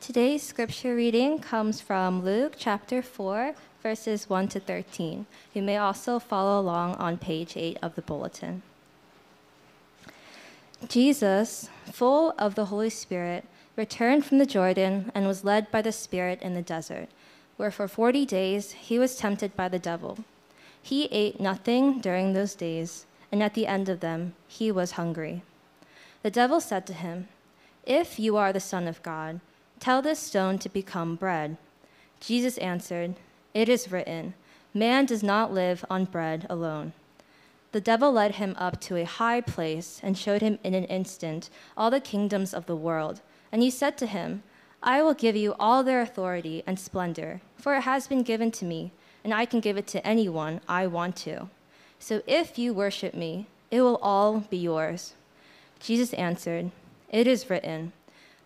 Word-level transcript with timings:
Today's 0.00 0.42
scripture 0.42 0.94
reading 0.94 1.40
comes 1.40 1.82
from 1.82 2.24
Luke 2.24 2.54
chapter 2.56 3.02
4, 3.02 3.54
verses 3.82 4.30
1 4.30 4.48
to 4.48 4.58
13. 4.58 5.26
You 5.52 5.60
may 5.60 5.76
also 5.76 6.18
follow 6.18 6.58
along 6.58 6.94
on 6.94 7.18
page 7.18 7.54
8 7.54 7.76
of 7.82 7.96
the 7.96 8.02
bulletin. 8.02 8.62
Jesus, 10.88 11.68
full 11.92 12.32
of 12.38 12.54
the 12.54 12.64
Holy 12.64 12.88
Spirit, 12.88 13.44
returned 13.76 14.24
from 14.24 14.38
the 14.38 14.46
Jordan 14.46 15.12
and 15.14 15.26
was 15.26 15.44
led 15.44 15.70
by 15.70 15.82
the 15.82 15.92
Spirit 15.92 16.40
in 16.40 16.54
the 16.54 16.62
desert, 16.62 17.08
where 17.58 17.70
for 17.70 17.86
40 17.86 18.24
days 18.24 18.72
he 18.72 18.98
was 18.98 19.16
tempted 19.16 19.54
by 19.54 19.68
the 19.68 19.78
devil. 19.78 20.24
He 20.82 21.04
ate 21.12 21.40
nothing 21.40 22.00
during 22.00 22.32
those 22.32 22.54
days, 22.54 23.04
and 23.30 23.42
at 23.42 23.52
the 23.52 23.66
end 23.66 23.90
of 23.90 24.00
them 24.00 24.32
he 24.48 24.72
was 24.72 24.92
hungry. 24.92 25.42
The 26.22 26.30
devil 26.30 26.58
said 26.58 26.86
to 26.86 26.94
him, 26.94 27.28
If 27.84 28.18
you 28.18 28.38
are 28.38 28.50
the 28.50 28.60
Son 28.60 28.88
of 28.88 29.02
God, 29.02 29.40
tell 29.80 30.02
this 30.02 30.18
stone 30.18 30.58
to 30.58 30.68
become 30.68 31.16
bread. 31.16 31.56
Jesus 32.20 32.58
answered, 32.58 33.16
It 33.54 33.68
is 33.68 33.90
written, 33.90 34.34
Man 34.72 35.06
does 35.06 35.22
not 35.22 35.52
live 35.52 35.84
on 35.90 36.04
bread 36.04 36.46
alone. 36.48 36.92
The 37.72 37.80
devil 37.80 38.12
led 38.12 38.36
him 38.36 38.54
up 38.58 38.80
to 38.82 38.96
a 38.96 39.04
high 39.04 39.40
place 39.40 40.00
and 40.02 40.18
showed 40.18 40.42
him 40.42 40.58
in 40.62 40.74
an 40.74 40.84
instant 40.84 41.50
all 41.76 41.90
the 41.90 42.00
kingdoms 42.00 42.52
of 42.52 42.66
the 42.66 42.76
world. 42.76 43.20
And 43.50 43.62
he 43.62 43.70
said 43.70 43.96
to 43.98 44.06
him, 44.06 44.42
I 44.82 45.02
will 45.02 45.14
give 45.14 45.36
you 45.36 45.54
all 45.58 45.82
their 45.82 46.00
authority 46.00 46.62
and 46.66 46.78
splendor, 46.78 47.40
for 47.56 47.74
it 47.74 47.82
has 47.82 48.06
been 48.06 48.22
given 48.22 48.50
to 48.52 48.64
me, 48.64 48.92
and 49.22 49.34
I 49.34 49.44
can 49.44 49.60
give 49.60 49.76
it 49.76 49.86
to 49.88 50.06
anyone 50.06 50.60
I 50.68 50.86
want 50.86 51.16
to. 51.16 51.48
So 51.98 52.22
if 52.26 52.58
you 52.58 52.72
worship 52.72 53.14
me, 53.14 53.46
it 53.70 53.82
will 53.82 53.98
all 54.02 54.40
be 54.40 54.56
yours. 54.56 55.14
Jesus 55.78 56.12
answered, 56.14 56.70
It 57.10 57.26
is 57.26 57.50
written, 57.50 57.92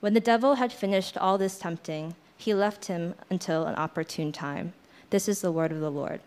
When 0.00 0.14
the 0.14 0.20
devil 0.20 0.54
had 0.54 0.72
finished 0.72 1.18
all 1.18 1.38
this 1.38 1.58
tempting, 1.58 2.14
he 2.36 2.54
left 2.54 2.84
him 2.84 3.14
until 3.30 3.66
an 3.66 3.74
opportune 3.74 4.30
time. 4.30 4.72
This 5.10 5.28
is 5.28 5.40
the 5.40 5.50
word 5.50 5.72
of 5.72 5.80
the 5.80 5.90
Lord. 5.90 6.20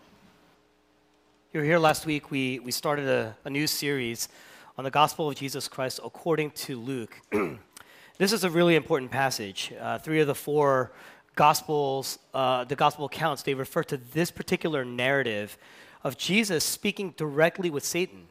You 1.54 1.60
were 1.60 1.66
here 1.66 1.78
last 1.78 2.04
week. 2.04 2.30
We, 2.30 2.58
we 2.58 2.70
started 2.70 3.08
a, 3.08 3.34
a 3.46 3.50
new 3.50 3.66
series 3.66 4.28
on 4.76 4.84
the 4.84 4.90
gospel 4.90 5.30
of 5.30 5.36
Jesus 5.36 5.68
Christ 5.68 6.00
according 6.04 6.50
to 6.50 6.78
Luke. 6.78 7.18
this 8.18 8.32
is 8.32 8.44
a 8.44 8.50
really 8.50 8.76
important 8.76 9.10
passage. 9.10 9.72
Uh, 9.80 9.98
three 9.98 10.20
of 10.20 10.26
the 10.26 10.34
four 10.34 10.92
gospels, 11.34 12.18
uh, 12.34 12.64
the 12.64 12.76
gospel 12.76 13.06
accounts, 13.06 13.42
they 13.42 13.54
refer 13.54 13.82
to 13.84 13.96
this 13.96 14.30
particular 14.30 14.84
narrative 14.84 15.56
of 16.04 16.18
Jesus 16.18 16.62
speaking 16.62 17.14
directly 17.16 17.70
with 17.70 17.84
Satan. 17.84 18.26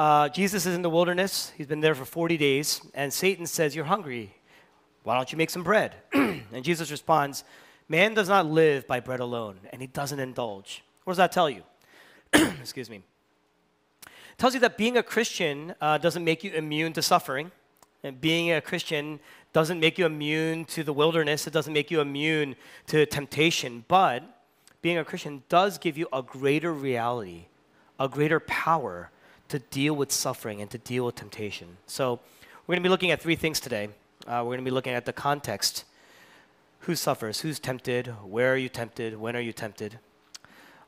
Uh, 0.00 0.30
Jesus 0.30 0.64
is 0.64 0.74
in 0.74 0.80
the 0.80 0.88
wilderness. 0.88 1.52
He's 1.58 1.66
been 1.66 1.80
there 1.80 1.94
for 1.94 2.06
40 2.06 2.38
days, 2.38 2.80
and 2.94 3.12
Satan 3.12 3.44
says, 3.44 3.76
You're 3.76 3.84
hungry. 3.84 4.34
Why 5.02 5.14
don't 5.14 5.30
you 5.30 5.36
make 5.36 5.50
some 5.50 5.62
bread? 5.62 5.94
and 6.14 6.64
Jesus 6.64 6.90
responds, 6.90 7.44
Man 7.86 8.14
does 8.14 8.26
not 8.26 8.46
live 8.46 8.86
by 8.86 9.00
bread 9.00 9.20
alone, 9.20 9.58
and 9.70 9.82
he 9.82 9.86
doesn't 9.86 10.18
indulge. 10.18 10.82
What 11.04 11.12
does 11.12 11.18
that 11.18 11.32
tell 11.32 11.50
you? 11.50 11.64
excuse 12.32 12.88
me, 12.88 13.02
tells 14.38 14.54
you 14.54 14.60
that 14.60 14.78
being 14.78 14.96
a 14.96 15.02
Christian 15.02 15.74
uh, 15.82 15.98
doesn't 15.98 16.24
make 16.24 16.44
you 16.44 16.52
immune 16.52 16.94
to 16.94 17.02
suffering. 17.02 17.50
And 18.02 18.18
being 18.18 18.52
a 18.52 18.62
Christian 18.62 19.20
doesn't 19.52 19.80
make 19.80 19.98
you 19.98 20.06
immune 20.06 20.64
to 20.64 20.82
the 20.82 20.94
wilderness. 20.94 21.46
It 21.46 21.52
doesn't 21.52 21.74
make 21.74 21.90
you 21.90 22.00
immune 22.00 22.56
to 22.86 23.04
temptation. 23.04 23.84
But 23.86 24.22
being 24.80 24.96
a 24.96 25.04
Christian 25.04 25.42
does 25.50 25.76
give 25.76 25.98
you 25.98 26.08
a 26.10 26.22
greater 26.22 26.72
reality, 26.72 27.48
a 27.98 28.08
greater 28.08 28.40
power 28.40 29.10
to 29.50 29.58
deal 29.58 29.94
with 29.94 30.10
suffering 30.10 30.60
and 30.60 30.70
to 30.70 30.78
deal 30.78 31.06
with 31.06 31.16
temptation. 31.16 31.76
So 31.86 32.20
we're 32.66 32.74
going 32.74 32.82
to 32.82 32.86
be 32.86 32.90
looking 32.90 33.10
at 33.10 33.20
three 33.20 33.36
things 33.36 33.60
today. 33.60 33.88
Uh, 34.26 34.42
we're 34.42 34.54
going 34.54 34.58
to 34.58 34.64
be 34.64 34.70
looking 34.70 34.94
at 34.94 35.04
the 35.04 35.12
context 35.12 35.84
who 36.80 36.94
suffers, 36.94 37.40
who's 37.40 37.58
tempted, 37.58 38.06
where 38.24 38.52
are 38.52 38.56
you 38.56 38.68
tempted, 38.68 39.16
when 39.16 39.36
are 39.36 39.40
you 39.40 39.52
tempted. 39.52 39.98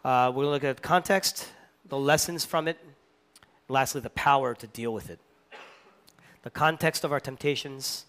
Uh, 0.05 0.33
we're 0.35 0.45
going 0.45 0.47
to 0.47 0.51
look 0.51 0.65
at 0.65 0.77
the 0.77 0.83
context, 0.83 1.49
the 1.89 1.99
lessons 1.99 2.45
from 2.45 2.67
it, 2.67 2.79
lastly, 3.69 4.01
the 4.01 4.11
power 4.11 4.55
to 4.55 4.67
deal 4.67 4.93
with 4.93 5.11
it. 5.11 5.21
The 6.43 6.51
context 6.51 7.05
of 7.05 7.13
our 7.13 7.21
temptations, 7.21 8.07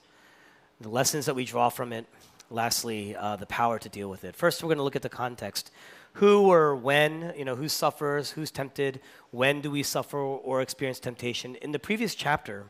the 0.79 0.89
lessons 0.89 1.25
that 1.25 1.35
we 1.35 1.45
draw 1.45 1.69
from 1.69 1.93
it, 1.93 2.05
lastly, 2.49 3.15
uh, 3.15 3.35
the 3.35 3.45
power 3.45 3.79
to 3.79 3.89
deal 3.89 4.09
with 4.09 4.23
it. 4.23 4.35
First, 4.35 4.63
we're 4.63 4.69
going 4.69 4.77
to 4.77 4.83
look 4.83 4.95
at 4.95 5.01
the 5.01 5.09
context. 5.09 5.71
Who 6.13 6.51
or 6.51 6.75
when, 6.75 7.33
you 7.37 7.45
know, 7.45 7.55
who 7.55 7.67
suffers, 7.67 8.31
who's 8.31 8.51
tempted, 8.51 8.99
when 9.31 9.61
do 9.61 9.71
we 9.71 9.83
suffer 9.83 10.17
or 10.17 10.61
experience 10.61 10.99
temptation? 10.99 11.55
In 11.55 11.71
the 11.71 11.79
previous 11.79 12.15
chapter, 12.15 12.65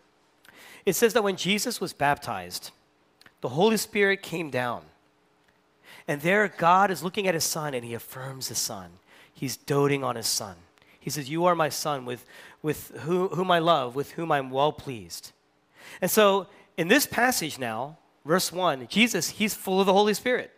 it 0.86 0.94
says 0.94 1.14
that 1.14 1.24
when 1.24 1.36
Jesus 1.36 1.82
was 1.82 1.94
baptized, 1.94 2.72
the 3.42 3.50
Holy 3.50 3.78
Spirit 3.78 4.22
came 4.22 4.50
down. 4.50 4.84
And 6.08 6.22
there, 6.22 6.48
God 6.48 6.92
is 6.92 7.04
looking 7.04 7.28
at 7.28 7.34
his 7.34 7.44
son 7.44 7.74
and 7.74 7.84
he 7.84 7.94
affirms 7.94 8.48
his 8.48 8.58
son 8.58 8.92
he's 9.34 9.58
doting 9.58 10.04
on 10.04 10.16
his 10.16 10.28
son. 10.28 10.56
He 11.00 11.10
says, 11.10 11.30
You 11.30 11.46
are 11.46 11.56
my 11.56 11.70
son, 11.70 12.06
with, 12.06 12.26
with 12.62 12.92
who, 13.02 13.28
whom 13.30 13.52
I 13.52 13.60
love, 13.60 13.96
with 13.96 14.12
whom 14.12 14.32
I'm 14.32 14.50
well 14.50 14.72
pleased. 14.72 15.32
And 16.02 16.10
so, 16.10 16.48
in 16.78 16.88
this 16.88 17.06
passage 17.06 17.60
now, 17.60 17.98
verse 18.26 18.52
1, 18.52 18.88
Jesus, 18.88 19.30
he's 19.32 19.54
full 19.54 19.82
of 19.82 19.86
the 19.86 19.94
Holy 19.94 20.14
Spirit. 20.14 20.52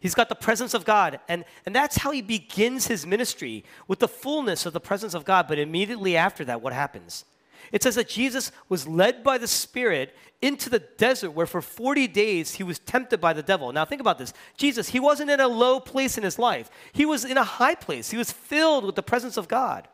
He's 0.00 0.14
got 0.14 0.28
the 0.28 0.34
presence 0.34 0.74
of 0.74 0.84
God. 0.84 1.20
And, 1.28 1.44
and 1.66 1.74
that's 1.74 1.98
how 1.98 2.10
he 2.10 2.22
begins 2.22 2.86
his 2.86 3.06
ministry 3.06 3.64
with 3.86 3.98
the 3.98 4.08
fullness 4.08 4.66
of 4.66 4.72
the 4.72 4.80
presence 4.80 5.14
of 5.14 5.24
God. 5.24 5.46
But 5.48 5.58
immediately 5.58 6.16
after 6.16 6.44
that, 6.44 6.62
what 6.62 6.72
happens? 6.72 7.24
It 7.72 7.82
says 7.82 7.96
that 7.96 8.08
Jesus 8.08 8.52
was 8.68 8.86
led 8.86 9.22
by 9.22 9.38
the 9.38 9.46
Spirit 9.46 10.14
into 10.40 10.70
the 10.70 10.78
desert 10.78 11.32
where 11.32 11.46
for 11.46 11.60
40 11.60 12.06
days 12.06 12.54
he 12.54 12.62
was 12.62 12.78
tempted 12.78 13.20
by 13.20 13.32
the 13.32 13.42
devil. 13.42 13.72
Now, 13.72 13.84
think 13.84 14.00
about 14.00 14.18
this 14.18 14.32
Jesus, 14.56 14.88
he 14.90 15.00
wasn't 15.00 15.30
in 15.30 15.40
a 15.40 15.48
low 15.48 15.80
place 15.80 16.16
in 16.16 16.24
his 16.24 16.38
life, 16.38 16.70
he 16.92 17.04
was 17.04 17.24
in 17.24 17.36
a 17.36 17.44
high 17.44 17.74
place. 17.74 18.10
He 18.10 18.16
was 18.16 18.32
filled 18.32 18.84
with 18.84 18.94
the 18.94 19.02
presence 19.02 19.36
of 19.36 19.48
God. 19.48 19.88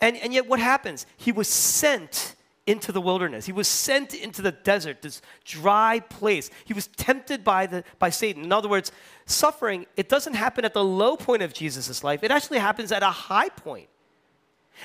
And, 0.00 0.16
and 0.16 0.34
yet, 0.34 0.46
what 0.46 0.60
happens? 0.60 1.06
He 1.16 1.32
was 1.32 1.48
sent 1.48 2.34
into 2.68 2.92
the 2.92 3.00
wilderness. 3.00 3.46
He 3.46 3.52
was 3.52 3.66
sent 3.66 4.14
into 4.14 4.42
the 4.42 4.52
desert, 4.52 5.00
this 5.00 5.22
dry 5.42 6.00
place. 6.00 6.50
He 6.66 6.74
was 6.74 6.86
tempted 6.88 7.42
by, 7.42 7.66
the, 7.66 7.82
by 7.98 8.10
Satan. 8.10 8.44
In 8.44 8.52
other 8.52 8.68
words, 8.68 8.92
suffering, 9.24 9.86
it 9.96 10.10
doesn't 10.10 10.34
happen 10.34 10.66
at 10.66 10.74
the 10.74 10.84
low 10.84 11.16
point 11.16 11.42
of 11.42 11.54
Jesus' 11.54 12.04
life, 12.04 12.22
it 12.22 12.30
actually 12.30 12.58
happens 12.58 12.92
at 12.92 13.02
a 13.02 13.06
high 13.06 13.48
point. 13.48 13.88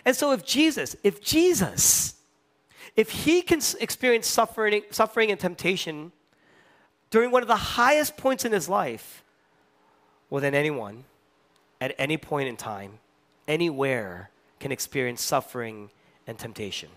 And 0.06 0.16
so, 0.16 0.32
if 0.32 0.46
Jesus, 0.46 0.96
if 1.04 1.22
Jesus, 1.22 2.16
if 2.96 3.10
he 3.10 3.42
can 3.42 3.60
experience 3.80 4.28
suffering, 4.28 4.84
suffering 4.90 5.30
and 5.30 5.40
temptation 5.40 6.14
during 7.12 7.32
one 7.32 7.42
of 7.42 7.50
the 7.50 7.56
highest 7.56 8.16
points 8.16 8.46
in 8.46 8.54
his 8.54 8.70
life, 8.70 9.24
well, 10.30 10.42
then 10.42 10.56
anyone, 10.56 11.04
at 11.82 11.94
any 12.00 12.18
point 12.18 12.48
in 12.48 12.56
time, 12.56 13.00
anywhere, 13.48 14.30
can 14.60 14.72
experience 14.72 15.22
suffering 15.22 15.92
and 16.26 16.40
temptation. 16.40 16.90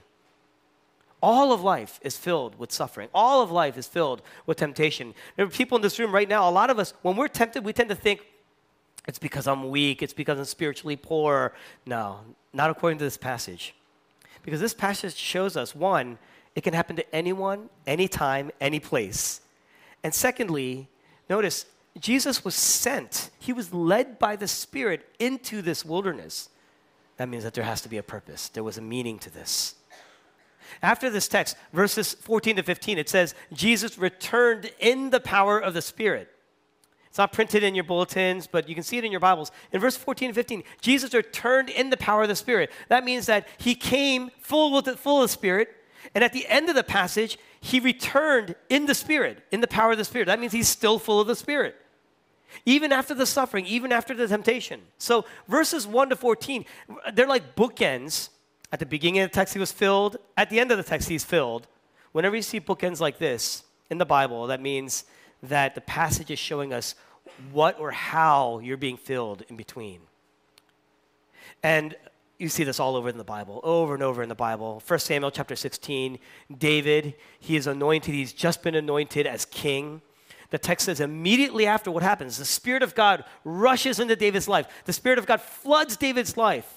All 1.27 1.53
of 1.53 1.61
life 1.61 1.99
is 2.03 2.17
filled 2.17 2.57
with 2.57 2.71
suffering. 2.71 3.09
All 3.13 3.43
of 3.43 3.51
life 3.51 3.77
is 3.77 3.89
filled 3.89 4.23
with 4.47 4.59
temptation. 4.59 5.13
There 5.35 5.45
are 5.45 5.51
people 5.51 5.75
in 5.75 5.83
this 5.83 5.99
room 5.99 6.15
right 6.15 6.29
now, 6.29 6.49
a 6.49 6.53
lot 6.53 6.71
of 6.71 6.79
us, 6.79 6.95
when 7.03 7.17
we're 7.17 7.27
tempted, 7.27 7.65
we 7.65 7.73
tend 7.73 7.89
to 7.89 7.97
think, 7.97 8.21
it's 9.09 9.19
because 9.19 9.49
I'm 9.49 9.69
weak, 9.69 10.05
it's 10.05 10.13
because 10.13 10.39
I'm 10.39 10.45
spiritually 10.45 10.95
poor. 10.95 11.53
No, 11.85 12.21
not 12.53 12.71
according 12.71 12.99
to 12.99 13.05
this 13.05 13.17
passage. 13.17 13.75
Because 14.45 14.61
this 14.61 14.73
passage 14.73 15.17
shows 15.17 15.57
us 15.57 15.75
one, 15.75 16.19
it 16.55 16.61
can 16.61 16.75
happen 16.75 16.95
to 16.95 17.15
anyone, 17.15 17.71
anytime, 17.89 18.53
any 18.61 18.79
place. 18.79 19.41
And 20.05 20.15
secondly, 20.15 20.89
notice 21.29 21.67
Jesus 21.99 22.45
was 22.45 22.55
sent, 22.55 23.31
he 23.41 23.53
was 23.53 23.75
led 23.75 24.21
by 24.21 24.37
the 24.37 24.47
Spirit 24.47 25.05
into 25.19 25.61
this 25.61 25.85
wilderness. 25.85 26.51
That 27.17 27.29
means 27.29 27.43
that 27.43 27.55
there 27.55 27.65
has 27.65 27.81
to 27.81 27.89
be 27.89 27.97
a 27.97 28.05
purpose, 28.05 28.49
there 28.49 28.63
was 28.63 28.79
a 28.79 28.83
meaning 28.83 29.19
to 29.19 29.31
this. 29.31 29.75
After 30.83 31.11
this 31.11 31.29
text, 31.29 31.57
verses 31.73 32.15
14 32.15 32.57
to 32.57 32.63
15, 32.63 32.99
it 32.99 33.09
says, 33.09 33.35
Jesus 33.53 33.99
returned 33.99 34.71
in 34.79 35.11
the 35.11 35.21
power 35.21 35.59
of 35.59 35.75
the 35.75 35.83
Spirit. 35.83 36.29
It's 37.09 37.19
not 37.19 37.33
printed 37.33 37.63
in 37.63 37.75
your 37.75 37.85
bulletins, 37.85 38.47
but 38.47 38.69
you 38.69 38.75
can 38.75 38.85
see 38.85 38.99
it 38.99 39.05
in 39.05 39.11
your 39.11 39.21
Bibles. 39.21 39.51
In 39.73 39.81
verse 39.81 39.97
14 39.97 40.29
and 40.29 40.35
15, 40.35 40.63
Jesus 40.83 41.15
returned 41.15 41.71
in 41.71 41.89
the 41.89 41.97
power 41.97 42.23
of 42.23 42.29
the 42.29 42.37
Spirit. 42.37 42.71
That 42.89 43.05
means 43.05 43.25
that 43.25 43.49
he 43.57 43.75
came 43.75 44.31
full 44.41 44.73
with 44.73 44.85
the, 44.85 44.97
full 44.99 45.23
of 45.23 45.31
the 45.31 45.33
Spirit, 45.33 45.71
and 46.15 46.23
at 46.23 46.35
the 46.35 46.47
end 46.47 46.69
of 46.69 46.75
the 46.75 46.85
passage, 46.85 47.39
he 47.59 47.81
returned 47.81 48.55
in 48.69 48.85
the 48.85 48.95
Spirit, 48.95 49.43
in 49.51 49.63
the 49.63 49.67
power 49.67 49.93
of 49.93 49.99
the 49.99 50.05
Spirit. 50.05 50.27
That 50.27 50.39
means 50.39 50.53
he's 50.53 50.69
still 50.69 50.99
full 50.99 51.19
of 51.19 51.27
the 51.27 51.35
Spirit. 51.35 51.77
Even 52.65 52.93
after 52.93 53.15
the 53.15 53.27
suffering, 53.27 53.67
even 53.67 53.93
after 53.93 54.15
the 54.15 54.29
temptation. 54.29 54.83
So, 54.99 55.25
verses 55.49 55.87
1 55.87 56.11
to 56.11 56.17
14, 56.17 56.65
they're 57.15 57.27
like 57.27 57.57
bookends. 57.57 58.29
At 58.77 58.81
the 58.81 58.85
beginning 58.85 59.23
of 59.23 59.31
the 59.31 59.35
text, 59.35 59.55
he 59.55 59.59
was 59.59 59.73
filled. 59.73 60.19
At 60.37 60.51
the 60.51 60.61
end 60.61 60.71
of 60.71 60.77
the 60.77 60.83
text, 60.83 61.09
he's 61.09 61.25
filled. 61.25 61.67
Whenever 62.13 62.37
you 62.37 62.43
see 62.43 62.61
bookends 62.61 63.01
like 63.01 63.17
this 63.17 63.65
in 63.89 63.97
the 63.97 64.05
Bible, 64.05 64.49
that 64.49 64.61
means 64.61 65.07
that 65.43 65.75
the 65.75 65.81
passage 65.81 66.31
is 66.31 66.39
showing 66.39 66.75
us 66.75 66.95
what 67.53 67.81
or 67.81 67.93
how 67.93 68.59
you're 68.59 68.77
being 68.77 68.99
filled 68.99 69.45
in 69.49 69.57
between. 69.57 70.01
And 71.63 71.97
you 72.37 72.51
see 72.51 72.65
this 72.65 72.79
all 72.79 72.97
over 72.97 73.09
in 73.09 73.17
the 73.17 73.25
Bible, 73.25 73.63
over 73.65 73.95
and 73.95 74.03
over 74.03 74.23
in 74.23 74.29
the 74.29 74.35
Bible. 74.35 74.83
1 74.87 74.99
Samuel 74.99 75.31
chapter 75.31 75.57
16, 75.57 76.19
David, 76.59 77.15
he 77.41 77.57
is 77.57 77.67
anointed, 77.67 78.15
he's 78.15 78.35
just 78.35 78.63
been 78.63 78.75
anointed 78.75 79.27
as 79.27 79.47
king. 79.47 80.03
The 80.51 80.59
text 80.59 80.85
says 80.85 81.01
immediately 81.01 81.65
after 81.65 81.91
what 81.91 82.03
happens, 82.03 82.37
the 82.37 82.45
Spirit 82.45 82.83
of 82.83 82.95
God 82.95 83.25
rushes 83.43 83.99
into 83.99 84.17
David's 84.17 84.49
life. 84.49 84.67
The 84.85 84.93
Spirit 84.93 85.19
of 85.19 85.25
God 85.25 85.41
floods 85.41 85.97
David's 85.97 86.37
life. 86.37 86.76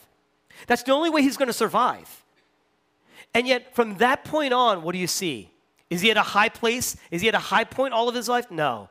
That's 0.67 0.83
the 0.83 0.93
only 0.93 1.09
way 1.09 1.21
he's 1.21 1.37
going 1.37 1.47
to 1.47 1.53
survive. 1.53 2.23
And 3.33 3.47
yet, 3.47 3.75
from 3.75 3.97
that 3.97 4.23
point 4.25 4.53
on, 4.53 4.81
what 4.83 4.93
do 4.93 4.99
you 4.99 5.07
see? 5.07 5.51
Is 5.89 6.01
he 6.01 6.11
at 6.11 6.17
a 6.17 6.21
high 6.21 6.49
place? 6.49 6.95
Is 7.11 7.21
he 7.21 7.27
at 7.27 7.35
a 7.35 7.39
high 7.39 7.63
point 7.63 7.93
all 7.93 8.09
of 8.09 8.15
his 8.15 8.27
life? 8.27 8.49
No. 8.51 8.89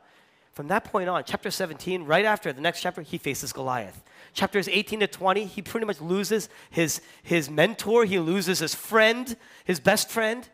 From 0.53 0.67
that 0.67 0.83
point 0.83 1.07
on, 1.07 1.23
chapter 1.25 1.51
17, 1.51 2.03
right 2.03 2.25
after 2.25 2.51
the 2.51 2.61
next 2.61 2.81
chapter, 2.81 3.01
he 3.01 3.17
faces 3.17 3.53
Goliath. 3.53 4.03
Chapters 4.33 4.67
18 4.67 5.01
to 5.01 5.07
20, 5.07 5.45
he 5.45 5.61
pretty 5.61 5.85
much 5.85 6.01
loses 6.01 6.49
his, 6.69 7.01
his 7.23 7.49
mentor, 7.49 8.05
he 8.05 8.19
loses 8.19 8.59
his 8.59 8.75
friend, 8.75 9.37
his 9.63 9.79
best 9.79 10.09
friend, 10.09 10.49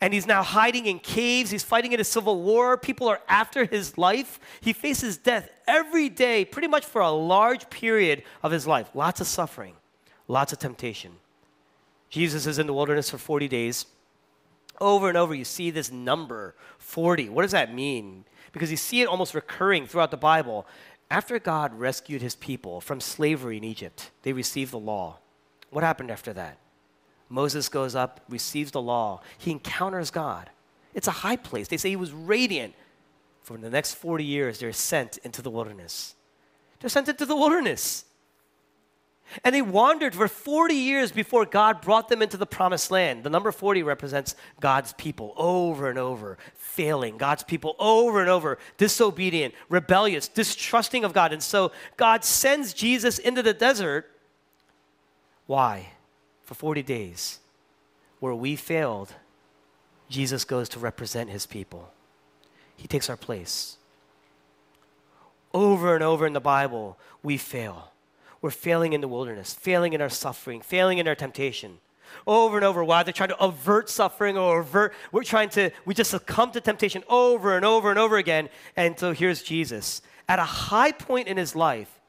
and 0.00 0.14
he's 0.14 0.26
now 0.26 0.42
hiding 0.42 0.86
in 0.86 0.98
caves. 0.98 1.50
He's 1.50 1.62
fighting 1.62 1.92
in 1.92 2.00
a 2.00 2.04
civil 2.04 2.42
war. 2.42 2.78
People 2.78 3.06
are 3.08 3.20
after 3.28 3.66
his 3.66 3.98
life. 3.98 4.40
He 4.62 4.72
faces 4.72 5.18
death 5.18 5.50
every 5.68 6.08
day, 6.08 6.44
pretty 6.46 6.68
much 6.68 6.86
for 6.86 7.02
a 7.02 7.10
large 7.10 7.68
period 7.68 8.22
of 8.42 8.50
his 8.50 8.66
life. 8.66 8.88
Lots 8.94 9.20
of 9.20 9.26
suffering, 9.26 9.74
lots 10.30 10.52
of 10.52 10.58
temptation. 10.58 11.12
Jesus 12.08 12.46
is 12.46 12.58
in 12.58 12.66
the 12.66 12.72
wilderness 12.72 13.10
for 13.10 13.18
40 13.18 13.48
days. 13.48 13.86
Over 14.80 15.08
and 15.08 15.18
over, 15.18 15.34
you 15.34 15.44
see 15.44 15.70
this 15.70 15.90
number 15.90 16.54
40. 16.78 17.28
What 17.28 17.42
does 17.42 17.50
that 17.50 17.74
mean? 17.74 18.24
Because 18.52 18.70
you 18.70 18.76
see 18.76 19.02
it 19.02 19.08
almost 19.08 19.34
recurring 19.34 19.86
throughout 19.86 20.10
the 20.10 20.16
Bible. 20.16 20.66
After 21.10 21.38
God 21.38 21.78
rescued 21.78 22.22
his 22.22 22.36
people 22.36 22.80
from 22.80 23.00
slavery 23.00 23.56
in 23.56 23.64
Egypt, 23.64 24.10
they 24.22 24.32
received 24.32 24.72
the 24.72 24.78
law. 24.78 25.18
What 25.70 25.84
happened 25.84 26.10
after 26.10 26.32
that? 26.32 26.58
Moses 27.28 27.68
goes 27.68 27.94
up, 27.94 28.20
receives 28.28 28.70
the 28.70 28.82
law. 28.82 29.20
He 29.38 29.50
encounters 29.50 30.10
God. 30.10 30.50
It's 30.94 31.08
a 31.08 31.12
high 31.12 31.36
place. 31.36 31.68
They 31.68 31.76
say 31.76 31.90
he 31.90 31.96
was 31.96 32.12
radiant. 32.12 32.74
For 33.42 33.56
the 33.56 33.70
next 33.70 33.94
40 33.94 34.24
years, 34.24 34.58
they're 34.58 34.72
sent 34.72 35.18
into 35.18 35.42
the 35.42 35.50
wilderness. 35.50 36.14
They're 36.78 36.90
sent 36.90 37.08
into 37.08 37.26
the 37.26 37.36
wilderness. 37.36 38.04
And 39.44 39.54
they 39.54 39.62
wandered 39.62 40.14
for 40.14 40.28
40 40.28 40.74
years 40.74 41.12
before 41.12 41.44
God 41.44 41.80
brought 41.80 42.08
them 42.08 42.22
into 42.22 42.36
the 42.36 42.46
promised 42.46 42.90
land. 42.90 43.22
The 43.22 43.30
number 43.30 43.52
40 43.52 43.82
represents 43.82 44.34
God's 44.60 44.92
people 44.94 45.34
over 45.36 45.88
and 45.88 45.98
over, 45.98 46.36
failing. 46.54 47.16
God's 47.16 47.44
people 47.44 47.76
over 47.78 48.20
and 48.20 48.28
over, 48.28 48.58
disobedient, 48.76 49.54
rebellious, 49.68 50.28
distrusting 50.28 51.04
of 51.04 51.12
God. 51.12 51.32
And 51.32 51.42
so 51.42 51.72
God 51.96 52.24
sends 52.24 52.72
Jesus 52.72 53.18
into 53.18 53.42
the 53.42 53.54
desert. 53.54 54.10
Why? 55.46 55.90
For 56.42 56.54
40 56.54 56.82
days. 56.82 57.38
Where 58.18 58.34
we 58.34 58.56
failed, 58.56 59.14
Jesus 60.08 60.44
goes 60.44 60.68
to 60.70 60.80
represent 60.80 61.30
his 61.30 61.46
people. 61.46 61.92
He 62.76 62.88
takes 62.88 63.08
our 63.08 63.16
place. 63.16 63.76
Over 65.54 65.94
and 65.94 66.02
over 66.02 66.26
in 66.26 66.32
the 66.32 66.40
Bible, 66.40 66.98
we 67.22 67.36
fail 67.36 67.90
we're 68.42 68.50
failing 68.50 68.92
in 68.92 69.00
the 69.00 69.08
wilderness, 69.08 69.54
failing 69.54 69.92
in 69.92 70.00
our 70.00 70.08
suffering, 70.08 70.60
failing 70.60 70.98
in 70.98 71.06
our 71.06 71.14
temptation. 71.14 71.78
Over 72.26 72.56
and 72.56 72.64
over, 72.64 72.82
why 72.82 73.02
they're 73.02 73.12
trying 73.12 73.28
to 73.28 73.42
avert 73.42 73.88
suffering 73.88 74.36
or 74.36 74.60
avert, 74.60 74.92
we're 75.12 75.22
trying 75.22 75.48
to, 75.50 75.70
we 75.84 75.94
just 75.94 76.10
succumb 76.10 76.50
to 76.52 76.60
temptation 76.60 77.04
over 77.08 77.54
and 77.54 77.64
over 77.64 77.90
and 77.90 77.98
over 77.98 78.16
again. 78.16 78.48
And 78.76 78.98
so 78.98 79.12
here's 79.12 79.42
Jesus 79.42 80.02
at 80.28 80.38
a 80.38 80.44
high 80.44 80.92
point 80.92 81.28
in 81.28 81.36
his 81.36 81.54
life, 81.54 82.00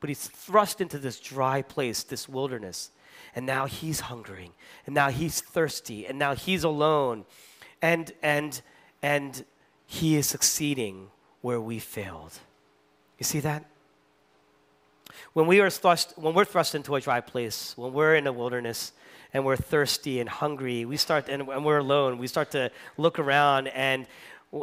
but 0.00 0.08
he's 0.08 0.26
thrust 0.26 0.80
into 0.80 0.98
this 0.98 1.20
dry 1.20 1.62
place, 1.62 2.02
this 2.02 2.28
wilderness. 2.28 2.90
And 3.34 3.46
now 3.46 3.66
he's 3.66 4.00
hungering, 4.00 4.52
and 4.86 4.94
now 4.94 5.10
he's 5.10 5.40
thirsty, 5.40 6.06
and 6.06 6.18
now 6.18 6.34
he's 6.34 6.64
alone. 6.64 7.24
And, 7.82 8.10
and, 8.22 8.60
and 9.02 9.44
he 9.86 10.16
is 10.16 10.26
succeeding 10.26 11.08
where 11.40 11.60
we 11.60 11.78
failed. 11.78 12.38
You 13.18 13.24
see 13.24 13.40
that? 13.40 13.64
When 15.32 15.46
we 15.46 15.60
are 15.60 15.70
thrust, 15.70 16.14
when 16.16 16.34
we're 16.34 16.44
thrust 16.44 16.74
into 16.74 16.94
a 16.94 17.00
dry 17.00 17.20
place, 17.20 17.76
when 17.76 17.92
we're 17.92 18.14
in 18.14 18.26
a 18.26 18.32
wilderness 18.32 18.92
and 19.32 19.44
we're 19.44 19.56
thirsty 19.56 20.20
and 20.20 20.28
hungry, 20.28 20.84
we 20.84 20.96
start 20.96 21.28
and, 21.28 21.42
and 21.48 21.64
we're 21.64 21.78
alone. 21.78 22.18
We 22.18 22.26
start 22.26 22.50
to 22.52 22.70
look 22.96 23.18
around, 23.18 23.68
and 23.68 24.06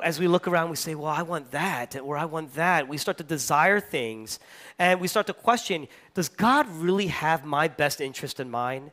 as 0.03 0.19
we 0.19 0.27
look 0.27 0.47
around, 0.47 0.69
we 0.69 0.75
say, 0.75 0.95
"Well, 0.95 1.12
I 1.12 1.21
want 1.21 1.51
that," 1.51 1.95
or 2.00 2.18
"I 2.18 2.25
want 2.25 2.53
that." 2.56 2.88
We 2.88 2.97
start 2.97 3.18
to 3.19 3.24
desire 3.24 3.80
things, 3.80 4.39
and 4.80 5.00
we 5.00 5.07
start 5.07 5.27
to 5.27 5.33
question: 5.33 5.88
Does 6.13 6.30
God 6.30 6.68
really 6.69 7.07
have 7.07 7.45
my 7.45 7.68
best 7.68 8.01
interest 8.01 8.39
in 8.39 8.50
mind? 8.50 8.92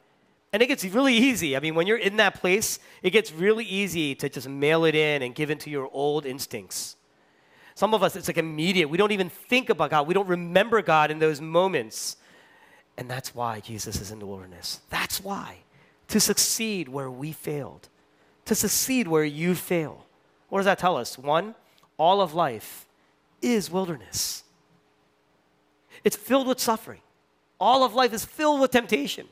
And 0.52 0.62
it 0.62 0.66
gets 0.66 0.84
really 0.84 1.14
easy. 1.14 1.56
I 1.56 1.60
mean, 1.60 1.74
when 1.74 1.86
you're 1.86 1.96
in 1.96 2.18
that 2.18 2.34
place, 2.34 2.78
it 3.02 3.10
gets 3.10 3.32
really 3.32 3.64
easy 3.64 4.14
to 4.16 4.28
just 4.28 4.46
mail 4.46 4.84
it 4.84 4.94
in 4.94 5.22
and 5.22 5.34
give 5.34 5.48
into 5.48 5.70
your 5.70 5.88
old 5.92 6.26
instincts. 6.26 6.96
Some 7.74 7.94
of 7.94 8.02
us, 8.02 8.16
it's 8.16 8.28
like 8.28 8.38
immediate. 8.38 8.88
We 8.88 8.98
don't 8.98 9.12
even 9.12 9.28
think 9.28 9.70
about 9.70 9.90
God. 9.90 10.06
We 10.06 10.14
don't 10.14 10.28
remember 10.28 10.82
God 10.82 11.10
in 11.10 11.18
those 11.18 11.40
moments. 11.40 12.16
And 12.96 13.10
that's 13.10 13.34
why 13.34 13.60
Jesus 13.60 14.00
is 14.00 14.10
in 14.10 14.18
the 14.18 14.26
wilderness. 14.26 14.80
That's 14.90 15.22
why. 15.22 15.58
To 16.08 16.20
succeed 16.20 16.88
where 16.88 17.10
we 17.10 17.32
failed, 17.32 17.88
to 18.44 18.54
succeed 18.54 19.08
where 19.08 19.24
you 19.24 19.54
fail. 19.54 20.06
What 20.50 20.58
does 20.58 20.66
that 20.66 20.78
tell 20.78 20.96
us? 20.96 21.16
One, 21.16 21.54
all 21.96 22.20
of 22.20 22.34
life 22.34 22.86
is 23.40 23.70
wilderness, 23.70 24.44
it's 26.04 26.16
filled 26.16 26.46
with 26.46 26.60
suffering. 26.60 27.00
All 27.58 27.84
of 27.84 27.94
life 27.94 28.12
is 28.12 28.24
filled 28.24 28.60
with 28.60 28.72
temptation. 28.72 29.28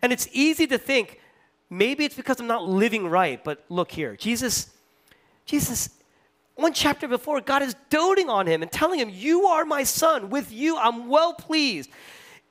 And 0.00 0.12
it's 0.12 0.28
easy 0.30 0.66
to 0.68 0.78
think, 0.78 1.20
maybe 1.68 2.04
it's 2.04 2.14
because 2.14 2.38
I'm 2.38 2.46
not 2.46 2.68
living 2.68 3.08
right, 3.08 3.42
but 3.42 3.64
look 3.68 3.90
here. 3.90 4.14
Jesus, 4.14 4.70
Jesus 5.44 5.90
one 6.56 6.72
chapter 6.72 7.08
before, 7.08 7.40
God 7.40 7.62
is 7.62 7.74
doting 7.90 8.30
on 8.30 8.46
him 8.46 8.62
and 8.62 8.70
telling 8.70 9.00
him, 9.00 9.10
You 9.10 9.46
are 9.46 9.64
my 9.64 9.82
son. 9.82 10.30
With 10.30 10.52
you, 10.52 10.76
I'm 10.76 11.08
well 11.08 11.34
pleased. 11.34 11.90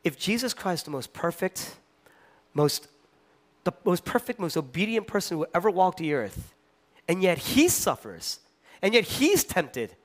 If 0.03 0.19
Jesus 0.19 0.53
Christ, 0.53 0.85
the 0.85 0.91
most 0.91 1.13
perfect, 1.13 1.77
most, 2.53 2.87
the 3.63 3.71
most 3.85 4.03
perfect, 4.03 4.39
most 4.39 4.57
obedient 4.57 5.07
person 5.07 5.37
who 5.37 5.45
ever 5.53 5.69
walked 5.69 5.99
the 5.99 6.13
earth, 6.13 6.53
and 7.07 7.23
yet 7.23 7.37
he 7.37 7.69
suffers, 7.69 8.39
and 8.81 8.93
yet 8.93 9.05
he's 9.05 9.45
tempted, 9.45 9.95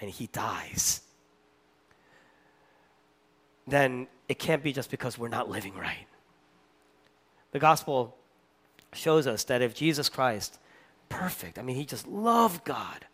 and 0.00 0.08
he 0.08 0.28
dies, 0.28 1.00
then 3.66 4.06
it 4.28 4.38
can't 4.38 4.62
be 4.62 4.72
just 4.72 4.90
because 4.90 5.18
we're 5.18 5.28
not 5.28 5.50
living 5.50 5.74
right. 5.74 6.06
The 7.50 7.58
gospel 7.58 8.16
shows 8.92 9.26
us 9.26 9.44
that 9.44 9.62
if 9.62 9.74
Jesus 9.74 10.08
Christ, 10.08 10.58
perfect, 11.08 11.58
I 11.58 11.62
mean, 11.62 11.76
he 11.76 11.84
just 11.84 12.06
loved 12.06 12.64
God 12.64 13.04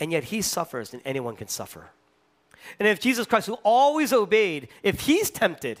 and 0.00 0.12
yet 0.12 0.24
he 0.24 0.42
suffers, 0.42 0.92
and 0.92 1.02
anyone 1.04 1.36
can 1.36 1.48
suffer. 1.48 1.90
And 2.78 2.88
if 2.88 3.00
Jesus 3.00 3.26
Christ, 3.26 3.46
who 3.46 3.54
always 3.62 4.12
obeyed, 4.12 4.68
if 4.82 5.00
he's 5.00 5.30
tempted, 5.30 5.80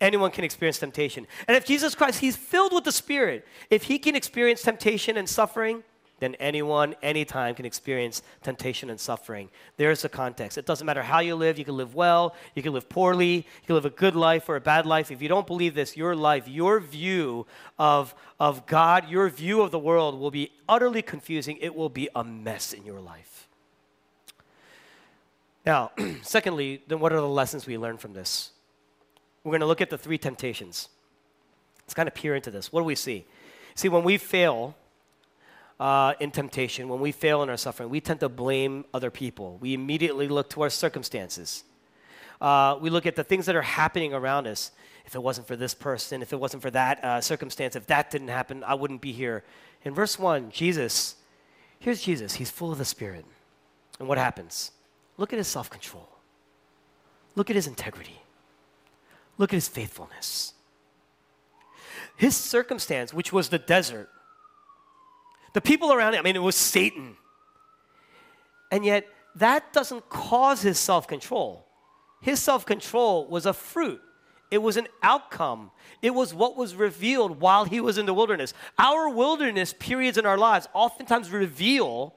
anyone 0.00 0.30
can 0.30 0.44
experience 0.44 0.78
temptation. 0.78 1.26
And 1.46 1.56
if 1.56 1.64
Jesus 1.64 1.94
Christ, 1.94 2.20
he's 2.20 2.36
filled 2.36 2.72
with 2.72 2.84
the 2.84 2.92
Spirit, 2.92 3.46
if 3.70 3.84
he 3.84 3.98
can 3.98 4.16
experience 4.16 4.62
temptation 4.62 5.16
and 5.16 5.28
suffering, 5.28 5.84
then 6.20 6.34
anyone, 6.36 6.96
anytime 7.00 7.54
can 7.54 7.64
experience 7.64 8.22
temptation 8.42 8.90
and 8.90 8.98
suffering. 8.98 9.50
There's 9.76 10.02
the 10.02 10.08
context. 10.08 10.58
It 10.58 10.66
doesn't 10.66 10.84
matter 10.84 11.02
how 11.02 11.20
you 11.20 11.36
live. 11.36 11.58
You 11.60 11.64
can 11.64 11.76
live 11.76 11.94
well, 11.94 12.34
you 12.56 12.62
can 12.62 12.72
live 12.72 12.88
poorly, 12.88 13.36
you 13.36 13.66
can 13.66 13.76
live 13.76 13.84
a 13.84 13.90
good 13.90 14.16
life 14.16 14.48
or 14.48 14.56
a 14.56 14.60
bad 14.60 14.84
life. 14.84 15.12
If 15.12 15.22
you 15.22 15.28
don't 15.28 15.46
believe 15.46 15.74
this, 15.74 15.96
your 15.96 16.16
life, 16.16 16.48
your 16.48 16.80
view 16.80 17.46
of, 17.78 18.16
of 18.40 18.66
God, 18.66 19.08
your 19.08 19.28
view 19.28 19.62
of 19.62 19.70
the 19.70 19.78
world 19.78 20.18
will 20.18 20.32
be 20.32 20.50
utterly 20.68 21.02
confusing. 21.02 21.56
It 21.60 21.76
will 21.76 21.88
be 21.88 22.08
a 22.16 22.24
mess 22.24 22.72
in 22.72 22.84
your 22.84 23.00
life. 23.00 23.37
Now, 25.68 25.90
secondly, 26.22 26.82
then 26.88 26.98
what 26.98 27.12
are 27.12 27.20
the 27.20 27.28
lessons 27.28 27.66
we 27.66 27.76
learn 27.76 27.98
from 27.98 28.14
this? 28.14 28.52
We're 29.44 29.50
going 29.50 29.60
to 29.60 29.66
look 29.66 29.82
at 29.82 29.90
the 29.90 29.98
three 29.98 30.16
temptations. 30.16 30.88
Let's 31.82 31.92
kind 31.92 32.08
of 32.08 32.14
peer 32.14 32.34
into 32.34 32.50
this. 32.50 32.72
What 32.72 32.80
do 32.80 32.84
we 32.84 32.94
see? 32.94 33.26
See, 33.74 33.90
when 33.90 34.02
we 34.02 34.16
fail, 34.16 34.74
uh, 35.78 36.14
in 36.20 36.30
temptation, 36.30 36.88
when 36.88 37.00
we 37.00 37.12
fail 37.12 37.42
in 37.42 37.50
our 37.50 37.58
suffering, 37.58 37.90
we 37.90 38.00
tend 38.00 38.20
to 38.20 38.30
blame 38.30 38.86
other 38.94 39.10
people. 39.10 39.58
We 39.60 39.74
immediately 39.74 40.26
look 40.26 40.48
to 40.50 40.62
our 40.62 40.70
circumstances. 40.70 41.64
Uh, 42.40 42.78
we 42.80 42.88
look 42.88 43.04
at 43.04 43.14
the 43.14 43.22
things 43.22 43.44
that 43.44 43.54
are 43.54 43.60
happening 43.60 44.14
around 44.14 44.46
us. 44.46 44.70
if 45.04 45.14
it 45.14 45.22
wasn't 45.22 45.46
for 45.46 45.54
this 45.54 45.74
person, 45.74 46.22
if 46.22 46.32
it 46.32 46.40
wasn't 46.40 46.62
for 46.62 46.70
that 46.70 47.04
uh, 47.04 47.20
circumstance, 47.20 47.76
if 47.76 47.86
that 47.88 48.10
didn't 48.10 48.28
happen, 48.28 48.64
I 48.64 48.72
wouldn't 48.72 49.02
be 49.02 49.12
here. 49.12 49.44
In 49.84 49.92
verse 49.92 50.18
1, 50.18 50.50
Jesus, 50.50 51.16
here's 51.78 52.00
Jesus. 52.00 52.36
He's 52.36 52.50
full 52.50 52.72
of 52.72 52.78
the 52.78 52.86
Spirit. 52.86 53.26
And 53.98 54.08
what 54.08 54.16
happens? 54.16 54.70
Look 55.18 55.32
at 55.32 55.36
his 55.36 55.48
self 55.48 55.68
control. 55.68 56.08
Look 57.34 57.50
at 57.50 57.56
his 57.56 57.66
integrity. 57.66 58.22
Look 59.36 59.52
at 59.52 59.56
his 59.56 59.68
faithfulness. 59.68 60.54
His 62.16 62.36
circumstance, 62.36 63.12
which 63.12 63.32
was 63.32 63.50
the 63.50 63.58
desert, 63.58 64.08
the 65.52 65.60
people 65.60 65.92
around 65.92 66.14
him, 66.14 66.20
I 66.20 66.22
mean, 66.22 66.36
it 66.36 66.40
was 66.42 66.56
Satan. 66.56 67.16
And 68.72 68.84
yet, 68.84 69.06
that 69.36 69.72
doesn't 69.72 70.08
cause 70.08 70.62
his 70.62 70.78
self 70.78 71.06
control. 71.06 71.66
His 72.20 72.40
self 72.40 72.64
control 72.64 73.28
was 73.28 73.46
a 73.46 73.52
fruit, 73.52 74.00
it 74.50 74.58
was 74.58 74.76
an 74.76 74.88
outcome. 75.02 75.70
It 76.00 76.14
was 76.14 76.32
what 76.32 76.56
was 76.56 76.74
revealed 76.74 77.40
while 77.40 77.64
he 77.64 77.80
was 77.80 77.98
in 77.98 78.06
the 78.06 78.14
wilderness. 78.14 78.54
Our 78.78 79.08
wilderness 79.08 79.74
periods 79.78 80.16
in 80.16 80.26
our 80.26 80.38
lives 80.38 80.68
oftentimes 80.72 81.30
reveal 81.30 82.14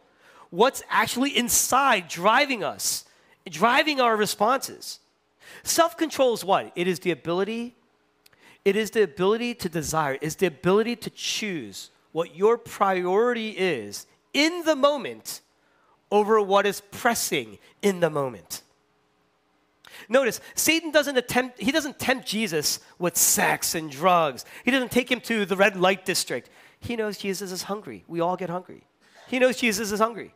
what's 0.52 0.84
actually 0.90 1.36
inside 1.36 2.08
driving 2.08 2.64
us, 2.64 3.06
driving 3.50 4.00
our 4.00 4.16
responses. 4.16 5.00
Self 5.64 5.98
control 5.98 6.34
is 6.34 6.46
what? 6.46 6.72
It 6.76 6.88
is 6.88 7.00
the 7.00 7.12
ability. 7.12 7.76
It 8.64 8.76
is 8.76 8.92
the 8.92 9.02
ability 9.02 9.56
to 9.56 9.70
desire, 9.70 10.14
it 10.14 10.24
is 10.24 10.36
the 10.36 10.46
ability 10.46 10.96
to 10.98 11.10
choose 11.10 11.90
what 12.12 12.36
your 12.36 12.58
priority 12.58 13.50
is 13.50 14.06
in 14.34 14.64
the 14.66 14.76
moment 14.76 15.42
over 16.12 16.40
what 16.40 16.66
is 16.66 16.82
pressing 16.92 17.58
in 17.82 18.02
the 18.02 18.10
moment. 18.10 18.62
Notice, 20.10 20.42
Satan 20.56 20.92
doesn't 20.92 21.18
attempt, 21.18 21.60
he 21.60 21.72
doesn't 21.72 21.98
tempt 21.98 22.28
Jesus 22.28 22.80
with 23.00 23.18
sex 23.18 23.76
and 23.76 23.90
drugs. 23.90 24.46
He 24.66 24.72
doesn't 24.72 24.92
take 24.92 25.12
him 25.12 25.22
to 25.22 25.46
the 25.46 25.56
red 25.56 25.76
light 25.76 26.06
district. 26.06 26.50
He 26.80 26.96
knows 26.96 27.18
Jesus 27.18 27.52
is 27.52 27.64
hungry. 27.64 28.04
We 28.08 28.20
all 28.20 28.36
get 28.36 28.50
hungry. 28.50 28.84
He 29.28 29.40
knows 29.40 29.58
Jesus 29.58 29.92
is 29.92 30.00
hungry. 30.00 30.34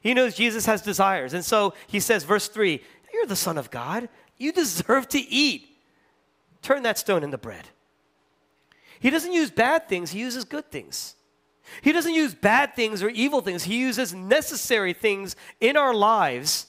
He 0.00 0.14
knows 0.14 0.34
Jesus 0.34 0.66
has 0.66 0.82
desires. 0.82 1.34
And 1.34 1.44
so 1.44 1.74
he 1.86 2.00
says, 2.00 2.24
verse 2.24 2.48
3 2.48 2.82
You're 3.12 3.26
the 3.26 3.36
Son 3.36 3.58
of 3.58 3.70
God. 3.70 4.08
You 4.38 4.52
deserve 4.52 5.08
to 5.08 5.18
eat. 5.18 5.68
Turn 6.62 6.82
that 6.82 6.98
stone 6.98 7.22
into 7.22 7.38
bread. 7.38 7.68
He 8.98 9.10
doesn't 9.10 9.32
use 9.32 9.50
bad 9.50 9.88
things, 9.88 10.10
he 10.10 10.20
uses 10.20 10.44
good 10.44 10.70
things. 10.70 11.16
He 11.82 11.92
doesn't 11.92 12.14
use 12.14 12.34
bad 12.34 12.74
things 12.74 13.00
or 13.00 13.08
evil 13.10 13.40
things, 13.40 13.64
he 13.64 13.78
uses 13.78 14.12
necessary 14.12 14.92
things 14.92 15.36
in 15.60 15.76
our 15.76 15.94
lives. 15.94 16.66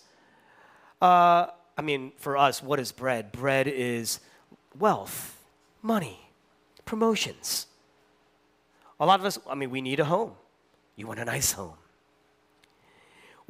Uh, 1.02 1.48
I 1.78 1.82
mean, 1.82 2.12
for 2.18 2.38
us, 2.38 2.62
what 2.62 2.80
is 2.80 2.92
bread? 2.92 3.32
Bread 3.32 3.68
is 3.68 4.20
wealth, 4.78 5.42
money, 5.82 6.30
promotions. 6.86 7.68
A 9.00 9.06
lot 9.06 9.20
of 9.20 9.26
us, 9.26 9.40
I 9.50 9.56
mean, 9.56 9.72
we 9.72 9.82
need 9.82 10.00
a 10.00 10.06
home. 10.06 10.34
You 10.96 11.08
want 11.08 11.20
a 11.20 11.26
nice 11.26 11.54
home. 11.54 11.74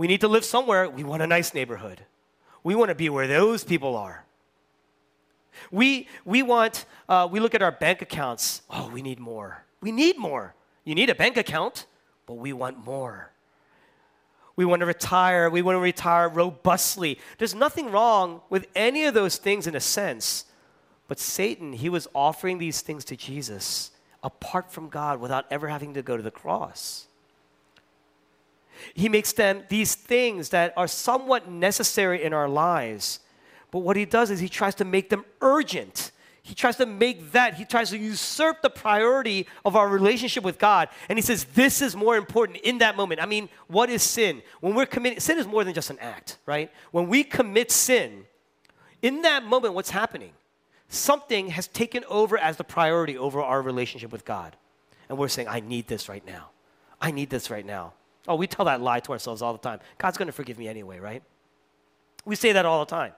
We 0.01 0.07
need 0.07 0.21
to 0.21 0.27
live 0.27 0.43
somewhere. 0.43 0.89
We 0.89 1.03
want 1.03 1.21
a 1.21 1.27
nice 1.27 1.53
neighborhood. 1.53 2.01
We 2.63 2.73
want 2.73 2.89
to 2.89 2.95
be 2.95 3.07
where 3.07 3.27
those 3.27 3.63
people 3.63 3.95
are. 3.95 4.25
We, 5.69 6.07
we 6.25 6.41
want, 6.41 6.87
uh, 7.07 7.29
we 7.31 7.39
look 7.39 7.53
at 7.53 7.61
our 7.61 7.71
bank 7.71 8.01
accounts. 8.01 8.63
Oh, 8.67 8.89
we 8.89 9.03
need 9.03 9.19
more. 9.19 9.63
We 9.79 9.91
need 9.91 10.17
more. 10.17 10.55
You 10.85 10.95
need 10.95 11.11
a 11.11 11.13
bank 11.13 11.37
account, 11.37 11.85
but 12.25 12.33
we 12.33 12.51
want 12.51 12.83
more. 12.83 13.29
We 14.55 14.65
want 14.65 14.79
to 14.79 14.87
retire. 14.87 15.51
We 15.51 15.61
want 15.61 15.75
to 15.75 15.79
retire 15.81 16.27
robustly. 16.29 17.19
There's 17.37 17.53
nothing 17.53 17.91
wrong 17.91 18.41
with 18.49 18.65
any 18.75 19.05
of 19.05 19.13
those 19.13 19.37
things 19.37 19.67
in 19.67 19.75
a 19.75 19.79
sense. 19.79 20.45
But 21.09 21.19
Satan, 21.19 21.73
he 21.73 21.89
was 21.89 22.07
offering 22.15 22.57
these 22.57 22.81
things 22.81 23.05
to 23.05 23.15
Jesus 23.15 23.91
apart 24.23 24.71
from 24.71 24.89
God 24.89 25.19
without 25.19 25.45
ever 25.51 25.67
having 25.67 25.93
to 25.93 26.01
go 26.01 26.17
to 26.17 26.23
the 26.23 26.31
cross. 26.31 27.05
He 28.93 29.09
makes 29.09 29.33
them 29.33 29.63
these 29.69 29.95
things 29.95 30.49
that 30.49 30.73
are 30.77 30.87
somewhat 30.87 31.49
necessary 31.49 32.23
in 32.23 32.33
our 32.33 32.49
lives. 32.49 33.19
But 33.71 33.79
what 33.79 33.95
he 33.95 34.05
does 34.05 34.31
is 34.31 34.39
he 34.39 34.49
tries 34.49 34.75
to 34.75 34.85
make 34.85 35.09
them 35.09 35.25
urgent. 35.41 36.11
He 36.43 36.55
tries 36.55 36.75
to 36.77 36.85
make 36.85 37.31
that, 37.33 37.53
he 37.53 37.65
tries 37.65 37.91
to 37.91 37.97
usurp 37.97 38.61
the 38.61 38.69
priority 38.69 39.47
of 39.63 39.75
our 39.75 39.87
relationship 39.87 40.43
with 40.43 40.57
God. 40.57 40.89
And 41.07 41.17
he 41.17 41.21
says, 41.21 41.45
This 41.45 41.81
is 41.81 41.95
more 41.95 42.17
important 42.17 42.57
in 42.59 42.79
that 42.79 42.97
moment. 42.97 43.21
I 43.21 43.25
mean, 43.25 43.47
what 43.67 43.89
is 43.89 44.01
sin? 44.01 44.41
When 44.59 44.73
we're 44.73 44.87
committing, 44.87 45.19
sin 45.19 45.37
is 45.37 45.47
more 45.47 45.63
than 45.63 45.73
just 45.73 45.89
an 45.91 45.99
act, 45.99 46.37
right? 46.45 46.71
When 46.91 47.07
we 47.07 47.23
commit 47.23 47.71
sin, 47.71 48.25
in 49.01 49.21
that 49.21 49.43
moment, 49.43 49.73
what's 49.73 49.91
happening? 49.91 50.31
Something 50.89 51.49
has 51.49 51.67
taken 51.67 52.03
over 52.09 52.37
as 52.37 52.57
the 52.57 52.63
priority 52.63 53.17
over 53.17 53.41
our 53.41 53.61
relationship 53.61 54.11
with 54.11 54.25
God. 54.25 54.55
And 55.09 55.17
we're 55.17 55.27
saying, 55.27 55.47
I 55.47 55.59
need 55.59 55.87
this 55.87 56.09
right 56.09 56.25
now. 56.25 56.49
I 56.99 57.11
need 57.11 57.29
this 57.29 57.49
right 57.49 57.65
now. 57.65 57.93
Oh, 58.27 58.35
we 58.35 58.47
tell 58.47 58.65
that 58.65 58.81
lie 58.81 58.99
to 59.01 59.11
ourselves 59.11 59.41
all 59.41 59.53
the 59.53 59.59
time. 59.59 59.79
God's 59.97 60.17
going 60.17 60.27
to 60.27 60.33
forgive 60.33 60.57
me 60.57 60.67
anyway, 60.67 60.99
right? 60.99 61.23
We 62.25 62.35
say 62.35 62.51
that 62.51 62.65
all 62.65 62.85
the 62.85 62.89
time. 62.89 63.13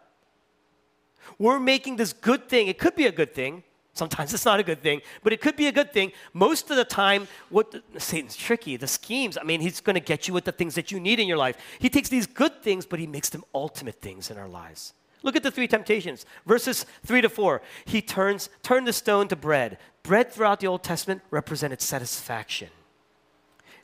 We're 1.38 1.60
making 1.60 1.98
this 1.98 2.14
good 2.14 2.48
thing. 2.48 2.68
It 2.68 2.78
could 2.78 2.96
be 2.96 3.06
a 3.06 3.12
good 3.12 3.34
thing. 3.34 3.64
Sometimes 3.96 4.34
it's 4.34 4.46
not 4.46 4.60
a 4.60 4.64
good 4.64 4.82
thing, 4.82 5.02
but 5.22 5.34
it 5.34 5.40
could 5.40 5.56
be 5.56 5.68
a 5.68 5.72
good 5.72 5.94
thing. 5.94 6.14
Most 6.34 6.72
of 6.72 6.78
the 6.78 6.86
time, 6.86 7.28
what 7.50 7.72
the, 7.72 8.00
Satan's 8.00 8.36
tricky. 8.36 8.76
The 8.76 8.88
schemes. 8.88 9.38
I 9.38 9.44
mean, 9.44 9.62
he's 9.62 9.82
going 9.82 9.94
to 9.94 10.00
get 10.00 10.28
you 10.28 10.34
with 10.34 10.46
the 10.46 10.52
things 10.52 10.74
that 10.76 10.92
you 10.92 11.00
need 11.00 11.20
in 11.20 11.28
your 11.28 11.38
life. 11.38 11.58
He 11.78 11.90
takes 11.90 12.10
these 12.10 12.26
good 12.26 12.64
things, 12.64 12.86
but 12.88 13.00
he 13.00 13.06
makes 13.06 13.30
them 13.30 13.44
ultimate 13.54 14.02
things 14.02 14.32
in 14.32 14.38
our 14.38 14.48
lives. 14.48 14.94
Look 15.22 15.36
at 15.36 15.44
the 15.44 15.52
three 15.52 15.68
temptations, 15.68 16.26
verses 16.46 16.86
three 17.06 17.22
to 17.22 17.30
four. 17.30 17.62
He 17.86 18.02
turns 18.02 18.50
turned 18.62 18.88
the 18.88 18.94
stone 18.94 19.28
to 19.30 19.36
bread. 19.36 19.78
Bread 20.02 20.32
throughout 20.32 20.60
the 20.60 20.68
Old 20.68 20.84
Testament 20.84 21.22
represented 21.30 21.80
satisfaction 21.80 22.70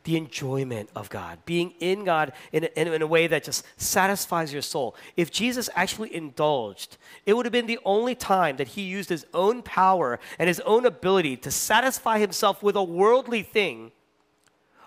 the 0.09 0.17
enjoyment 0.17 0.89
of 0.95 1.07
God, 1.07 1.37
being 1.45 1.71
in 1.79 2.03
God 2.03 2.33
in 2.51 2.67
a, 2.75 2.95
in 2.95 3.01
a 3.03 3.05
way 3.05 3.27
that 3.27 3.43
just 3.43 3.63
satisfies 3.77 4.51
your 4.51 4.63
soul. 4.63 4.95
If 5.15 5.29
Jesus 5.29 5.69
actually 5.75 6.15
indulged, 6.15 6.97
it 7.27 7.35
would 7.35 7.45
have 7.45 7.53
been 7.53 7.67
the 7.67 7.77
only 7.85 8.15
time 8.15 8.57
that 8.57 8.69
he 8.69 8.81
used 8.81 9.09
his 9.09 9.27
own 9.35 9.61
power 9.61 10.19
and 10.39 10.47
his 10.47 10.61
own 10.61 10.87
ability 10.87 11.37
to 11.37 11.51
satisfy 11.51 12.17
himself 12.17 12.63
with 12.63 12.75
a 12.75 12.81
worldly 12.81 13.43
thing 13.43 13.91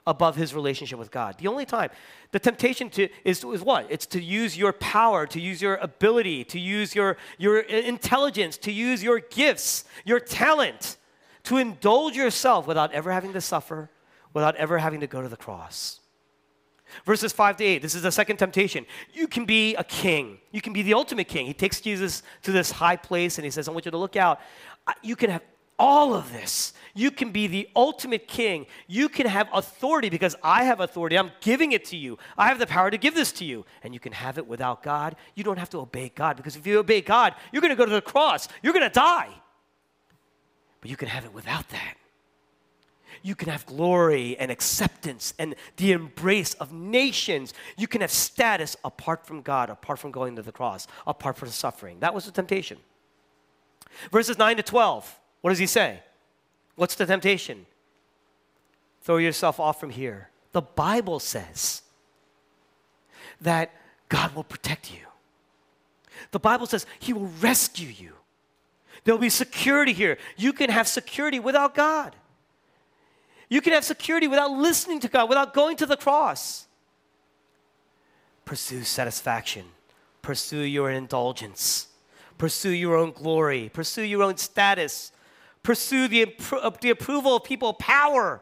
above 0.09 0.35
his 0.35 0.57
relationship 0.57 0.99
with 0.99 1.13
God. 1.13 1.39
The 1.39 1.47
only 1.47 1.67
time. 1.67 1.91
The 2.33 2.41
temptation 2.41 2.91
to, 2.91 3.09
is, 3.25 3.45
is 3.45 3.63
what? 3.63 3.87
It's 3.91 4.07
to 4.07 4.21
use 4.21 4.59
your 4.59 4.73
power, 4.73 5.25
to 5.29 5.41
use 5.41 5.63
your 5.63 5.77
ability, 5.77 6.43
to 6.47 6.59
use 6.59 6.97
your, 6.97 7.17
your 7.39 7.61
intelligence, 7.61 8.57
to 8.57 8.73
use 8.73 9.05
your 9.05 9.21
gifts, 9.21 9.85
your 10.05 10.19
talent, 10.19 10.97
to 11.45 11.59
indulge 11.59 12.17
yourself 12.17 12.67
without 12.67 12.91
ever 12.91 13.13
having 13.13 13.33
to 13.35 13.41
suffer 13.41 13.89
without 14.33 14.57
ever 14.57 14.79
having 14.79 15.01
to 15.01 15.07
go 15.07 15.23
to 15.23 15.29
the 15.29 15.37
cross. 15.37 16.01
Verses 17.07 17.33
5 17.33 17.57
to 17.57 17.65
8, 17.65 17.83
this 17.83 17.95
is 17.95 18.03
the 18.03 18.13
second 18.13 18.37
temptation. 18.37 18.85
You 19.13 19.27
can 19.27 19.45
be 19.45 19.75
a 19.77 19.85
king. 19.85 20.39
You 20.51 20.61
can 20.61 20.73
be 20.73 20.83
the 20.83 20.95
ultimate 20.95 21.29
king. 21.29 21.47
He 21.47 21.55
takes 21.55 21.81
Jesus 21.81 22.23
to 22.43 22.53
this 22.53 22.71
high 22.71 22.97
place 22.97 23.39
and 23.39 23.45
he 23.45 23.51
says, 23.51 23.69
I 23.69 23.73
want 23.73 23.87
you 23.87 23.91
to 23.91 23.99
look 23.99 24.17
out. 24.17 24.41
You 25.03 25.17
can 25.17 25.31
have 25.31 25.43
all 25.79 26.15
of 26.15 26.31
this. 26.33 26.75
You 26.95 27.11
can 27.11 27.33
be 27.33 27.47
the 27.47 27.69
ultimate 27.75 28.29
king. 28.29 28.67
You 28.87 29.09
can 29.09 29.27
have 29.27 29.49
authority 29.55 30.11
because 30.11 30.37
I 30.43 30.65
have 30.65 30.81
authority. 30.81 31.17
I'm 31.19 31.33
giving 31.41 31.73
it 31.73 31.87
to 31.87 31.97
you. 31.97 32.19
I 32.37 32.49
have 32.49 32.59
the 32.59 32.67
power 32.67 32.91
to 32.91 32.99
give 32.99 33.15
this 33.15 33.33
to 33.33 33.45
you. 33.45 33.65
And 33.83 33.95
you 33.95 34.01
can 34.01 34.13
have 34.13 34.37
it 34.37 34.47
without 34.47 34.83
God. 34.83 35.17
You 35.35 35.45
don't 35.45 35.59
have 35.59 35.71
to 35.71 35.79
obey 35.79 36.13
God 36.15 36.37
because 36.37 36.57
if 36.57 36.67
you 36.67 36.79
obey 36.79 37.01
God, 37.01 37.35
you're 37.53 37.63
going 37.63 37.73
to 37.73 37.77
go 37.77 37.87
to 37.87 37.93
the 37.93 38.03
cross. 38.03 38.49
You're 38.63 38.75
going 38.75 38.85
to 38.85 38.91
die. 38.91 39.31
But 40.83 40.91
you 40.91 40.97
can 40.97 41.09
have 41.09 41.25
it 41.25 41.33
without 41.33 41.69
that 41.71 41.97
you 43.23 43.35
can 43.35 43.49
have 43.49 43.65
glory 43.67 44.37
and 44.39 44.51
acceptance 44.51 45.35
and 45.39 45.55
the 45.77 45.93
embrace 45.93 46.55
of 46.55 46.73
nations. 46.73 47.55
You 47.77 47.87
can 47.87 48.01
have 48.01 48.11
status 48.11 48.77
apart 48.85 49.27
from 49.27 49.43
God, 49.43 49.71
apart 49.71 49.99
from 49.99 50.11
going 50.11 50.37
to 50.37 50.43
the 50.43 50.53
cross, 50.53 50.87
apart 51.07 51.37
from 51.37 51.49
suffering. 51.51 52.01
That 52.01 52.15
was 52.15 52.25
the 52.25 52.33
temptation. 52.33 52.79
Verses 54.11 54.39
9 54.39 54.57
to 54.57 54.63
12, 54.63 55.19
what 55.41 55.51
does 55.51 55.59
he 55.59 55.67
say? 55.67 56.01
What's 56.77 56.95
the 56.95 57.07
temptation? 57.07 57.67
Throw 59.03 59.19
yourself 59.19 59.61
off 59.61 59.79
from 59.79 59.91
here. 59.91 60.31
The 60.53 60.63
Bible 60.63 61.19
says 61.19 61.83
that 63.41 63.73
God 64.09 64.35
will 64.35 64.45
protect 64.45 64.93
you. 64.93 65.07
The 66.31 66.39
Bible 66.39 66.67
says 66.67 66.87
He 66.99 67.13
will 67.13 67.31
rescue 67.41 67.89
you. 67.89 68.13
There'll 69.05 69.21
be 69.21 69.29
security 69.29 69.93
here. 69.93 70.19
You 70.37 70.53
can 70.53 70.71
have 70.71 70.87
security 70.87 71.41
without 71.41 71.75
God. 71.75 72.15
You 73.53 73.61
can 73.61 73.75
have 73.75 73.85
security 73.85 74.29
without 74.29 74.51
listening 74.51 74.99
to 75.01 75.09
God, 75.09 75.29
without 75.29 75.53
going 75.53 75.77
to 75.77 75.85
the 75.85 75.99
cross. 75.99 76.67
Pursue 78.47 78.83
satisfaction, 78.83 79.67
pursue 80.23 80.63
your 80.63 80.91
indulgence, 80.91 81.89
pursue 82.39 82.71
your 82.71 82.97
own 82.97 83.11
glory, 83.11 83.71
pursue 83.71 84.05
your 84.05 84.23
own 84.23 84.39
status, 84.39 85.13
pursue 85.63 86.09
the, 86.09 86.35
uh, 86.51 86.71
the 86.81 86.89
approval 86.89 87.37
of 87.37 87.45
people, 87.45 87.75
power. 87.75 88.41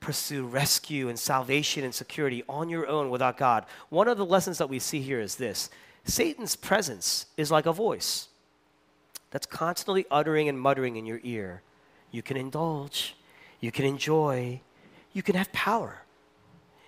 Pursue 0.00 0.44
rescue 0.44 1.08
and 1.08 1.18
salvation 1.18 1.82
and 1.82 1.94
security 1.94 2.44
on 2.50 2.68
your 2.68 2.86
own 2.86 3.08
without 3.08 3.38
God. 3.38 3.64
One 3.88 4.08
of 4.08 4.18
the 4.18 4.26
lessons 4.26 4.58
that 4.58 4.68
we 4.68 4.78
see 4.78 5.00
here 5.00 5.20
is 5.20 5.36
this 5.36 5.70
Satan's 6.04 6.54
presence 6.54 7.24
is 7.38 7.50
like 7.50 7.64
a 7.64 7.72
voice. 7.72 8.28
that's 9.30 9.46
constantly 9.46 10.04
uttering 10.10 10.50
and 10.50 10.60
muttering 10.60 10.96
in 10.96 11.06
your 11.06 11.20
ear, 11.22 11.62
you 12.10 12.20
can 12.20 12.36
indulge, 12.36 13.16
you 13.62 13.70
can 13.72 13.86
enjoy, 13.86 14.60
you 15.14 15.22
can 15.22 15.36
have 15.36 15.50
power. 15.52 16.02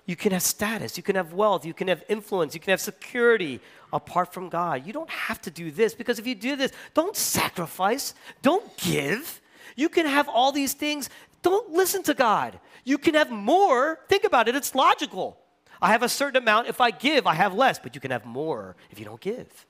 You 0.07 0.17
can 0.17 0.33
have 0.33 0.43
status, 0.43 0.99
you 0.99 1.03
can 1.03 1.17
have 1.17 1.33
wealth, 1.33 1.65
you 1.65 1.73
can 1.73 1.89
have 1.89 2.05
influence, 2.11 2.53
you 2.53 2.61
can 2.61 2.73
have 2.73 2.81
security 2.81 3.61
apart 3.91 4.35
from 4.35 4.51
God. 4.51 4.87
You 4.87 4.93
don't 4.93 5.09
have 5.09 5.41
to 5.43 5.51
do 5.51 5.71
this 5.71 5.95
because 5.95 6.19
if 6.19 6.27
you 6.27 6.35
do 6.35 6.57
this, 6.57 6.73
don't 6.93 7.17
sacrifice, 7.17 8.13
don't 8.43 8.77
give. 8.77 9.41
You 9.77 9.89
can 9.89 10.05
have 10.05 10.29
all 10.29 10.53
these 10.53 10.75
things, 10.75 11.09
don't 11.41 11.71
listen 11.71 12.03
to 12.03 12.13
God. 12.13 12.59
You 12.85 12.99
can 12.99 13.15
have 13.15 13.31
more. 13.31 14.01
Think 14.09 14.25
about 14.25 14.47
it, 14.47 14.55
it's 14.55 14.75
logical. 14.75 15.39
I 15.81 15.93
have 15.93 16.03
a 16.03 16.09
certain 16.09 16.43
amount. 16.43 16.69
If 16.69 16.81
I 16.81 16.91
give, 16.91 17.27
I 17.27 17.35
have 17.35 17.55
less, 17.55 17.79
but 17.79 17.95
you 17.95 18.01
can 18.01 18.11
have 18.11 18.27
more 18.27 18.77
if 18.91 18.99
you 18.99 19.07
don't 19.07 19.21
give. 19.21 19.67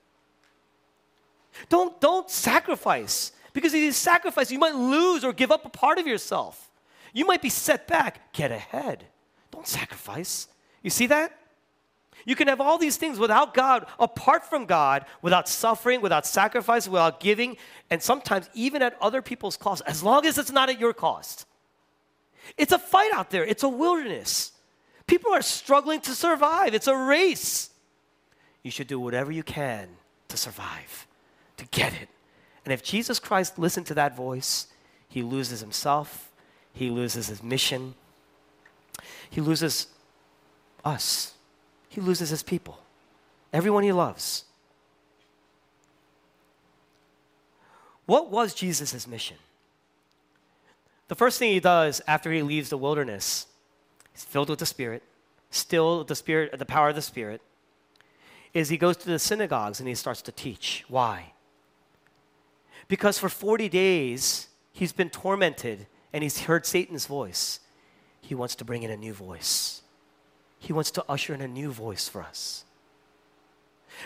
Don't, 1.69 2.01
don't 2.01 2.29
sacrifice 2.29 3.31
because 3.53 3.73
if 3.73 3.83
you 3.83 3.93
sacrifice, 3.93 4.51
you 4.51 4.59
might 4.59 4.75
lose 4.75 5.23
or 5.23 5.33
give 5.33 5.53
up 5.53 5.65
a 5.65 5.69
part 5.69 5.99
of 5.99 6.07
yourself. 6.07 6.64
You 7.15 7.25
might 7.25 7.41
be 7.41 7.49
set 7.49 7.87
back. 7.87 8.35
Get 8.35 8.53
ahead. 8.53 9.07
Don't 9.51 9.67
sacrifice. 9.67 10.49
You 10.83 10.91
see 10.91 11.07
that? 11.07 11.39
You 12.27 12.35
can 12.35 12.49
have 12.49 12.61
all 12.61 12.79
these 12.79 12.97
things 12.97 13.19
without 13.19 13.55
God, 13.55 13.87
apart 13.99 14.45
from 14.45 14.67
God, 14.67 15.05
without 15.23 15.49
suffering, 15.49 16.01
without 16.01 16.27
sacrifice, 16.27 16.89
without 16.89 17.21
giving, 17.21 17.57
and 17.91 18.03
sometimes 18.03 18.49
even 18.55 18.83
at 18.83 18.97
other 19.01 19.23
people's 19.23 19.57
cost, 19.57 19.83
as 19.87 20.03
long 20.03 20.25
as 20.27 20.39
it's 20.39 20.51
not 20.51 20.71
at 20.71 20.81
your 20.81 20.95
cost. 20.95 21.47
It's 22.57 22.73
a 22.73 22.79
fight 22.79 23.13
out 23.15 23.31
there, 23.31 23.45
it's 23.45 23.63
a 23.63 23.69
wilderness. 23.69 24.53
People 25.07 25.33
are 25.33 25.43
struggling 25.43 26.01
to 26.03 26.13
survive, 26.13 26.75
it's 26.75 26.87
a 26.87 26.97
race. 26.97 27.71
You 28.63 28.71
should 28.71 28.87
do 28.87 28.99
whatever 28.99 29.31
you 29.31 29.43
can 29.43 29.89
to 30.29 30.37
survive, 30.37 31.07
to 31.59 31.67
get 31.67 31.93
it. 31.93 32.09
And 32.65 32.73
if 32.73 32.83
Jesus 32.83 33.19
Christ 33.19 33.59
listened 33.59 33.87
to 33.87 33.95
that 33.95 34.17
voice, 34.17 34.69
he 35.09 35.23
loses 35.23 35.61
himself, 35.61 36.33
he 36.75 36.91
loses 36.91 37.29
his 37.29 37.43
mission, 37.43 37.95
he 39.31 39.41
loses 39.41 39.87
us, 40.85 41.35
he 41.89 42.01
loses 42.01 42.29
his 42.29 42.43
people, 42.43 42.79
everyone 43.53 43.85
he 43.85 43.93
loves. 43.93 44.45
What 48.07 48.31
was 48.31 48.53
Jesus' 48.53 49.07
mission? 49.07 49.39
The 51.09 51.15
first 51.15 51.39
thing 51.39 51.53
he 51.53 51.61
does 51.61 52.03
after 52.07 52.31
he 52.33 52.43
leaves 52.43 52.69
the 52.69 52.77
wilderness, 52.77 53.47
he's 54.13 54.25
filled 54.25 54.51
with 54.51 54.59
the 54.59 54.67
Spirit, 54.67 55.03
still 55.51 56.05
the 56.05 56.15
Spirit, 56.15 56.59
the 56.59 56.67
power 56.67 56.91
of 56.91 56.97
the 56.97 57.03
Spirit, 57.03 57.41
is 58.53 58.69
he 58.69 58.77
goes 58.77 58.97
to 58.99 59.07
the 59.07 59.19
synagogues 59.19 59.81
and 59.81 59.89
he 59.89 59.95
starts 59.95 60.23
to 60.23 60.33
teach. 60.33 60.85
Why? 60.89 61.33
Because 62.89 63.19
for 63.19 63.29
40 63.29 63.69
days, 63.69 64.49
he's 64.73 64.93
been 64.93 65.11
tormented 65.11 65.87
and 66.15 66.23
he's 66.23 66.43
heard 66.43 66.65
Satan's 66.65 67.07
voice. 67.07 67.59
He 68.21 68.37
wants 68.37 68.55
to 68.55 68.65
bring 68.65 68.85
in 68.85 68.91
a 68.91 68.97
new 68.97 69.13
voice. 69.13 69.83
He 70.61 70.73
wants 70.73 70.93
to 70.93 71.05
usher 71.09 71.35
in 71.35 71.41
a 71.41 71.49
new 71.49 71.73
voice 71.73 72.09
for 72.09 72.23
us. 72.23 72.65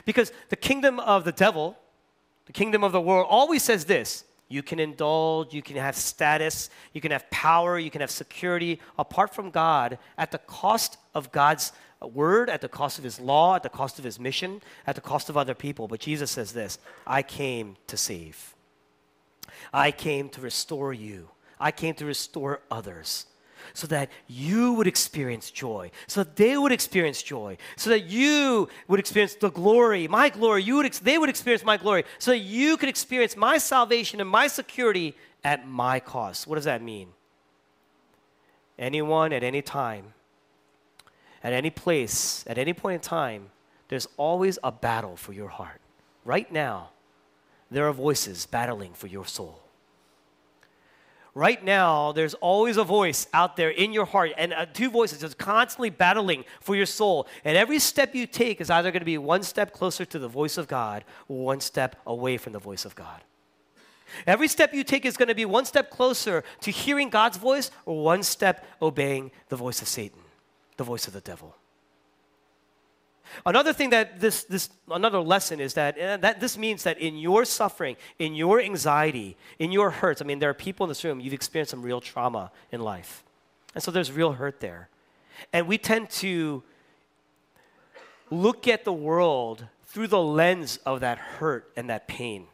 Because 0.07 0.33
the 0.49 0.57
kingdom 0.57 0.99
of 1.01 1.25
the 1.25 1.33
devil, 1.33 1.77
the 2.47 2.53
kingdom 2.53 2.83
of 2.83 2.93
the 2.93 3.01
world, 3.01 3.27
always 3.29 3.63
says 3.63 3.85
this 3.85 4.25
you 4.49 4.63
can 4.63 4.81
indulge, 4.81 5.53
you 5.53 5.61
can 5.61 5.77
have 5.77 5.95
status, 5.95 6.71
you 6.95 7.03
can 7.03 7.13
have 7.13 7.29
power, 7.31 7.79
you 7.79 7.91
can 7.91 8.01
have 8.01 8.11
security 8.11 8.81
apart 8.99 9.35
from 9.35 9.51
God 9.51 9.99
at 10.17 10.31
the 10.31 10.39
cost 10.39 10.97
of 11.15 11.31
God's 11.31 11.73
word, 12.01 12.49
at 12.49 12.63
the 12.63 12.69
cost 12.71 12.97
of 12.97 13.05
his 13.05 13.21
law, 13.21 13.55
at 13.55 13.63
the 13.63 13.69
cost 13.69 13.99
of 13.99 14.05
his 14.07 14.19
mission, 14.19 14.63
at 14.87 14.95
the 14.95 15.03
cost 15.03 15.29
of 15.29 15.37
other 15.37 15.55
people. 15.55 15.87
But 15.87 16.01
Jesus 16.01 16.31
says 16.31 16.53
this 16.53 16.79
I 17.07 17.21
came 17.21 17.77
to 17.87 17.99
save. 17.99 18.55
I 19.75 19.91
came 19.91 20.31
to 20.31 20.41
restore 20.41 20.95
you. 20.95 21.29
I 21.61 21.71
came 21.71 21.95
to 21.95 22.05
restore 22.05 22.61
others 22.71 23.27
so 23.75 23.87
that 23.89 24.11
you 24.27 24.73
would 24.75 24.87
experience 24.87 25.51
joy, 25.51 25.91
so 26.07 26.25
that 26.25 26.37
they 26.37 26.57
would 26.57 26.73
experience 26.73 27.23
joy, 27.23 27.57
so 27.77 27.91
that 27.91 28.05
you 28.05 28.69
would 28.87 29.01
experience 29.01 29.35
the 29.35 29.51
glory, 29.51 30.09
my 30.09 30.29
glory, 30.29 30.63
you 30.63 30.77
would 30.77 30.87
ex- 30.87 30.99
they 30.99 31.19
would 31.19 31.29
experience 31.29 31.65
my 31.65 31.77
glory, 31.77 32.05
so 32.19 32.31
that 32.31 32.39
you 32.39 32.77
could 32.77 32.89
experience 32.89 33.37
my 33.37 33.59
salvation 33.59 34.21
and 34.21 34.29
my 34.29 34.47
security 34.47 35.15
at 35.45 35.69
my 35.69 36.01
cost. 36.01 36.47
What 36.47 36.57
does 36.57 36.65
that 36.65 36.83
mean? 36.83 37.09
Anyone 38.79 39.33
at 39.33 39.43
any 39.43 39.63
time, 39.63 40.15
at 41.43 41.53
any 41.53 41.71
place, 41.71 42.45
at 42.47 42.59
any 42.59 42.73
point 42.73 42.95
in 42.95 43.01
time, 43.01 43.51
there's 43.89 44.09
always 44.17 44.59
a 44.63 44.71
battle 44.71 45.17
for 45.17 45.33
your 45.33 45.49
heart. 45.49 45.81
Right 46.25 46.51
now, 46.53 46.91
there 47.71 47.89
are 47.89 47.93
voices 47.93 48.47
battling 48.47 48.93
for 48.95 49.07
your 49.07 49.27
soul 49.27 49.61
right 51.39 51.63
now, 51.63 52.11
there's 52.11 52.35
always 52.35 52.77
a 52.77 52.85
voice 52.85 53.29
out 53.33 53.57
there 53.57 53.71
in 53.71 53.93
your 53.93 54.05
heart, 54.05 54.33
and 54.37 54.53
uh, 54.53 54.67
two 54.67 54.91
voices 54.91 55.21
just 55.21 55.39
constantly 55.39 55.89
battling 55.89 56.45
for 56.61 56.75
your 56.75 56.87
soul. 56.87 57.29
And 57.45 57.57
every 57.57 57.79
step 57.79 58.15
you 58.15 58.27
take 58.27 58.61
is 58.61 58.71
either 58.71 58.91
going 58.91 59.01
to 59.01 59.07
be 59.07 59.19
one 59.19 59.45
step 59.45 59.73
closer 59.73 60.05
to 60.05 60.19
the 60.19 60.29
voice 60.29 60.59
of 60.59 60.67
God 60.67 61.05
or 61.29 61.45
one 61.45 61.61
step 61.61 61.95
away 62.07 62.39
from 62.39 62.53
the 62.53 62.59
voice 62.59 62.85
of 62.85 62.97
God. 62.97 63.23
Every 64.27 64.49
step 64.49 64.75
you 64.75 64.83
take 64.83 65.05
is 65.05 65.17
going 65.17 65.29
to 65.29 65.35
be 65.35 65.45
one 65.45 65.65
step 65.65 65.91
closer 65.91 66.43
to 66.63 66.71
hearing 66.71 67.09
God's 67.09 67.37
voice 67.37 67.71
or 67.87 68.03
one 68.03 68.23
step 68.25 68.67
obeying 68.83 69.31
the 69.49 69.57
voice 69.57 69.81
of 69.81 69.87
Satan, 69.87 70.21
the 70.77 70.85
voice 70.85 71.07
of 71.07 71.13
the 71.13 71.21
devil. 71.21 71.55
Another 73.45 73.73
thing 73.73 73.91
that 73.91 74.21
this, 74.21 74.45
this 74.45 74.71
another 74.91 75.21
lesson 75.21 75.61
is 75.61 75.75
that, 75.75 75.99
uh, 75.99 76.17
that 76.19 76.41
this 76.41 76.57
means 76.57 76.83
that 76.85 76.99
in 76.99 77.17
your 77.17 77.45
suffering, 77.45 77.97
in 78.19 78.35
your 78.35 78.61
anxiety, 78.61 79.37
in 79.59 79.73
your 79.73 79.91
hurts, 79.91 80.23
I 80.23 80.25
mean, 80.25 80.39
there 80.39 80.51
are 80.51 80.55
people 80.55 80.85
in 80.85 80.89
this 80.89 81.05
room, 81.05 81.21
you've 81.21 81.35
experienced 81.35 81.71
some 81.71 81.83
real 81.83 82.01
trauma 82.01 82.51
in 82.73 82.81
life. 82.81 83.23
And 83.75 83.83
so 83.83 83.91
there's 83.91 84.11
real 84.11 84.33
hurt 84.33 84.61
there. 84.61 84.89
And 85.53 85.69
we 85.69 85.79
tend 85.79 86.11
to 86.11 86.63
look 88.31 88.69
at 88.69 88.85
the 88.85 88.93
world 88.93 89.67
through 89.87 90.09
the 90.09 90.21
lens 90.21 90.79
of 90.85 91.01
that 91.01 91.19
hurt 91.19 91.71
and 91.77 91.89
that 91.91 92.09
pain. 92.09 92.47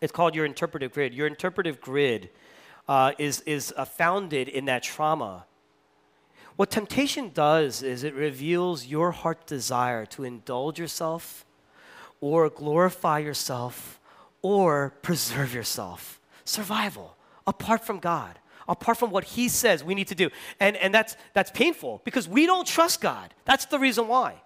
It's 0.00 0.12
called 0.12 0.34
your 0.34 0.44
interpretive 0.44 0.92
grid. 0.92 1.14
Your 1.14 1.26
interpretive 1.26 1.80
grid 1.80 2.30
uh, 2.88 3.12
is, 3.18 3.40
is 3.42 3.72
uh, 3.76 3.84
founded 3.84 4.48
in 4.48 4.64
that 4.64 4.82
trauma 4.82 5.44
what 6.56 6.70
temptation 6.70 7.30
does 7.32 7.82
is 7.82 8.04
it 8.04 8.14
reveals 8.14 8.86
your 8.86 9.10
heart 9.10 9.46
desire 9.46 10.06
to 10.06 10.24
indulge 10.24 10.78
yourself 10.78 11.44
or 12.20 12.48
glorify 12.50 13.18
yourself 13.18 14.00
or 14.42 14.94
preserve 15.02 15.54
yourself. 15.54 16.20
Survival, 16.44 17.16
apart 17.46 17.84
from 17.84 17.98
God, 17.98 18.38
apart 18.68 18.98
from 18.98 19.10
what 19.10 19.24
He 19.24 19.48
says 19.48 19.82
we 19.82 19.94
need 19.94 20.08
to 20.08 20.14
do. 20.14 20.30
And, 20.60 20.76
and 20.76 20.94
that's, 20.94 21.16
that's 21.32 21.50
painful 21.50 22.02
because 22.04 22.28
we 22.28 22.46
don't 22.46 22.66
trust 22.66 23.00
God. 23.00 23.34
That's 23.44 23.66
the 23.66 23.78
reason 23.78 24.08
why. 24.08 24.42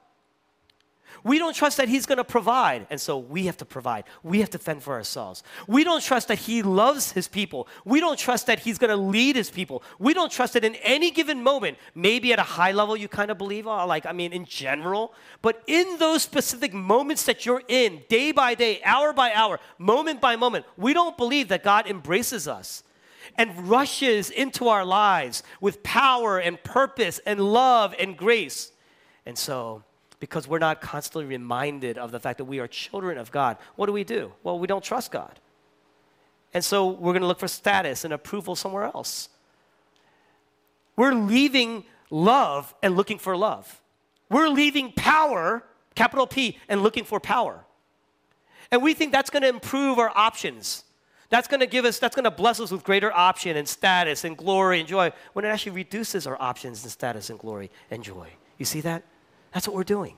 We 1.25 1.39
don't 1.39 1.55
trust 1.55 1.77
that 1.77 1.89
He's 1.89 2.07
going 2.07 2.19
to 2.19 2.25
provide, 2.25 2.87
and 2.91 3.01
so 3.01 3.19
we 3.19 3.47
have 3.47 3.57
to 3.59 3.65
provide. 3.65 4.05
We 4.23 4.41
have 4.41 4.51
to 4.51 4.59
fend 4.59 4.83
for 4.83 4.95
ourselves. 4.95 5.43
We 5.67 5.85
don't 5.85 6.03
trust 6.03 6.29
that 6.29 6.39
He 6.39 6.63
loves 6.63 7.13
His 7.13 7.29
people. 7.29 7.69
We 7.85 8.01
don't 8.01 8.19
trust 8.19 8.47
that 8.47 8.61
He's 8.61 8.79
going 8.79 8.91
to 8.91 8.97
lead 8.97 9.37
His 9.37 9.51
people. 9.51 9.83
We 9.99 10.15
don't 10.15 10.31
trust 10.31 10.55
that 10.55 10.65
in 10.65 10.75
any 10.77 11.11
given 11.11 11.43
moment, 11.43 11.79
maybe 11.95 12.33
at 12.33 12.39
a 12.39 12.43
high 12.43 12.73
level 12.73 12.97
you 12.97 13.09
kind 13.09 13.31
of 13.31 13.39
believe, 13.39 13.67
oh, 13.67 13.87
like, 13.87 14.07
I 14.07 14.13
mean, 14.13 14.33
in 14.33 14.45
general, 14.45 15.13
but 15.43 15.63
in 15.67 15.99
those 15.99 16.23
specific 16.23 16.73
moments 16.73 17.25
that 17.25 17.47
you're 17.47 17.63
in, 17.69 18.03
day 18.09 18.33
by 18.33 18.55
day, 18.55 18.81
hour 18.85 19.13
by 19.13 19.33
hour, 19.33 19.61
moment 19.79 20.21
by 20.21 20.37
moment, 20.37 20.65
we 20.77 20.93
don't 20.93 21.17
believe 21.17 21.49
that 21.49 21.63
God 21.63 21.87
embraces 21.87 22.49
us 22.49 22.83
and 23.39 23.69
rushes 23.69 24.31
into 24.31 24.69
our 24.69 24.85
lives 24.85 25.43
with 25.61 25.83
power 25.83 26.39
and 26.39 26.63
purpose 26.63 27.21
and 27.27 27.41
love 27.41 27.95
and 27.99 28.17
grace. 28.17 28.73
And 29.25 29.37
so, 29.37 29.83
because 30.19 30.49
we're 30.49 30.59
not 30.59 30.81
constantly 30.81 31.27
reminded 31.27 31.99
of 31.99 32.11
the 32.11 32.21
fact 32.21 32.39
that 32.39 32.45
we 32.45 32.59
are 32.59 32.67
children 32.67 33.19
of 33.19 33.31
God. 33.31 33.59
What 33.77 33.87
do 33.87 33.93
we 33.93 34.05
do? 34.05 34.33
Well, 34.43 34.59
we 34.59 34.67
don't 34.67 34.83
trust 34.83 35.11
God. 35.11 35.39
And 36.55 36.65
so 36.65 36.87
we're 36.87 37.13
going 37.13 37.23
to 37.23 37.29
look 37.29 37.39
for 37.39 37.49
status 37.49 38.05
and 38.05 38.15
approval 38.15 38.57
somewhere 38.57 38.85
else. 38.85 39.29
We're 40.97 41.13
leaving 41.13 41.85
love 42.11 42.75
and 42.83 42.97
looking 42.97 43.19
for 43.19 43.37
love. 43.37 43.83
We're 44.31 44.49
leaving 44.49 44.93
power, 44.93 45.63
capital 45.95 46.27
P, 46.27 46.59
and 46.69 46.83
looking 46.83 47.05
for 47.05 47.21
power. 47.21 47.65
And 48.71 48.83
we 48.83 48.95
think 48.95 49.13
that's 49.13 49.31
going 49.31 49.43
to 49.43 49.49
improve 49.49 49.99
our 49.99 50.11
options. 50.15 50.85
That's 51.29 51.49
going 51.49 51.61
to 51.61 51.67
give 51.67 51.85
us, 51.85 51.99
that's 51.99 52.15
going 52.15 52.25
to 52.25 52.31
bless 52.31 52.61
us 52.61 52.71
with 52.71 52.85
greater 52.85 53.13
option 53.13 53.57
and 53.57 53.69
status 53.69 54.25
and 54.25 54.37
glory 54.37 54.81
and 54.81 54.89
joy 54.89 55.13
when 55.35 55.45
it 55.45 55.49
actually 55.49 55.73
reduces 55.73 56.27
our 56.27 56.41
options 56.41 56.83
and 56.85 56.91
status 56.91 57.31
and 57.31 57.39
glory 57.39 57.71
and 57.91 58.03
joy. 58.03 58.29
You 58.59 58.65
see 58.65 58.81
that? 58.83 59.03
That's 59.53 59.67
what 59.67 59.77
we're 59.77 59.85
doing. 59.85 60.17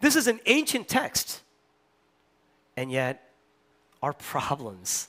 This 0.00 0.16
is 0.16 0.26
an 0.26 0.40
ancient 0.46 0.88
text, 0.88 1.42
and 2.76 2.90
yet 2.92 3.30
our 4.02 4.12
problems, 4.12 5.08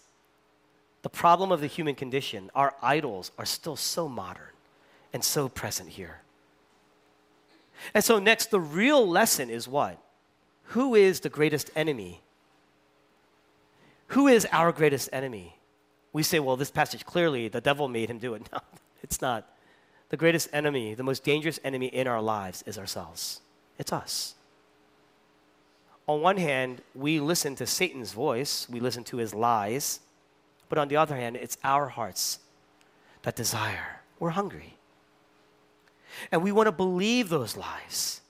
the 1.03 1.09
problem 1.09 1.51
of 1.51 1.61
the 1.61 1.67
human 1.67 1.95
condition, 1.95 2.49
our 2.55 2.73
idols 2.81 3.31
are 3.37 3.45
still 3.45 3.75
so 3.75 4.09
modern 4.09 4.53
and 5.13 5.23
so 5.23 5.47
present 5.47 5.89
here. 5.89 6.21
And 7.93 8.03
so, 8.03 8.19
next, 8.19 8.51
the 8.51 8.59
real 8.59 9.07
lesson 9.07 9.49
is 9.49 9.67
what? 9.67 10.01
Who 10.73 10.95
is 10.95 11.21
the 11.21 11.29
greatest 11.29 11.69
enemy 11.75 12.21
Who 14.09 14.27
is 14.27 14.47
our 14.51 14.71
greatest 14.71 15.09
enemy? 15.13 15.55
We 16.13 16.23
say, 16.23 16.39
well, 16.39 16.57
this 16.57 16.71
passage 16.71 17.05
clearly, 17.05 17.47
the 17.47 17.61
devil 17.61 17.87
made 17.87 18.09
him 18.09 18.17
do 18.17 18.33
it. 18.33 18.41
No, 18.51 18.59
it's 19.03 19.21
not. 19.21 19.47
The 20.09 20.17
greatest 20.17 20.49
enemy, 20.51 20.95
the 20.95 21.03
most 21.03 21.23
dangerous 21.23 21.59
enemy 21.63 21.87
in 21.87 22.07
our 22.07 22.21
lives 22.21 22.63
is 22.65 22.77
ourselves. 22.77 23.41
It's 23.77 23.93
us. 23.93 24.35
On 26.07 26.21
one 26.21 26.37
hand, 26.37 26.81
we 26.95 27.19
listen 27.19 27.55
to 27.55 27.67
Satan's 27.67 28.11
voice, 28.11 28.67
we 28.67 28.79
listen 28.79 29.03
to 29.05 29.17
his 29.17 29.33
lies, 29.33 29.99
but 30.67 30.79
on 30.79 30.87
the 30.87 30.95
other 30.95 31.15
hand, 31.15 31.35
it's 31.35 31.57
our 31.63 31.87
hearts 31.87 32.39
that 33.21 33.35
desire. 33.35 34.01
We're 34.19 34.31
hungry. 34.31 34.75
And 36.31 36.41
we 36.43 36.51
want 36.51 36.67
to 36.67 36.71
believe 36.71 37.29
those 37.29 37.55
lies. 37.55 38.21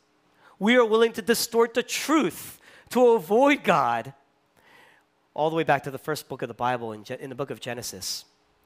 We 0.60 0.76
are 0.76 0.86
willing 0.86 1.14
to 1.14 1.22
distort 1.22 1.74
the 1.74 1.84
truth 1.84 2.60
to 2.90 3.12
avoid 3.12 3.64
God. 3.64 4.14
All 5.34 5.50
the 5.50 5.56
way 5.56 5.64
back 5.64 5.84
to 5.84 5.92
the 5.92 5.98
first 5.98 6.28
book 6.28 6.42
of 6.42 6.50
the 6.50 6.54
Bible, 6.54 6.92
in, 6.92 7.30
the 7.30 7.36
book 7.36 7.50
of 7.50 7.62
Genesis. 7.62 8.26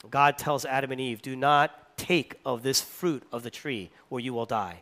God 0.09 0.39
tells 0.39 0.65
Adam 0.65 0.91
and 0.91 0.99
Eve, 0.99 1.21
Do 1.21 1.35
not 1.35 1.82
take 2.03 2.35
of 2.45 2.63
this 2.63 2.81
fruit 2.81 3.23
of 3.31 3.43
the 3.43 3.49
tree, 3.49 3.89
or 4.09 4.19
you 4.19 4.33
will 4.33 4.45
die. 4.45 4.81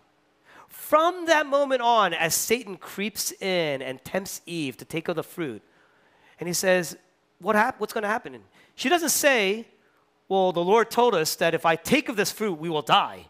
From 0.68 1.26
that 1.28 1.46
moment 1.46 1.82
on, 1.82 2.14
as 2.14 2.34
Satan 2.34 2.78
creeps 2.78 3.32
in 3.34 3.82
and 3.82 4.04
tempts 4.04 4.42
Eve 4.46 4.78
to 4.78 4.86
take 4.86 5.08
of 5.08 5.16
the 5.16 5.24
fruit, 5.24 5.62
and 6.40 6.48
he 6.48 6.54
says, 6.54 6.98
what 7.42 7.56
hap- 7.56 7.80
What's 7.80 7.94
going 7.94 8.04
to 8.04 8.08
happen? 8.08 8.40
She 8.76 8.90
doesn't 8.90 9.10
say, 9.10 9.68
Well, 10.30 10.52
the 10.52 10.64
Lord 10.64 10.90
told 10.90 11.16
us 11.16 11.36
that 11.36 11.54
if 11.54 11.66
I 11.66 11.76
take 11.76 12.08
of 12.08 12.16
this 12.16 12.32
fruit, 12.32 12.54
we 12.54 12.70
will 12.70 12.82
die. 12.82 13.28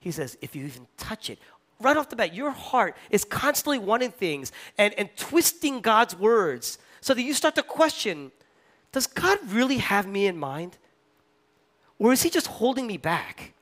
He 0.00 0.10
says, 0.10 0.36
If 0.40 0.54
you 0.54 0.66
even 0.66 0.86
touch 0.96 1.30
it, 1.30 1.38
right 1.80 1.96
off 1.96 2.08
the 2.08 2.16
bat, 2.16 2.34
your 2.34 2.50
heart 2.50 2.96
is 3.10 3.24
constantly 3.24 3.78
wanting 3.78 4.10
things 4.10 4.52
and, 4.76 4.92
and 4.94 5.08
twisting 5.16 5.80
God's 5.80 6.16
words 6.16 6.78
so 7.00 7.14
that 7.14 7.22
you 7.22 7.34
start 7.34 7.54
to 7.54 7.62
question 7.62 8.32
Does 8.92 9.06
God 9.06 9.38
really 9.46 9.78
have 9.78 10.06
me 10.06 10.26
in 10.26 10.36
mind? 10.36 10.76
Or 11.98 12.12
is 12.12 12.22
he 12.22 12.30
just 12.30 12.46
holding 12.46 12.86
me 12.86 12.96
back? 12.96 13.54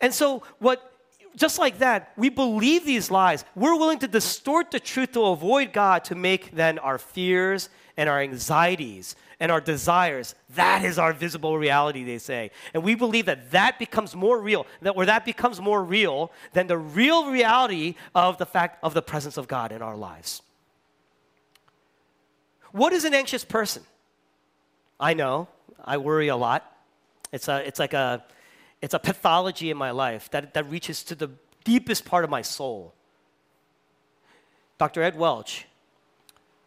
And 0.00 0.12
so, 0.12 0.42
what, 0.58 0.92
just 1.36 1.58
like 1.58 1.78
that, 1.78 2.12
we 2.16 2.28
believe 2.28 2.84
these 2.84 3.10
lies. 3.10 3.44
We're 3.54 3.76
willing 3.76 3.98
to 4.00 4.08
distort 4.08 4.70
the 4.70 4.80
truth 4.80 5.12
to 5.12 5.24
avoid 5.26 5.72
God 5.72 6.04
to 6.04 6.14
make 6.14 6.50
then 6.52 6.78
our 6.78 6.98
fears 6.98 7.68
and 7.96 8.08
our 8.08 8.20
anxieties 8.20 9.16
and 9.38 9.52
our 9.52 9.60
desires. 9.60 10.34
That 10.54 10.84
is 10.84 10.98
our 10.98 11.12
visible 11.12 11.58
reality, 11.58 12.04
they 12.04 12.18
say. 12.18 12.50
And 12.74 12.82
we 12.82 12.94
believe 12.94 13.26
that 13.26 13.50
that 13.50 13.78
becomes 13.78 14.14
more 14.14 14.40
real, 14.40 14.66
that 14.82 14.96
where 14.96 15.06
that 15.06 15.24
becomes 15.24 15.60
more 15.60 15.84
real 15.84 16.32
than 16.52 16.66
the 16.66 16.78
real 16.78 17.30
reality 17.30 17.94
of 18.14 18.38
the 18.38 18.46
fact 18.46 18.82
of 18.82 18.94
the 18.94 19.02
presence 19.02 19.36
of 19.36 19.46
God 19.46 19.72
in 19.72 19.82
our 19.82 19.96
lives. 19.96 20.42
What 22.72 22.92
is 22.92 23.04
an 23.04 23.14
anxious 23.14 23.44
person? 23.44 23.82
I 24.98 25.14
know, 25.14 25.48
I 25.86 25.98
worry 25.98 26.28
a 26.28 26.36
lot. 26.36 26.72
It's, 27.32 27.48
a, 27.48 27.66
it's 27.66 27.78
like 27.78 27.94
a, 27.94 28.24
it's 28.82 28.94
a 28.94 28.98
pathology 28.98 29.70
in 29.70 29.76
my 29.76 29.90
life 29.90 30.30
that, 30.30 30.54
that 30.54 30.68
reaches 30.70 31.02
to 31.04 31.14
the 31.14 31.30
deepest 31.64 32.04
part 32.04 32.24
of 32.24 32.30
my 32.30 32.42
soul. 32.42 32.94
Dr. 34.78 35.02
Ed 35.02 35.16
Welch, 35.16 35.66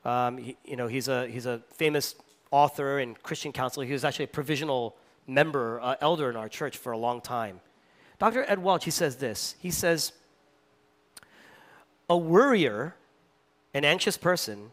um, 0.05 0.37
he, 0.37 0.57
you 0.65 0.75
know, 0.75 0.87
he's 0.87 1.07
a, 1.07 1.27
he's 1.27 1.45
a 1.45 1.61
famous 1.73 2.15
author 2.51 2.99
and 2.99 3.21
Christian 3.21 3.51
counselor. 3.51 3.85
He 3.85 3.93
was 3.93 4.03
actually 4.03 4.25
a 4.25 4.29
provisional 4.29 4.95
member, 5.27 5.79
uh, 5.81 5.95
elder 6.01 6.29
in 6.29 6.35
our 6.35 6.49
church 6.49 6.77
for 6.77 6.91
a 6.91 6.97
long 6.97 7.21
time. 7.21 7.61
Dr. 8.17 8.43
Ed 8.47 8.59
Welch, 8.59 8.85
he 8.85 8.91
says 8.91 9.17
this. 9.17 9.55
He 9.59 9.71
says, 9.71 10.11
a 12.09 12.17
worrier, 12.17 12.95
an 13.73 13.85
anxious 13.85 14.17
person, 14.17 14.71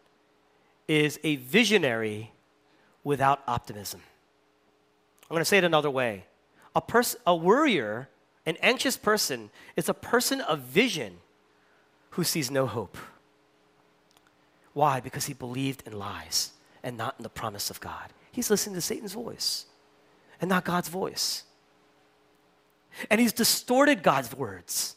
is 0.89 1.21
a 1.23 1.37
visionary 1.37 2.33
without 3.05 3.43
optimism. 3.47 4.01
I'm 5.29 5.35
going 5.35 5.41
to 5.41 5.45
say 5.45 5.59
it 5.59 5.65
another 5.65 5.91
way. 5.91 6.25
A, 6.75 6.81
pers- 6.81 7.17
a 7.27 7.35
worrier, 7.35 8.09
an 8.45 8.57
anxious 8.63 8.97
person, 8.97 9.51
is 9.77 9.89
a 9.89 9.95
person 9.95 10.41
of 10.41 10.61
vision 10.61 11.19
who 12.11 12.25
sees 12.25 12.51
no 12.51 12.67
hope. 12.67 12.97
Why? 14.73 15.01
Because 15.01 15.27
he 15.27 15.35
believed 15.35 15.83
in 15.87 15.99
lies 15.99 16.53
and 16.83 16.97
not 16.97 17.15
in 17.19 17.23
the 17.23 17.29
promise 17.29 17.71
of 17.71 17.81
God. 17.81 18.13
He's 18.31 18.51
listening 18.51 18.75
to 18.75 18.81
Satan's 18.81 19.15
voice 19.15 19.67
and 20.41 20.49
not 20.49 20.65
God's 20.65 20.89
voice. 20.89 21.45
And 23.11 23.21
he's 23.21 23.33
distorted 23.33 24.03
God's 24.03 24.35
words. 24.35 24.97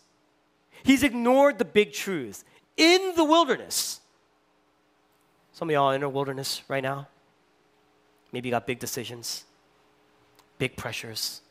He's 0.83 1.03
ignored 1.03 1.57
the 1.57 1.65
big 1.65 1.93
truth 1.93 2.43
in 2.77 3.13
the 3.15 3.23
wilderness. 3.23 4.01
Some 5.53 5.69
of 5.69 5.73
y'all 5.73 5.91
in 5.91 6.03
a 6.03 6.09
wilderness 6.09 6.61
right 6.67 6.83
now. 6.83 7.07
Maybe 8.31 8.49
you 8.49 8.51
got 8.51 8.67
big 8.67 8.79
decisions, 8.79 9.43
big 10.59 10.75
pressures, 10.75 11.41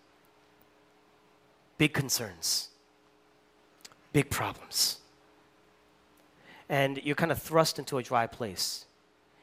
big 1.78 1.92
concerns, 1.92 2.68
big 4.12 4.30
problems. 4.30 4.98
And 6.68 7.00
you're 7.02 7.16
kind 7.16 7.32
of 7.32 7.42
thrust 7.42 7.78
into 7.78 7.98
a 7.98 8.02
dry 8.02 8.26
place. 8.26 8.84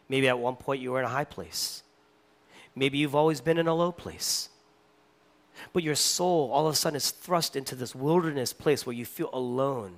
Maybe 0.08 0.30
at 0.30 0.38
one 0.38 0.56
point 0.56 0.82
you 0.82 0.91
were 0.91 0.99
in 0.99 1.06
a 1.06 1.10
high 1.10 1.25
place. 1.25 1.82
Maybe 2.75 2.99
you've 2.99 3.15
always 3.15 3.41
been 3.41 3.58
in 3.58 3.67
a 3.67 3.73
low 3.73 3.91
place. 3.91 4.49
But 5.73 5.84
your 5.84 5.95
soul 5.95 6.51
all 6.51 6.67
of 6.67 6.73
a 6.73 6.75
sudden 6.75 6.97
is 6.97 7.10
thrust 7.10 7.56
into 7.56 7.75
this 7.75 7.95
wilderness 7.95 8.54
place 8.54 8.86
where 8.86 8.95
you 8.95 9.06
feel 9.06 9.30
alone. 9.34 9.97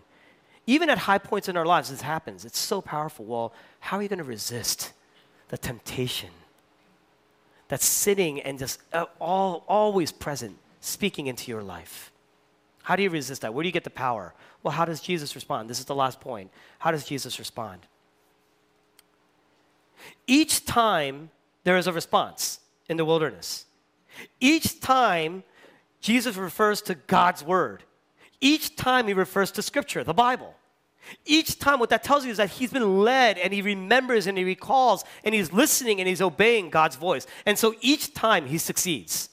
Even 0.65 0.89
at 0.89 0.99
high 0.99 1.17
points 1.17 1.49
in 1.49 1.57
our 1.57 1.65
lives, 1.65 1.89
this 1.89 2.01
happens. 2.01 2.45
It's 2.45 2.59
so 2.59 2.81
powerful. 2.81 3.25
Well, 3.25 3.53
how 3.79 3.97
are 3.97 4.03
you 4.03 4.09
going 4.09 4.19
to 4.19 4.23
resist 4.23 4.93
the 5.49 5.57
temptation 5.57 6.29
that's 7.67 7.85
sitting 7.85 8.41
and 8.41 8.59
just 8.59 8.79
uh, 8.93 9.05
all, 9.19 9.63
always 9.67 10.11
present, 10.11 10.57
speaking 10.79 11.27
into 11.27 11.51
your 11.51 11.61
life? 11.61 12.11
How 12.83 12.95
do 12.95 13.03
you 13.03 13.09
resist 13.09 13.41
that? 13.41 13.53
Where 13.53 13.63
do 13.63 13.67
you 13.67 13.73
get 13.73 13.83
the 13.83 13.89
power? 13.89 14.33
Well, 14.63 14.71
how 14.71 14.85
does 14.85 15.01
Jesus 15.01 15.35
respond? 15.35 15.69
This 15.69 15.79
is 15.79 15.85
the 15.85 15.95
last 15.95 16.21
point. 16.21 16.51
How 16.79 16.91
does 16.91 17.03
Jesus 17.03 17.39
respond? 17.39 17.81
Each 20.25 20.65
time 20.65 21.29
there 21.63 21.77
is 21.77 21.87
a 21.87 21.93
response 21.93 22.59
in 22.87 22.97
the 22.97 23.05
wilderness. 23.05 23.65
Each 24.39 24.79
time 24.79 25.43
Jesus 25.99 26.35
refers 26.37 26.81
to 26.83 26.95
God's 26.95 27.43
word. 27.43 27.83
Each 28.39 28.75
time 28.75 29.07
he 29.07 29.13
refers 29.13 29.51
to 29.51 29.61
scripture, 29.61 30.03
the 30.03 30.13
Bible. 30.13 30.55
Each 31.25 31.57
time, 31.57 31.79
what 31.79 31.89
that 31.89 32.03
tells 32.03 32.25
you 32.25 32.31
is 32.31 32.37
that 32.37 32.51
he's 32.51 32.71
been 32.71 32.99
led 32.99 33.37
and 33.37 33.53
he 33.53 33.61
remembers 33.61 34.27
and 34.27 34.37
he 34.37 34.43
recalls 34.43 35.03
and 35.23 35.33
he's 35.33 35.51
listening 35.53 35.99
and 35.99 36.07
he's 36.07 36.21
obeying 36.21 36.69
God's 36.69 36.95
voice. 36.95 37.25
And 37.45 37.57
so 37.57 37.75
each 37.81 38.13
time 38.13 38.47
he 38.47 38.57
succeeds. 38.57 39.29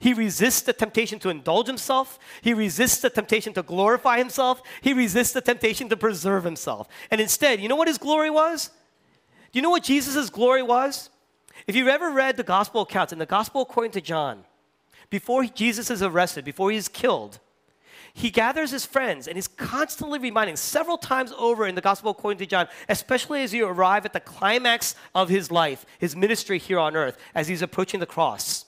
He 0.00 0.12
resists 0.12 0.62
the 0.62 0.72
temptation 0.72 1.18
to 1.20 1.28
indulge 1.28 1.66
himself. 1.66 2.18
He 2.42 2.52
resists 2.52 3.00
the 3.00 3.10
temptation 3.10 3.52
to 3.54 3.62
glorify 3.62 4.18
himself. 4.18 4.62
He 4.80 4.92
resists 4.92 5.32
the 5.32 5.40
temptation 5.40 5.88
to 5.88 5.96
preserve 5.96 6.44
himself. 6.44 6.88
And 7.10 7.20
instead, 7.20 7.60
you 7.60 7.68
know 7.68 7.76
what 7.76 7.88
his 7.88 7.98
glory 7.98 8.30
was? 8.30 8.70
Do 9.52 9.58
you 9.58 9.62
know 9.62 9.70
what 9.70 9.84
Jesus' 9.84 10.30
glory 10.30 10.62
was? 10.62 11.10
If 11.66 11.76
you've 11.76 11.88
ever 11.88 12.10
read 12.10 12.36
the 12.36 12.42
gospel 12.42 12.82
accounts, 12.82 13.12
in 13.12 13.18
the 13.18 13.26
gospel 13.26 13.62
according 13.62 13.92
to 13.92 14.00
John, 14.00 14.44
before 15.10 15.44
Jesus 15.44 15.90
is 15.90 16.02
arrested, 16.02 16.44
before 16.44 16.70
he's 16.70 16.88
killed, 16.88 17.38
he 18.16 18.30
gathers 18.30 18.70
his 18.70 18.86
friends 18.86 19.26
and 19.26 19.36
he's 19.36 19.48
constantly 19.48 20.20
reminding 20.20 20.54
several 20.54 20.96
times 20.96 21.32
over 21.36 21.66
in 21.66 21.74
the 21.74 21.80
gospel 21.80 22.12
according 22.12 22.38
to 22.38 22.46
John, 22.46 22.68
especially 22.88 23.42
as 23.42 23.52
you 23.52 23.66
arrive 23.66 24.06
at 24.06 24.12
the 24.12 24.20
climax 24.20 24.94
of 25.16 25.28
his 25.28 25.50
life, 25.50 25.84
his 25.98 26.14
ministry 26.14 26.58
here 26.58 26.78
on 26.78 26.94
earth, 26.94 27.18
as 27.34 27.48
he's 27.48 27.60
approaching 27.60 27.98
the 27.98 28.06
cross. 28.06 28.66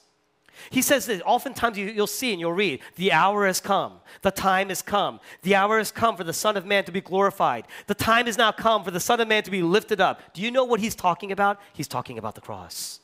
He 0.71 0.83
says 0.83 1.07
that 1.07 1.23
oftentimes 1.25 1.79
you, 1.79 1.95
will 1.95 2.09
see 2.09 2.33
and 2.33 2.41
you'll 2.41 2.53
read, 2.55 2.81
the 2.97 3.13
hour 3.13 3.47
has 3.47 3.61
come, 3.61 4.01
the 4.23 4.33
time 4.33 4.69
has 4.71 4.83
come, 4.83 5.21
the 5.43 5.55
hour 5.55 5.79
has 5.79 5.93
come 5.93 6.17
for 6.17 6.25
the 6.25 6.33
Son 6.33 6.57
of 6.57 6.67
Man 6.67 6.83
to 6.85 6.93
be 6.93 7.01
glorified, 7.01 7.67
the 7.87 7.95
time 7.95 8.27
has 8.27 8.37
now 8.37 8.51
come 8.51 8.83
for 8.83 8.91
the 8.91 8.99
Son 8.99 9.21
of 9.21 9.29
Man 9.29 9.45
to 9.45 9.51
be 9.53 9.63
lifted 9.63 10.01
up. 10.01 10.35
Do 10.35 10.43
you 10.43 10.51
know 10.51 10.65
what 10.65 10.81
he's 10.81 10.97
talking 10.97 11.31
about? 11.31 11.61
He's 11.73 11.87
talking 11.87 12.19
about 12.19 12.35
the 12.35 12.41
cross. 12.41 12.99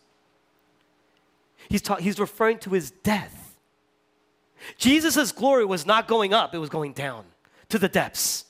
He's, 1.68 1.82
ta- 1.82 1.96
he's 1.96 2.18
referring 2.18 2.58
to 2.60 2.70
his 2.70 2.90
death. 2.90 3.41
Jesus' 4.78 5.32
glory 5.32 5.64
was 5.64 5.86
not 5.86 6.08
going 6.08 6.32
up, 6.32 6.54
it 6.54 6.58
was 6.58 6.70
going 6.70 6.92
down 6.92 7.24
to 7.68 7.78
the 7.78 7.88
depths. 7.88 8.44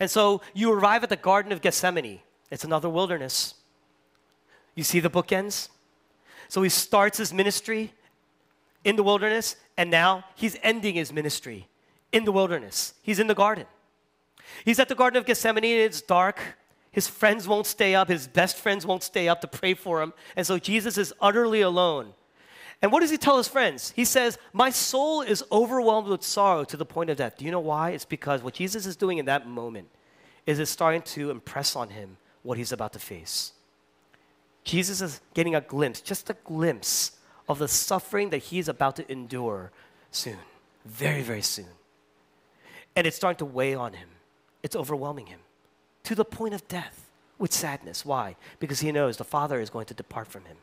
And 0.00 0.10
so 0.10 0.42
you 0.54 0.72
arrive 0.72 1.02
at 1.02 1.08
the 1.08 1.16
Garden 1.16 1.52
of 1.52 1.60
Gethsemane. 1.60 2.20
It's 2.50 2.64
another 2.64 2.88
wilderness. 2.88 3.54
You 4.74 4.84
see 4.84 5.00
the 5.00 5.10
bookends? 5.10 5.68
So 6.48 6.62
he 6.62 6.68
starts 6.68 7.18
his 7.18 7.32
ministry 7.32 7.92
in 8.84 8.96
the 8.96 9.02
wilderness, 9.02 9.56
and 9.76 9.90
now 9.90 10.24
he's 10.34 10.56
ending 10.62 10.94
his 10.94 11.12
ministry 11.12 11.68
in 12.12 12.24
the 12.24 12.32
wilderness. 12.32 12.94
He's 13.02 13.18
in 13.18 13.26
the 13.26 13.34
garden. 13.34 13.66
He's 14.64 14.78
at 14.78 14.88
the 14.88 14.94
Garden 14.94 15.18
of 15.18 15.26
Gethsemane, 15.26 15.64
and 15.64 15.82
it's 15.82 16.00
dark. 16.00 16.40
His 16.90 17.06
friends 17.06 17.46
won't 17.46 17.66
stay 17.66 17.94
up, 17.94 18.08
his 18.08 18.26
best 18.26 18.56
friends 18.56 18.86
won't 18.86 19.02
stay 19.02 19.28
up 19.28 19.40
to 19.42 19.48
pray 19.48 19.74
for 19.74 20.00
him. 20.00 20.14
And 20.36 20.46
so 20.46 20.58
Jesus 20.58 20.96
is 20.96 21.12
utterly 21.20 21.60
alone. 21.60 22.14
And 22.80 22.92
what 22.92 23.00
does 23.00 23.10
he 23.10 23.16
tell 23.16 23.38
his 23.38 23.48
friends? 23.48 23.92
He 23.96 24.04
says, 24.04 24.38
My 24.52 24.70
soul 24.70 25.22
is 25.22 25.42
overwhelmed 25.50 26.08
with 26.08 26.22
sorrow 26.22 26.64
to 26.64 26.76
the 26.76 26.84
point 26.84 27.10
of 27.10 27.16
death. 27.16 27.36
Do 27.36 27.44
you 27.44 27.50
know 27.50 27.60
why? 27.60 27.90
It's 27.90 28.04
because 28.04 28.42
what 28.42 28.54
Jesus 28.54 28.86
is 28.86 28.96
doing 28.96 29.18
in 29.18 29.26
that 29.26 29.48
moment 29.48 29.88
is 30.46 30.58
it's 30.58 30.70
starting 30.70 31.02
to 31.02 31.30
impress 31.30 31.74
on 31.74 31.90
him 31.90 32.16
what 32.42 32.56
he's 32.56 32.72
about 32.72 32.92
to 32.92 32.98
face. 32.98 33.52
Jesus 34.64 35.00
is 35.00 35.20
getting 35.34 35.54
a 35.54 35.60
glimpse, 35.60 36.00
just 36.00 36.30
a 36.30 36.36
glimpse 36.44 37.12
of 37.48 37.58
the 37.58 37.68
suffering 37.68 38.30
that 38.30 38.38
he's 38.38 38.68
about 38.68 38.96
to 38.96 39.10
endure 39.10 39.72
soon, 40.10 40.38
very, 40.84 41.22
very 41.22 41.42
soon. 41.42 41.66
And 42.94 43.06
it's 43.06 43.16
starting 43.16 43.38
to 43.38 43.44
weigh 43.44 43.74
on 43.74 43.94
him, 43.94 44.08
it's 44.62 44.76
overwhelming 44.76 45.26
him 45.26 45.40
to 46.04 46.14
the 46.14 46.24
point 46.24 46.54
of 46.54 46.66
death 46.68 47.10
with 47.38 47.52
sadness. 47.52 48.04
Why? 48.04 48.36
Because 48.60 48.80
he 48.80 48.92
knows 48.92 49.16
the 49.16 49.24
Father 49.24 49.60
is 49.60 49.70
going 49.70 49.86
to 49.86 49.94
depart 49.94 50.28
from 50.28 50.44
him. 50.44 50.56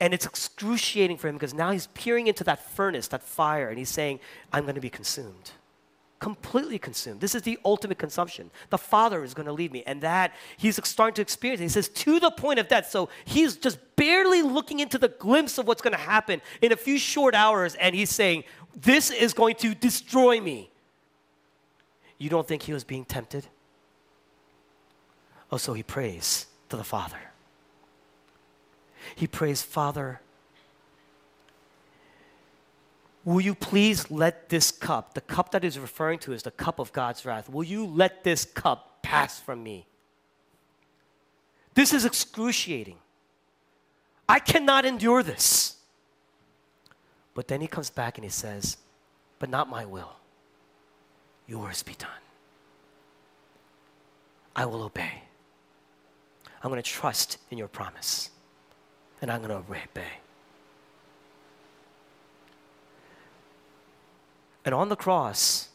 And 0.00 0.12
it's 0.12 0.26
excruciating 0.26 1.16
for 1.16 1.28
him 1.28 1.36
because 1.36 1.54
now 1.54 1.70
he's 1.70 1.86
peering 1.88 2.26
into 2.26 2.44
that 2.44 2.70
furnace, 2.72 3.08
that 3.08 3.22
fire, 3.22 3.68
and 3.68 3.78
he's 3.78 3.88
saying, 3.88 4.20
I'm 4.52 4.64
going 4.64 4.74
to 4.74 4.80
be 4.80 4.90
consumed. 4.90 5.52
Completely 6.18 6.78
consumed. 6.78 7.20
This 7.20 7.34
is 7.34 7.42
the 7.42 7.58
ultimate 7.64 7.98
consumption. 7.98 8.50
The 8.70 8.78
Father 8.78 9.22
is 9.22 9.34
going 9.34 9.46
to 9.46 9.52
leave 9.52 9.72
me. 9.72 9.82
And 9.86 10.00
that 10.02 10.34
he's 10.56 10.78
starting 10.86 11.14
to 11.14 11.22
experience. 11.22 11.60
He 11.60 11.68
says, 11.68 11.88
to 11.88 12.20
the 12.20 12.30
point 12.30 12.58
of 12.58 12.68
death. 12.68 12.90
So 12.90 13.08
he's 13.24 13.56
just 13.56 13.78
barely 13.96 14.42
looking 14.42 14.80
into 14.80 14.98
the 14.98 15.08
glimpse 15.08 15.58
of 15.58 15.66
what's 15.66 15.82
going 15.82 15.92
to 15.92 15.98
happen 15.98 16.40
in 16.62 16.72
a 16.72 16.76
few 16.76 16.98
short 16.98 17.34
hours. 17.34 17.74
And 17.74 17.94
he's 17.94 18.10
saying, 18.10 18.44
This 18.74 19.10
is 19.10 19.34
going 19.34 19.56
to 19.56 19.74
destroy 19.74 20.40
me. 20.40 20.70
You 22.18 22.30
don't 22.30 22.48
think 22.48 22.62
he 22.62 22.72
was 22.72 22.84
being 22.84 23.04
tempted? 23.04 23.46
Oh, 25.52 25.58
so 25.58 25.74
he 25.74 25.82
prays 25.82 26.46
to 26.70 26.76
the 26.76 26.84
Father. 26.84 27.18
He 29.14 29.26
prays, 29.26 29.62
Father, 29.62 30.20
will 33.24 33.40
you 33.40 33.54
please 33.54 34.10
let 34.10 34.48
this 34.48 34.70
cup, 34.70 35.14
the 35.14 35.20
cup 35.20 35.50
that 35.52 35.64
is 35.64 35.78
referring 35.78 36.18
to 36.20 36.32
is 36.32 36.42
the 36.42 36.50
cup 36.50 36.78
of 36.78 36.92
God's 36.92 37.24
wrath, 37.24 37.48
will 37.48 37.64
you 37.64 37.86
let 37.86 38.24
this 38.24 38.44
cup 38.44 39.02
pass 39.02 39.38
from 39.38 39.62
me? 39.62 39.86
This 41.74 41.92
is 41.92 42.04
excruciating. 42.04 42.96
I 44.28 44.38
cannot 44.38 44.84
endure 44.84 45.22
this. 45.22 45.76
But 47.34 47.48
then 47.48 47.60
he 47.60 47.66
comes 47.66 47.90
back 47.90 48.16
and 48.16 48.24
he 48.24 48.30
says, 48.30 48.78
But 49.38 49.50
not 49.50 49.68
my 49.68 49.84
will, 49.84 50.16
yours 51.46 51.82
be 51.82 51.94
done. 51.94 52.08
I 54.54 54.64
will 54.64 54.82
obey. 54.82 55.22
I'm 56.62 56.70
going 56.70 56.82
to 56.82 56.90
trust 56.90 57.36
in 57.50 57.58
your 57.58 57.68
promise 57.68 58.30
and 59.26 59.32
I'm 59.32 59.40
going 59.40 59.50
to 59.50 59.56
obey. 59.56 60.04
And 64.64 64.72
on 64.72 64.88
the 64.88 64.94
cross, 64.94 65.68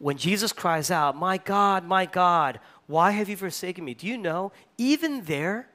when 0.00 0.16
Jesus 0.16 0.52
cries 0.52 0.90
out, 0.90 1.16
My 1.16 1.38
God, 1.38 1.84
my 1.84 2.06
God, 2.06 2.58
why 2.88 3.12
have 3.12 3.28
you 3.28 3.36
forsaken 3.36 3.84
me? 3.84 3.94
Do 3.94 4.08
you 4.08 4.18
know, 4.18 4.50
even 4.78 5.22
there, 5.26 5.68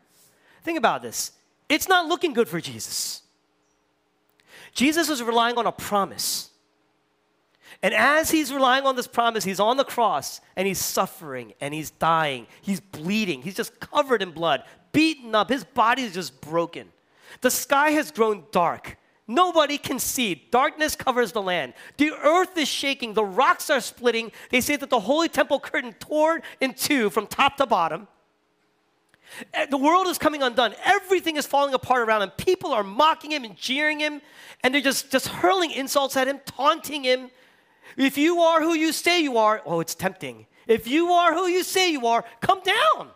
think 0.63 0.77
about 0.77 1.01
this, 1.01 1.31
it's 1.69 1.87
not 1.87 2.07
looking 2.07 2.33
good 2.33 2.49
for 2.49 2.59
Jesus. 2.59 3.21
Jesus 4.73 5.09
is 5.09 5.23
relying 5.23 5.57
on 5.57 5.65
a 5.65 5.71
promise. 5.71 6.49
And 7.81 7.93
as 7.93 8.31
he's 8.31 8.51
relying 8.51 8.85
on 8.85 8.97
this 8.97 9.07
promise, 9.07 9.45
he's 9.45 9.61
on 9.61 9.77
the 9.77 9.85
cross 9.85 10.41
and 10.57 10.67
he's 10.67 10.79
suffering 10.79 11.53
and 11.61 11.73
he's 11.73 11.89
dying. 11.89 12.47
He's 12.61 12.81
bleeding. 12.81 13.43
He's 13.43 13.55
just 13.55 13.79
covered 13.79 14.21
in 14.21 14.31
blood, 14.31 14.63
beaten 14.91 15.33
up. 15.35 15.49
His 15.49 15.63
body 15.63 16.03
is 16.03 16.13
just 16.13 16.41
broken. 16.41 16.89
The 17.41 17.51
sky 17.51 17.91
has 17.91 18.11
grown 18.11 18.45
dark. 18.51 18.97
Nobody 19.27 19.77
can 19.77 19.99
see. 19.99 20.47
Darkness 20.51 20.95
covers 20.95 21.33
the 21.33 21.41
land. 21.41 21.73
The 21.97 22.11
earth 22.11 22.57
is 22.57 22.69
shaking. 22.69 23.13
The 23.13 23.25
rocks 23.25 23.69
are 23.69 23.81
splitting. 23.81 24.31
They 24.51 24.61
say 24.61 24.77
that 24.77 24.89
the 24.89 25.01
holy 25.01 25.27
temple 25.27 25.59
curtain 25.59 25.93
tore 25.99 26.41
in 26.61 26.73
two 26.73 27.09
from 27.09 27.27
top 27.27 27.57
to 27.57 27.65
bottom. 27.65 28.07
Eh, 29.53 29.65
the 29.65 29.77
world 29.77 30.07
is 30.07 30.17
coming 30.17 30.41
undone. 30.41 30.73
Everything 30.85 31.35
is 31.35 31.45
falling 31.45 31.73
apart 31.73 32.07
around 32.07 32.21
him. 32.21 32.29
People 32.37 32.71
are 32.71 32.83
mocking 32.83 33.31
him 33.31 33.43
and 33.43 33.57
jeering 33.57 33.99
him, 33.99 34.21
and 34.63 34.73
they're 34.73 34.81
just, 34.81 35.11
just 35.11 35.27
hurling 35.27 35.71
insults 35.71 36.15
at 36.15 36.27
him, 36.27 36.39
taunting 36.45 37.03
him. 37.03 37.29
If 37.97 38.17
you 38.17 38.39
are 38.39 38.61
who 38.61 38.73
you 38.73 38.93
say 38.93 39.21
you 39.21 39.37
are, 39.37 39.61
oh, 39.65 39.81
it's 39.81 39.95
tempting. 39.95 40.45
If 40.67 40.87
you 40.87 41.11
are 41.11 41.33
who 41.33 41.47
you 41.47 41.63
say 41.63 41.91
you 41.91 42.07
are, 42.07 42.23
come 42.39 42.61
down. 42.61 43.09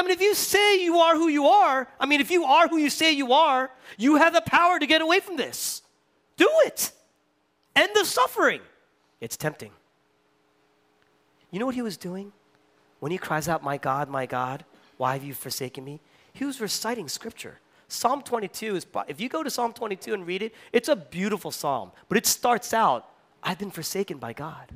I 0.00 0.02
mean, 0.02 0.12
if 0.12 0.22
you 0.22 0.34
say 0.34 0.82
you 0.82 0.96
are 0.96 1.14
who 1.14 1.28
you 1.28 1.46
are, 1.46 1.86
I 2.00 2.06
mean, 2.06 2.22
if 2.22 2.30
you 2.30 2.44
are 2.44 2.68
who 2.68 2.78
you 2.78 2.88
say 2.88 3.12
you 3.12 3.34
are, 3.34 3.70
you 3.98 4.16
have 4.16 4.32
the 4.32 4.40
power 4.40 4.78
to 4.78 4.86
get 4.86 5.02
away 5.02 5.20
from 5.20 5.36
this. 5.36 5.82
Do 6.38 6.48
it. 6.64 6.90
End 7.76 7.90
the 7.92 8.06
suffering. 8.06 8.62
It's 9.20 9.36
tempting. 9.36 9.72
You 11.50 11.58
know 11.58 11.66
what 11.66 11.74
he 11.74 11.82
was 11.82 11.98
doing? 11.98 12.32
When 13.00 13.12
he 13.12 13.18
cries 13.18 13.46
out, 13.46 13.62
My 13.62 13.76
God, 13.76 14.08
my 14.08 14.24
God, 14.24 14.64
why 14.96 15.12
have 15.12 15.22
you 15.22 15.34
forsaken 15.34 15.84
me? 15.84 16.00
He 16.32 16.46
was 16.46 16.62
reciting 16.62 17.06
scripture. 17.06 17.58
Psalm 17.86 18.22
22 18.22 18.76
is, 18.76 18.86
if 19.06 19.20
you 19.20 19.28
go 19.28 19.42
to 19.42 19.50
Psalm 19.50 19.74
22 19.74 20.14
and 20.14 20.26
read 20.26 20.40
it, 20.40 20.54
it's 20.72 20.88
a 20.88 20.96
beautiful 20.96 21.50
psalm, 21.50 21.92
but 22.08 22.16
it 22.16 22.24
starts 22.24 22.72
out 22.72 23.06
I've 23.42 23.58
been 23.58 23.70
forsaken 23.70 24.16
by 24.16 24.32
God. 24.32 24.72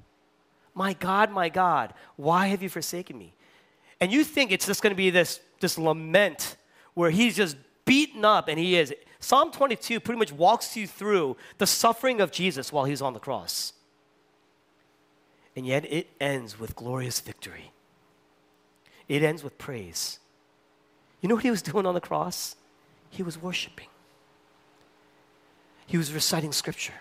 My 0.75 0.93
God, 0.93 1.31
my 1.31 1.49
God, 1.49 1.95
why 2.17 2.49
have 2.49 2.63
you 2.63 2.69
forsaken 2.69 3.17
me? 3.17 3.33
And 4.05 4.13
you 4.13 4.23
think 4.23 4.53
it's 4.53 4.67
just 4.67 4.83
going 4.83 4.91
to 4.91 4.97
be 4.97 5.09
this, 5.09 5.41
this 5.61 5.79
lament 5.79 6.57
where 6.93 7.09
he's 7.09 7.35
just 7.35 7.57
beaten 7.87 8.23
up, 8.23 8.49
and 8.49 8.59
he 8.59 8.77
is. 8.77 8.93
Psalm 9.19 9.51
22 9.51 9.99
pretty 9.99 10.19
much 10.19 10.31
walks 10.31 10.77
you 10.77 10.87
through 10.87 11.39
the 11.57 11.67
suffering 11.67 12.21
of 12.21 12.31
Jesus 12.31 12.71
while 12.71 12.85
he's 12.85 13.01
on 13.01 13.15
the 13.15 13.19
cross. 13.19 13.73
And 15.57 15.65
yet 15.65 15.91
it 15.91 16.11
ends 16.21 16.61
with 16.61 16.77
glorious 16.77 17.19
victory. 17.19 17.73
It 19.09 19.23
ends 19.23 19.43
with 19.43 19.57
praise. 19.57 20.19
You 21.23 21.31
know 21.31 21.37
what 21.37 21.45
he 21.45 21.51
was 21.51 21.63
doing 21.63 21.87
on 21.87 21.95
the 21.95 22.01
cross? 22.03 22.57
He 23.09 23.23
was 23.23 23.41
worshiping, 23.41 23.89
he 25.87 25.97
was 25.97 26.13
reciting 26.13 26.53
scripture 26.53 26.93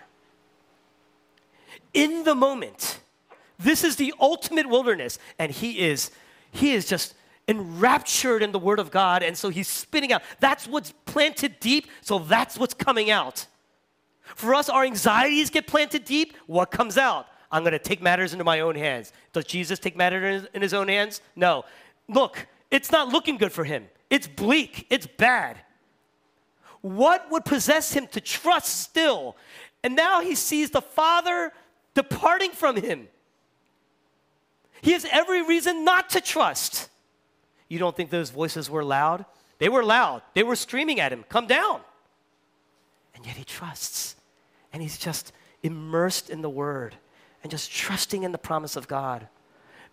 in 1.94 2.24
the 2.24 2.34
moment. 2.34 3.02
This 3.60 3.84
is 3.84 3.98
the 3.98 4.14
ultimate 4.22 4.70
wilderness. 4.70 5.20
And 5.38 5.52
he 5.52 5.80
is, 5.80 6.12
he 6.54 6.72
is 6.72 6.88
just 6.88 7.16
enraptured 7.48 8.42
in 8.42 8.52
the 8.52 8.60
word 8.60 8.80
of 8.80 8.92
God. 8.92 9.24
And 9.24 9.38
so 9.38 9.50
he's 9.50 9.68
spitting 9.68 10.14
out. 10.14 10.24
That's 10.40 10.68
what's 10.68 10.94
planted 11.06 11.60
deep. 11.60 11.88
So 12.02 12.20
that's 12.20 12.58
what's 12.58 12.74
coming 12.74 13.12
out. 13.12 13.48
For 14.36 14.56
us, 14.56 14.70
our 14.70 14.86
anxieties 14.86 15.50
get 15.50 15.68
planted 15.68 16.06
deep. 16.06 16.38
What 16.48 16.72
comes 16.72 16.98
out? 16.98 17.28
I'm 17.52 17.64
going 17.64 17.74
to 17.74 17.80
take 17.80 18.02
matters 18.02 18.34
into 18.34 18.46
my 18.46 18.62
own 18.62 18.76
hands. 18.76 19.12
Does 19.34 19.46
Jesus 19.46 19.78
take 19.78 19.96
matters 19.96 20.48
in 20.54 20.62
his 20.62 20.74
own 20.74 20.88
hands? 20.88 21.22
No. 21.36 21.66
Look, 22.08 22.48
it's 22.72 22.92
not 22.92 23.10
looking 23.10 23.38
good 23.38 23.52
for 23.52 23.64
him. 23.64 23.88
It's 24.10 24.28
bleak. 24.28 24.88
It's 24.90 25.06
bad. 25.06 25.58
What 26.82 27.30
would 27.32 27.46
possess 27.46 27.94
him 27.94 28.08
to 28.08 28.22
trust 28.22 28.82
still? 28.82 29.36
And 29.84 29.96
now 29.96 30.22
he 30.22 30.36
sees 30.36 30.70
the 30.72 30.82
Father 30.82 31.52
departing 31.94 32.52
from 32.52 32.76
him. 32.76 33.08
He 34.84 34.92
has 34.92 35.06
every 35.10 35.42
reason 35.42 35.86
not 35.86 36.10
to 36.10 36.20
trust. 36.20 36.90
You 37.70 37.80
don't 37.80 37.96
think 37.96 38.10
those 38.10 38.32
voices 38.32 38.70
were 38.70 38.84
loud? 38.84 39.24
They 39.58 39.70
were 39.70 39.84
loud. 39.84 40.24
They 40.34 40.44
were 40.44 40.58
screaming 40.58 41.00
at 41.00 41.14
him, 41.14 41.24
Come 41.30 41.48
down. 41.48 41.80
And 43.16 43.26
yet 43.26 43.38
he 43.38 43.46
trusts. 43.46 44.18
And 44.74 44.82
he's 44.82 44.98
just 44.98 45.32
immersed 45.62 46.30
in 46.30 46.42
the 46.42 46.50
word 46.50 46.96
and 47.42 47.50
just 47.50 47.72
trusting 47.72 48.24
in 48.24 48.34
the 48.34 48.38
promise 48.38 48.76
of 48.76 48.90
God. 48.90 49.30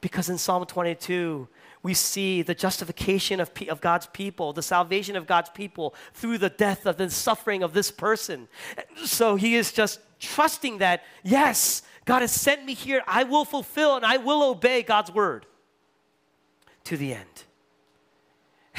Because 0.00 0.29
in 0.29 0.38
Psalm 0.38 0.66
22, 0.66 1.46
we 1.85 1.94
see 1.94 2.42
the 2.42 2.55
justification 2.55 3.38
of, 3.38 3.53
of 3.68 3.81
God's 3.81 4.09
people, 4.09 4.53
the 4.53 4.62
salvation 4.62 5.14
of 5.14 5.29
God's 5.29 5.50
people 5.50 5.94
through 6.14 6.38
the 6.38 6.50
death 6.50 6.85
of 6.85 6.96
the 6.96 7.11
suffering 7.11 7.62
of 7.62 7.74
this 7.74 7.92
person. 7.92 8.48
So 9.05 9.37
he 9.37 9.55
is 9.55 9.70
just 9.70 10.00
trusting 10.20 10.78
that, 10.78 11.02
yes, 11.24 11.83
God 12.04 12.20
has 12.20 12.33
sent 12.33 12.64
me 12.64 12.74
here. 12.74 13.02
I 13.06 13.24
will 13.24 13.44
fulfill 13.44 13.96
and 13.96 14.04
I 14.04 14.18
will 14.18 14.42
obey 14.42 14.83
God's 14.83 15.11
word 15.11 15.46
to 16.85 16.96
the 16.96 17.14
end. 17.14 17.44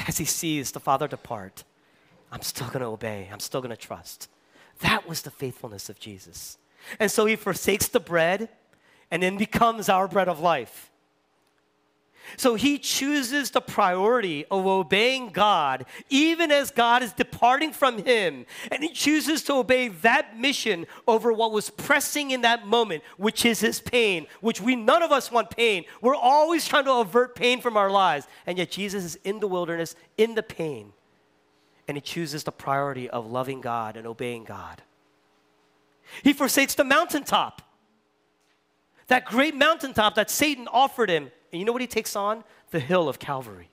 As 0.08 0.18
he 0.18 0.24
sees 0.24 0.72
the 0.72 0.80
Father 0.80 1.08
depart, 1.08 1.64
I'm 2.30 2.42
still 2.42 2.68
going 2.68 2.80
to 2.80 2.86
obey. 2.86 3.28
I'm 3.32 3.40
still 3.40 3.60
going 3.60 3.70
to 3.70 3.76
trust. 3.76 4.28
That 4.80 5.08
was 5.08 5.22
the 5.22 5.30
faithfulness 5.30 5.88
of 5.88 5.98
Jesus. 5.98 6.58
And 6.98 7.10
so 7.10 7.26
he 7.26 7.36
forsakes 7.36 7.88
the 7.88 8.00
bread 8.00 8.48
and 9.10 9.22
then 9.22 9.36
becomes 9.36 9.88
our 9.88 10.08
bread 10.08 10.28
of 10.28 10.40
life. 10.40 10.91
So 12.36 12.54
he 12.54 12.78
chooses 12.78 13.50
the 13.50 13.60
priority 13.60 14.44
of 14.50 14.66
obeying 14.66 15.30
God, 15.30 15.84
even 16.08 16.50
as 16.50 16.70
God 16.70 17.02
is 17.02 17.12
departing 17.12 17.72
from 17.72 18.04
him. 18.04 18.46
And 18.70 18.82
he 18.82 18.90
chooses 18.90 19.42
to 19.44 19.54
obey 19.54 19.88
that 19.88 20.38
mission 20.38 20.86
over 21.06 21.32
what 21.32 21.52
was 21.52 21.70
pressing 21.70 22.30
in 22.30 22.42
that 22.42 22.66
moment, 22.66 23.02
which 23.16 23.44
is 23.44 23.60
his 23.60 23.80
pain, 23.80 24.26
which 24.40 24.60
we 24.60 24.76
none 24.76 25.02
of 25.02 25.12
us 25.12 25.30
want 25.30 25.56
pain. 25.56 25.84
We're 26.00 26.14
always 26.14 26.66
trying 26.66 26.84
to 26.84 26.94
avert 26.94 27.34
pain 27.34 27.60
from 27.60 27.76
our 27.76 27.90
lives. 27.90 28.26
And 28.46 28.58
yet 28.58 28.70
Jesus 28.70 29.04
is 29.04 29.16
in 29.24 29.40
the 29.40 29.48
wilderness, 29.48 29.94
in 30.16 30.34
the 30.34 30.42
pain. 30.42 30.92
And 31.88 31.96
he 31.96 32.00
chooses 32.00 32.44
the 32.44 32.52
priority 32.52 33.10
of 33.10 33.30
loving 33.30 33.60
God 33.60 33.96
and 33.96 34.06
obeying 34.06 34.44
God. 34.44 34.82
He 36.22 36.32
forsakes 36.32 36.74
the 36.74 36.84
mountaintop. 36.84 37.62
That 39.08 39.24
great 39.24 39.54
mountaintop 39.54 40.14
that 40.14 40.30
Satan 40.30 40.68
offered 40.68 41.10
him 41.10 41.30
And 41.52 41.60
you 41.60 41.64
know 41.64 41.72
what 41.72 41.82
he 41.82 41.86
takes 41.86 42.16
on? 42.16 42.44
The 42.70 42.80
hill 42.80 43.08
of 43.08 43.18
Calvary. 43.18 43.68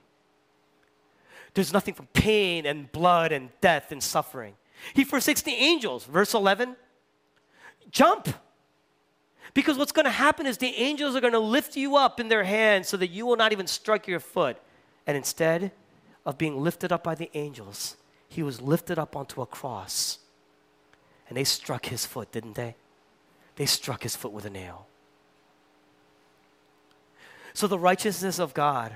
There's 1.53 1.73
nothing 1.73 1.93
from 1.93 2.07
pain 2.07 2.65
and 2.65 2.91
blood 2.91 3.31
and 3.31 3.49
death 3.61 3.91
and 3.91 4.03
suffering. 4.03 4.55
He 4.93 5.03
forsakes 5.03 5.41
the 5.41 5.53
angels. 5.53 6.05
Verse 6.05 6.33
11 6.33 6.75
jump. 7.91 8.29
Because 9.55 9.77
what's 9.77 9.91
going 9.91 10.05
to 10.05 10.11
happen 10.11 10.45
is 10.45 10.59
the 10.59 10.75
angels 10.75 11.15
are 11.15 11.21
going 11.21 11.33
to 11.33 11.39
lift 11.39 11.75
you 11.75 11.95
up 11.95 12.19
in 12.19 12.27
their 12.27 12.43
hands 12.43 12.87
so 12.87 12.97
that 12.97 13.07
you 13.07 13.25
will 13.25 13.35
not 13.35 13.51
even 13.51 13.65
strike 13.65 14.07
your 14.07 14.19
foot. 14.19 14.57
And 15.07 15.17
instead 15.17 15.71
of 16.23 16.37
being 16.37 16.61
lifted 16.61 16.91
up 16.91 17.03
by 17.03 17.15
the 17.15 17.31
angels, 17.33 17.97
he 18.27 18.43
was 18.43 18.61
lifted 18.61 18.99
up 18.99 19.15
onto 19.15 19.41
a 19.41 19.47
cross. 19.47 20.19
And 21.27 21.35
they 21.35 21.43
struck 21.43 21.87
his 21.87 22.05
foot, 22.05 22.31
didn't 22.31 22.53
they? 22.53 22.75
They 23.55 23.65
struck 23.65 24.03
his 24.03 24.15
foot 24.15 24.31
with 24.31 24.45
a 24.45 24.51
nail. 24.51 24.85
So 27.59 27.67
the 27.67 27.77
righteousness 27.77 28.39
of 28.39 28.53
God 28.53 28.95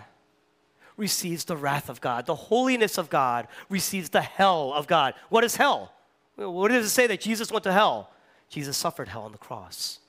receives 0.95 1.43
the 1.43 1.57
wrath 1.57 1.89
of 1.89 1.99
God. 1.99 2.25
The 2.25 2.33
holiness 2.33 2.97
of 2.97 3.09
God 3.09 3.49
receives 3.67 4.07
the 4.07 4.21
hell 4.21 4.71
of 4.71 4.87
God. 4.87 5.15
What 5.27 5.43
is 5.43 5.57
hell? 5.57 5.91
What 6.37 6.71
does 6.71 6.85
it 6.85 6.89
say 6.91 7.05
that 7.07 7.19
Jesus 7.19 7.51
went 7.51 7.65
to 7.65 7.73
hell? 7.73 8.09
Jesus 8.47 8.77
suffered 8.77 9.09
hell 9.09 9.23
on 9.23 9.33
the 9.33 9.37
cross. 9.37 9.99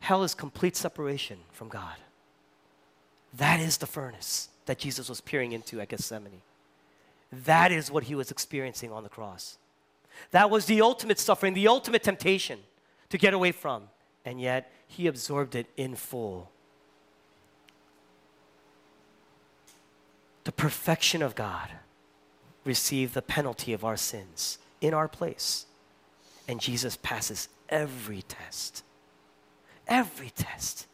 Hell 0.00 0.24
is 0.24 0.34
complete 0.34 0.76
separation 0.76 1.36
from 1.52 1.68
God. 1.68 1.96
That 3.34 3.60
is 3.60 3.76
the 3.76 3.86
furnace 3.86 4.48
that 4.64 4.78
Jesus 4.78 5.10
was 5.10 5.20
peering 5.20 5.52
into 5.52 5.82
at 5.82 5.90
Gethsemane. 5.90 6.40
That 7.30 7.70
is 7.70 7.90
what 7.90 8.04
he 8.04 8.14
was 8.14 8.30
experiencing 8.30 8.92
on 8.92 9.02
the 9.02 9.10
cross. 9.10 9.58
That 10.30 10.48
was 10.48 10.64
the 10.64 10.80
ultimate 10.80 11.18
suffering, 11.18 11.52
the 11.52 11.68
ultimate 11.68 12.02
temptation 12.02 12.60
to 13.10 13.18
get 13.18 13.34
away 13.34 13.52
from. 13.52 13.90
And 14.24 14.40
yet, 14.40 14.72
he 14.86 15.06
absorbed 15.06 15.54
it 15.54 15.66
in 15.76 15.94
full. 15.94 16.50
The 20.48 20.52
perfection 20.52 21.20
of 21.20 21.34
God 21.34 21.68
received 22.64 23.12
the 23.12 23.20
penalty 23.20 23.74
of 23.74 23.84
our 23.84 23.98
sins 23.98 24.56
in 24.80 24.94
our 24.94 25.06
place. 25.06 25.66
And 26.48 26.58
Jesus 26.58 26.96
passes 26.96 27.50
every 27.68 28.22
test. 28.22 28.82
Every 29.86 30.30
test. 30.30 30.86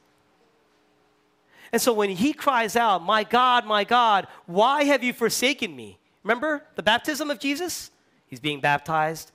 And 1.70 1.80
so 1.80 1.92
when 1.92 2.10
he 2.10 2.32
cries 2.32 2.74
out, 2.74 3.04
My 3.04 3.22
God, 3.22 3.64
my 3.64 3.84
God, 3.84 4.26
why 4.46 4.82
have 4.82 5.04
you 5.04 5.12
forsaken 5.12 5.76
me? 5.76 5.98
Remember 6.24 6.64
the 6.74 6.82
baptism 6.82 7.30
of 7.30 7.38
Jesus? 7.38 7.92
He's 8.26 8.40
being 8.40 8.58
baptized. 8.58 9.30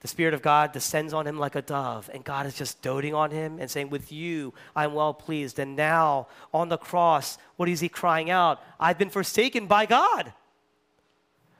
The 0.00 0.08
Spirit 0.08 0.32
of 0.32 0.42
God 0.42 0.72
descends 0.72 1.12
on 1.12 1.26
him 1.26 1.38
like 1.38 1.56
a 1.56 1.62
dove, 1.62 2.08
and 2.14 2.22
God 2.22 2.46
is 2.46 2.54
just 2.54 2.82
doting 2.82 3.14
on 3.14 3.32
him 3.32 3.58
and 3.58 3.68
saying, 3.68 3.90
With 3.90 4.12
you, 4.12 4.54
I'm 4.76 4.94
well 4.94 5.12
pleased. 5.12 5.58
And 5.58 5.74
now 5.74 6.28
on 6.54 6.68
the 6.68 6.78
cross, 6.78 7.36
what 7.56 7.68
is 7.68 7.80
he 7.80 7.88
crying 7.88 8.30
out? 8.30 8.62
I've 8.78 8.98
been 8.98 9.10
forsaken 9.10 9.66
by 9.66 9.86
God. 9.86 10.32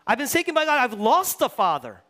I've 0.06 0.18
been 0.18 0.28
forsaken 0.28 0.54
by 0.54 0.64
God. 0.66 0.78
I've 0.78 0.98
lost 0.98 1.40
the 1.40 1.48
Father. 1.48 2.02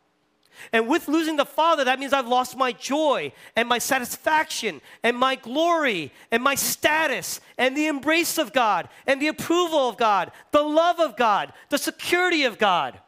And 0.72 0.88
with 0.88 1.08
losing 1.08 1.36
the 1.36 1.46
Father, 1.46 1.84
that 1.84 2.00
means 2.00 2.12
I've 2.12 2.28
lost 2.28 2.56
my 2.56 2.72
joy 2.72 3.32
and 3.56 3.68
my 3.68 3.78
satisfaction 3.78 4.80
and 5.02 5.16
my 5.16 5.36
glory 5.36 6.12
and 6.30 6.42
my 6.42 6.56
status 6.56 7.40
and 7.56 7.76
the 7.76 7.86
embrace 7.86 8.38
of 8.38 8.52
God 8.52 8.88
and 9.06 9.22
the 9.22 9.28
approval 9.28 9.88
of 9.88 9.96
God, 9.96 10.32
the 10.50 10.62
love 10.62 10.98
of 10.98 11.16
God, 11.16 11.52
the 11.70 11.78
security 11.78 12.42
of 12.42 12.58
God. 12.58 12.98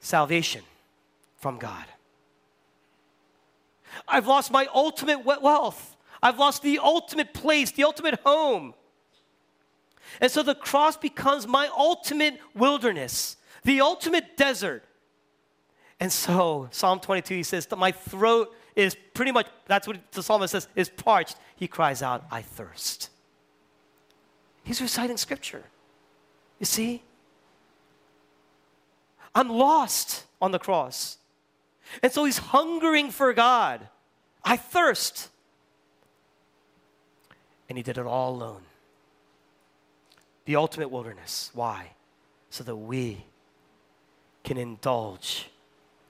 Salvation 0.00 0.62
from 1.42 1.58
God. 1.58 1.84
I've 4.08 4.26
lost 4.26 4.50
my 4.50 4.66
ultimate 4.74 5.26
wealth. 5.26 5.96
I've 6.22 6.38
lost 6.38 6.62
the 6.62 6.78
ultimate 6.78 7.34
place, 7.34 7.70
the 7.72 7.84
ultimate 7.84 8.18
home. 8.24 8.72
And 10.18 10.32
so 10.32 10.42
the 10.42 10.54
cross 10.54 10.96
becomes 10.96 11.46
my 11.46 11.68
ultimate 11.76 12.40
wilderness, 12.54 13.36
the 13.64 13.82
ultimate 13.82 14.38
desert 14.38 14.84
and 16.02 16.10
so, 16.10 16.66
Psalm 16.72 16.98
22, 16.98 17.32
he 17.32 17.42
says, 17.44 17.68
My 17.78 17.92
throat 17.92 18.52
is 18.74 18.96
pretty 19.14 19.30
much, 19.30 19.46
that's 19.66 19.86
what 19.86 19.98
the 20.10 20.20
psalmist 20.20 20.50
says, 20.50 20.66
is 20.74 20.88
parched. 20.88 21.36
He 21.54 21.68
cries 21.68 22.02
out, 22.02 22.24
I 22.28 22.42
thirst. 22.42 23.08
He's 24.64 24.82
reciting 24.82 25.16
scripture. 25.16 25.62
You 26.58 26.66
see? 26.66 27.04
I'm 29.32 29.48
lost 29.48 30.24
on 30.40 30.50
the 30.50 30.58
cross. 30.58 31.18
And 32.02 32.12
so 32.12 32.24
he's 32.24 32.38
hungering 32.38 33.10
for 33.10 33.32
God. 33.32 33.88
I 34.44 34.56
thirst. 34.56 35.28
And 37.68 37.76
he 37.76 37.82
did 37.82 37.98
it 37.98 38.06
all 38.06 38.34
alone. 38.34 38.62
The 40.44 40.56
ultimate 40.56 40.90
wilderness. 40.90 41.50
Why? 41.54 41.90
So 42.50 42.64
that 42.64 42.76
we 42.76 43.24
can 44.44 44.56
indulge 44.56 45.48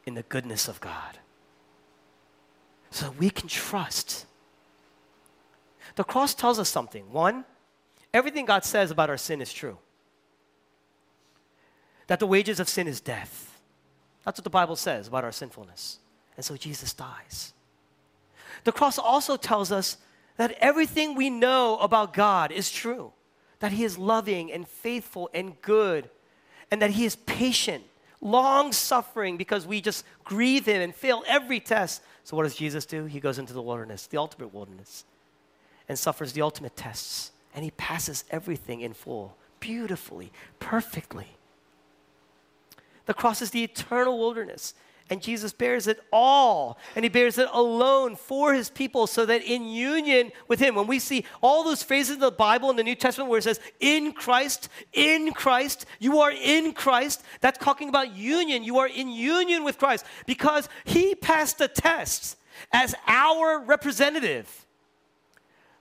in 0.06 0.14
the 0.14 0.22
goodness 0.22 0.68
of 0.68 0.80
God. 0.80 1.18
So 2.90 3.06
that 3.06 3.18
we 3.18 3.30
can 3.30 3.48
trust. 3.48 4.26
The 5.96 6.04
cross 6.04 6.34
tells 6.34 6.58
us 6.58 6.68
something. 6.68 7.12
One, 7.12 7.44
everything 8.12 8.44
God 8.44 8.64
says 8.64 8.90
about 8.90 9.10
our 9.10 9.16
sin 9.16 9.40
is 9.40 9.52
true. 9.52 9.78
That 12.06 12.18
the 12.18 12.26
wages 12.26 12.60
of 12.60 12.68
sin 12.68 12.88
is 12.88 13.00
death. 13.00 13.51
That's 14.24 14.38
what 14.38 14.44
the 14.44 14.50
Bible 14.50 14.76
says 14.76 15.08
about 15.08 15.24
our 15.24 15.32
sinfulness. 15.32 15.98
And 16.37 16.44
so 16.44 16.56
Jesus 16.56 16.94
dies. 16.94 17.52
The 18.64 18.72
cross 18.72 18.98
also 18.98 19.37
tells 19.37 19.72
us 19.72 19.96
that 20.37 20.52
everything 20.61 21.14
we 21.14 21.30
know 21.30 21.78
about 21.78 22.14
God 22.14 22.52
is 22.52 22.70
true. 22.70 23.12
That 23.58 23.72
He 23.72 23.85
is 23.85 23.98
loving 23.98 24.52
and 24.52 24.66
faithful 24.66 25.30
and 25.35 25.61
good, 25.62 26.11
and 26.70 26.80
that 26.82 26.90
He 26.90 27.04
is 27.04 27.16
patient 27.16 27.85
long 28.22 28.72
suffering 28.72 29.37
because 29.37 29.66
we 29.66 29.80
just 29.80 30.04
grieve 30.24 30.64
him 30.64 30.80
and 30.80 30.94
fail 30.94 31.22
every 31.26 31.61
test. 31.61 32.00
So, 32.24 32.37
what 32.37 32.44
does 32.44 32.54
Jesus 32.54 32.87
do? 32.87 33.04
He 33.04 33.20
goes 33.20 33.38
into 33.38 33.52
the 33.52 33.61
wilderness, 33.61 34.06
the 34.06 34.16
ultimate 34.16 34.54
wilderness, 34.54 35.04
and 35.88 35.98
suffers 35.98 36.32
the 36.32 36.42
ultimate 36.42 36.76
tests. 36.76 37.32
And 37.54 37.64
he 37.64 37.72
passes 37.72 38.24
everything 38.30 38.80
in 38.80 38.94
full, 38.94 39.37
beautifully, 39.61 40.32
perfectly. 40.61 41.26
The 43.06 43.14
cross 43.14 43.42
is 43.42 43.50
the 43.50 43.64
eternal 43.64 44.18
wilderness. 44.18 44.74
And 45.10 45.20
Jesus 45.20 45.52
bears 45.52 45.88
it 45.88 46.00
all. 46.10 46.78
And 46.96 47.04
he 47.04 47.08
bears 47.08 47.36
it 47.36 47.48
alone 47.52 48.16
for 48.16 48.54
his 48.54 48.70
people 48.70 49.06
so 49.06 49.26
that 49.26 49.42
in 49.42 49.66
union 49.66 50.32
with 50.48 50.58
him, 50.58 50.74
when 50.74 50.86
we 50.86 50.98
see 50.98 51.24
all 51.42 51.64
those 51.64 51.82
phrases 51.82 52.14
in 52.14 52.20
the 52.20 52.30
Bible 52.30 52.70
in 52.70 52.76
the 52.76 52.82
New 52.82 52.94
Testament 52.94 53.28
where 53.28 53.38
it 53.38 53.42
says, 53.42 53.60
in 53.78 54.12
Christ, 54.12 54.68
in 54.92 55.32
Christ, 55.32 55.84
you 55.98 56.20
are 56.20 56.32
in 56.32 56.72
Christ, 56.72 57.22
that's 57.40 57.62
talking 57.62 57.90
about 57.90 58.14
union. 58.16 58.64
You 58.64 58.78
are 58.78 58.88
in 58.88 59.08
union 59.08 59.64
with 59.64 59.76
Christ 59.76 60.06
because 60.24 60.68
he 60.84 61.14
passed 61.14 61.58
the 61.58 61.68
test 61.68 62.38
as 62.72 62.94
our 63.06 63.58
representative. 63.58 64.66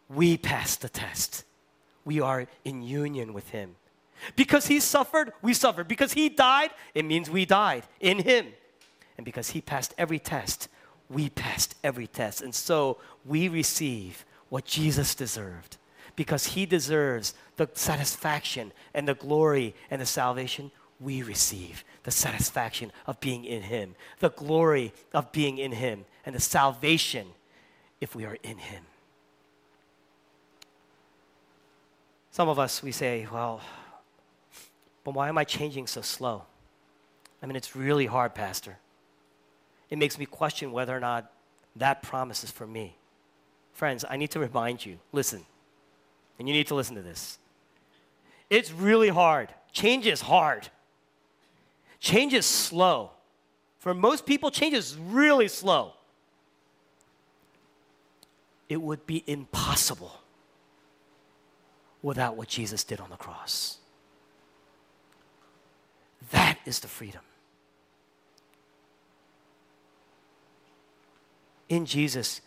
We 0.10 0.36
passed 0.36 0.82
the 0.82 0.90
test. 0.90 1.46
We 2.04 2.20
are 2.20 2.48
in 2.66 2.82
union 2.82 3.34
with 3.34 3.52
him. 3.52 3.76
Because 4.36 4.68
he 4.68 4.80
suffered, 4.80 5.34
we 5.42 5.54
suffered. 5.54 5.88
Because 5.88 6.14
he 6.14 6.30
died, 6.30 6.72
it 6.94 7.06
means 7.06 7.30
we 7.30 7.46
died 7.46 7.84
in 8.00 8.20
him. 8.20 8.48
And 9.18 9.26
because 9.26 9.52
he 9.52 9.62
passed 9.62 9.94
every 9.98 10.20
test, 10.20 10.68
we 11.10 11.30
passed 11.30 11.76
every 11.84 12.08
test. 12.08 12.42
And 12.42 12.54
so 12.56 12.98
we 13.26 13.48
receive 13.48 14.26
what 14.50 14.66
Jesus 14.66 15.16
deserved. 15.16 15.78
Because 16.16 16.48
he 16.48 16.66
deserves 16.66 17.34
the 17.56 17.70
satisfaction 17.74 18.72
and 18.94 19.08
the 19.08 19.16
glory 19.16 19.76
and 19.90 20.02
the 20.02 20.06
salvation, 20.06 20.72
we 21.00 21.24
receive 21.24 21.84
the 22.04 22.12
satisfaction 22.12 22.92
of 23.08 23.20
being 23.20 23.46
in 23.46 23.64
him, 23.64 23.96
the 24.20 24.30
glory 24.30 24.94
of 25.14 25.32
being 25.32 25.58
in 25.58 25.72
him, 25.72 26.06
and 26.26 26.36
the 26.36 26.40
salvation 26.40 27.28
if 28.00 28.16
we 28.16 28.26
are 28.26 28.38
in 28.44 28.58
him. 28.58 28.84
Some 32.32 32.50
of 32.50 32.60
us, 32.60 32.82
we 32.82 32.92
say, 32.92 33.28
well, 33.32 33.62
but 35.04 35.14
why 35.14 35.30
am 35.30 35.38
I 35.38 35.44
changing 35.44 35.88
so 35.88 36.02
slow? 36.02 36.44
I 37.42 37.46
mean, 37.46 37.56
it's 37.56 37.76
really 37.76 38.06
hard, 38.06 38.36
Pastor 38.36 38.78
it 39.92 39.98
makes 39.98 40.18
me 40.18 40.26
question 40.26 40.72
whether 40.72 40.96
or 40.96 41.00
not 41.00 41.32
that 41.76 42.02
promise 42.02 42.44
is 42.44 42.50
for 42.50 42.66
me. 42.66 42.96
Friends, 43.74 44.04
I 44.10 44.18
need 44.18 44.32
to 44.32 44.40
remind 44.40 44.84
you 44.84 44.98
listen, 45.12 45.46
and 46.40 46.48
you 46.48 46.56
need 46.56 46.68
to 46.68 46.76
listen 46.76 46.96
to 46.96 47.02
this. 47.02 47.38
It's 48.50 48.72
really 48.72 49.10
hard. 49.10 49.50
Change 49.72 50.08
is 50.08 50.22
hard. 50.22 50.70
Change 52.00 52.34
is 52.34 52.46
slow. 52.46 53.12
For 53.80 53.94
most 53.94 54.26
people, 54.26 54.50
change 54.50 54.74
is 54.74 54.98
really 54.98 55.48
slow. 55.48 55.94
It 58.70 58.82
would 58.82 59.06
be 59.06 59.24
impossible 59.28 60.14
without 62.02 62.38
what 62.38 62.48
Jesus 62.48 62.84
did 62.84 63.00
on 63.00 63.10
the 63.10 63.18
cross. 63.18 63.78
That 66.32 66.58
is 66.66 66.80
the 66.80 66.88
freedom. 66.88 67.22
in 71.72 71.86
Jesus. 71.86 72.42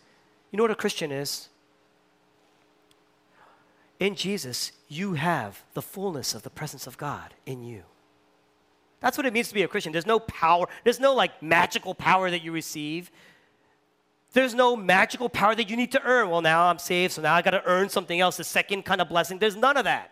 You 0.51 0.57
know 0.57 0.63
what 0.63 0.71
a 0.71 0.75
Christian 0.75 1.11
is? 1.11 1.49
in 3.99 4.15
Jesus, 4.15 4.73
you 4.89 5.13
have 5.13 5.63
the 5.73 5.81
fullness 5.81 6.35
of 6.35 6.43
the 6.43 6.49
presence 6.49 6.85
of 6.85 6.97
God 6.97 7.33
in 7.45 7.63
you. 7.63 7.83
That's 8.99 9.17
what 9.17 9.25
it 9.25 9.33
means 9.33 9.47
to 9.49 9.53
be 9.53 9.63
a 9.63 9.67
Christian. 9.67 9.93
There's 9.93 10.05
no 10.05 10.19
power, 10.19 10.67
there's 10.83 10.99
no 10.99 11.13
like 11.13 11.41
magical 11.41 11.95
power 11.95 12.29
that 12.29 12.43
you 12.43 12.51
receive. 12.51 13.09
There's 14.33 14.53
no 14.53 14.75
magical 14.75 15.29
power 15.29 15.55
that 15.55 15.69
you 15.69 15.77
need 15.77 15.93
to 15.93 16.03
earn. 16.03 16.29
Well, 16.29 16.41
now 16.41 16.65
I'm 16.67 16.77
saved, 16.77 17.13
so 17.13 17.21
now 17.21 17.33
I 17.33 17.41
got 17.41 17.51
to 17.51 17.63
earn 17.65 17.87
something 17.87 18.19
else, 18.19 18.35
the 18.35 18.43
second 18.43 18.83
kind 18.83 18.99
of 18.99 19.07
blessing. 19.07 19.39
There's 19.39 19.55
none 19.55 19.77
of 19.77 19.85
that. 19.85 20.11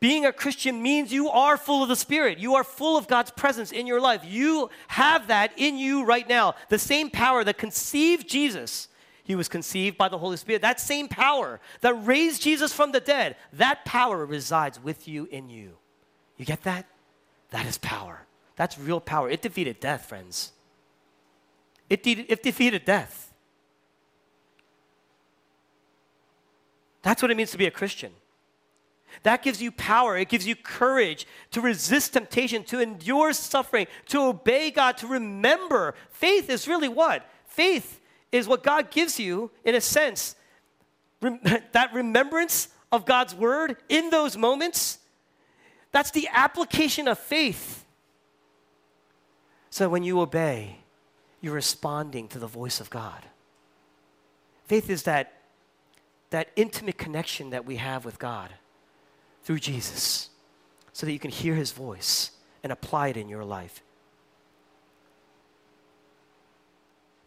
Being 0.00 0.26
a 0.26 0.32
Christian 0.32 0.80
means 0.80 1.12
you 1.12 1.28
are 1.28 1.56
full 1.56 1.82
of 1.82 1.88
the 1.88 1.96
Spirit. 1.96 2.38
You 2.38 2.54
are 2.54 2.64
full 2.64 2.96
of 2.96 3.08
God's 3.08 3.32
presence 3.32 3.72
in 3.72 3.86
your 3.86 4.00
life. 4.00 4.22
You 4.24 4.70
have 4.86 5.26
that 5.26 5.52
in 5.56 5.76
you 5.76 6.04
right 6.04 6.28
now. 6.28 6.54
The 6.68 6.78
same 6.78 7.10
power 7.10 7.42
that 7.42 7.58
conceived 7.58 8.28
Jesus 8.28 8.88
he 9.28 9.34
was 9.34 9.46
conceived 9.46 9.98
by 9.98 10.08
the 10.08 10.16
Holy 10.16 10.38
Spirit. 10.38 10.62
That 10.62 10.80
same 10.80 11.06
power 11.06 11.60
that 11.82 11.92
raised 11.92 12.40
Jesus 12.40 12.72
from 12.72 12.92
the 12.92 13.00
dead, 13.00 13.36
that 13.52 13.84
power 13.84 14.24
resides 14.24 14.82
with 14.82 15.06
you 15.06 15.28
in 15.30 15.50
you. 15.50 15.76
You 16.38 16.46
get 16.46 16.62
that? 16.62 16.86
That 17.50 17.66
is 17.66 17.76
power. 17.76 18.22
That's 18.56 18.78
real 18.78 19.00
power. 19.00 19.28
It 19.28 19.42
defeated 19.42 19.80
death, 19.80 20.06
friends. 20.06 20.52
It, 21.90 22.02
de- 22.02 22.24
it 22.26 22.42
defeated 22.42 22.86
death. 22.86 23.30
That's 27.02 27.20
what 27.20 27.30
it 27.30 27.36
means 27.36 27.50
to 27.50 27.58
be 27.58 27.66
a 27.66 27.70
Christian. 27.70 28.12
That 29.22 29.42
gives 29.42 29.60
you 29.60 29.70
power. 29.72 30.16
It 30.16 30.28
gives 30.28 30.46
you 30.46 30.54
courage 30.56 31.26
to 31.50 31.60
resist 31.60 32.12
temptation, 32.12 32.64
to 32.64 32.80
endure 32.80 33.32
suffering, 33.32 33.86
to 34.06 34.20
obey 34.20 34.70
God, 34.70 34.96
to 34.98 35.06
remember. 35.06 35.94
Faith 36.10 36.48
is 36.50 36.68
really 36.68 36.88
what? 36.88 37.28
Faith 37.46 38.00
is 38.30 38.46
what 38.46 38.62
God 38.62 38.90
gives 38.90 39.18
you, 39.18 39.50
in 39.64 39.74
a 39.74 39.80
sense, 39.80 40.36
rem- 41.20 41.40
that 41.72 41.92
remembrance 41.92 42.68
of 42.92 43.04
God's 43.04 43.34
word 43.34 43.76
in 43.88 44.10
those 44.10 44.36
moments. 44.36 44.98
That's 45.92 46.10
the 46.10 46.28
application 46.32 47.08
of 47.08 47.18
faith. 47.18 47.84
So 49.70 49.88
when 49.88 50.02
you 50.02 50.20
obey, 50.20 50.78
you're 51.40 51.54
responding 51.54 52.28
to 52.28 52.38
the 52.38 52.46
voice 52.46 52.80
of 52.80 52.90
God. 52.90 53.24
Faith 54.64 54.90
is 54.90 55.04
that, 55.04 55.32
that 56.30 56.50
intimate 56.56 56.98
connection 56.98 57.50
that 57.50 57.64
we 57.64 57.76
have 57.76 58.04
with 58.04 58.18
God 58.18 58.50
through 59.48 59.58
Jesus 59.58 60.28
so 60.92 61.06
that 61.06 61.12
you 61.12 61.18
can 61.18 61.30
hear 61.30 61.54
his 61.54 61.72
voice 61.72 62.32
and 62.62 62.70
apply 62.70 63.08
it 63.08 63.16
in 63.16 63.30
your 63.30 63.46
life. 63.46 63.82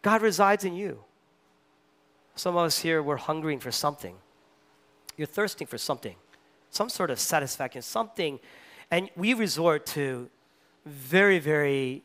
God 0.02 0.22
resides 0.22 0.64
in 0.64 0.72
you. 0.76 1.00
Some 2.36 2.56
of 2.56 2.64
us 2.64 2.78
here, 2.78 3.02
we're 3.02 3.16
hungering 3.16 3.58
for 3.58 3.72
something. 3.72 4.14
You're 5.16 5.26
thirsting 5.26 5.66
for 5.66 5.78
something, 5.78 6.14
some 6.70 6.88
sort 6.88 7.10
of 7.10 7.18
satisfaction, 7.18 7.82
something. 7.82 8.38
And 8.88 9.10
we 9.16 9.34
resort 9.34 9.84
to 9.86 10.30
very, 10.86 11.40
very, 11.40 12.04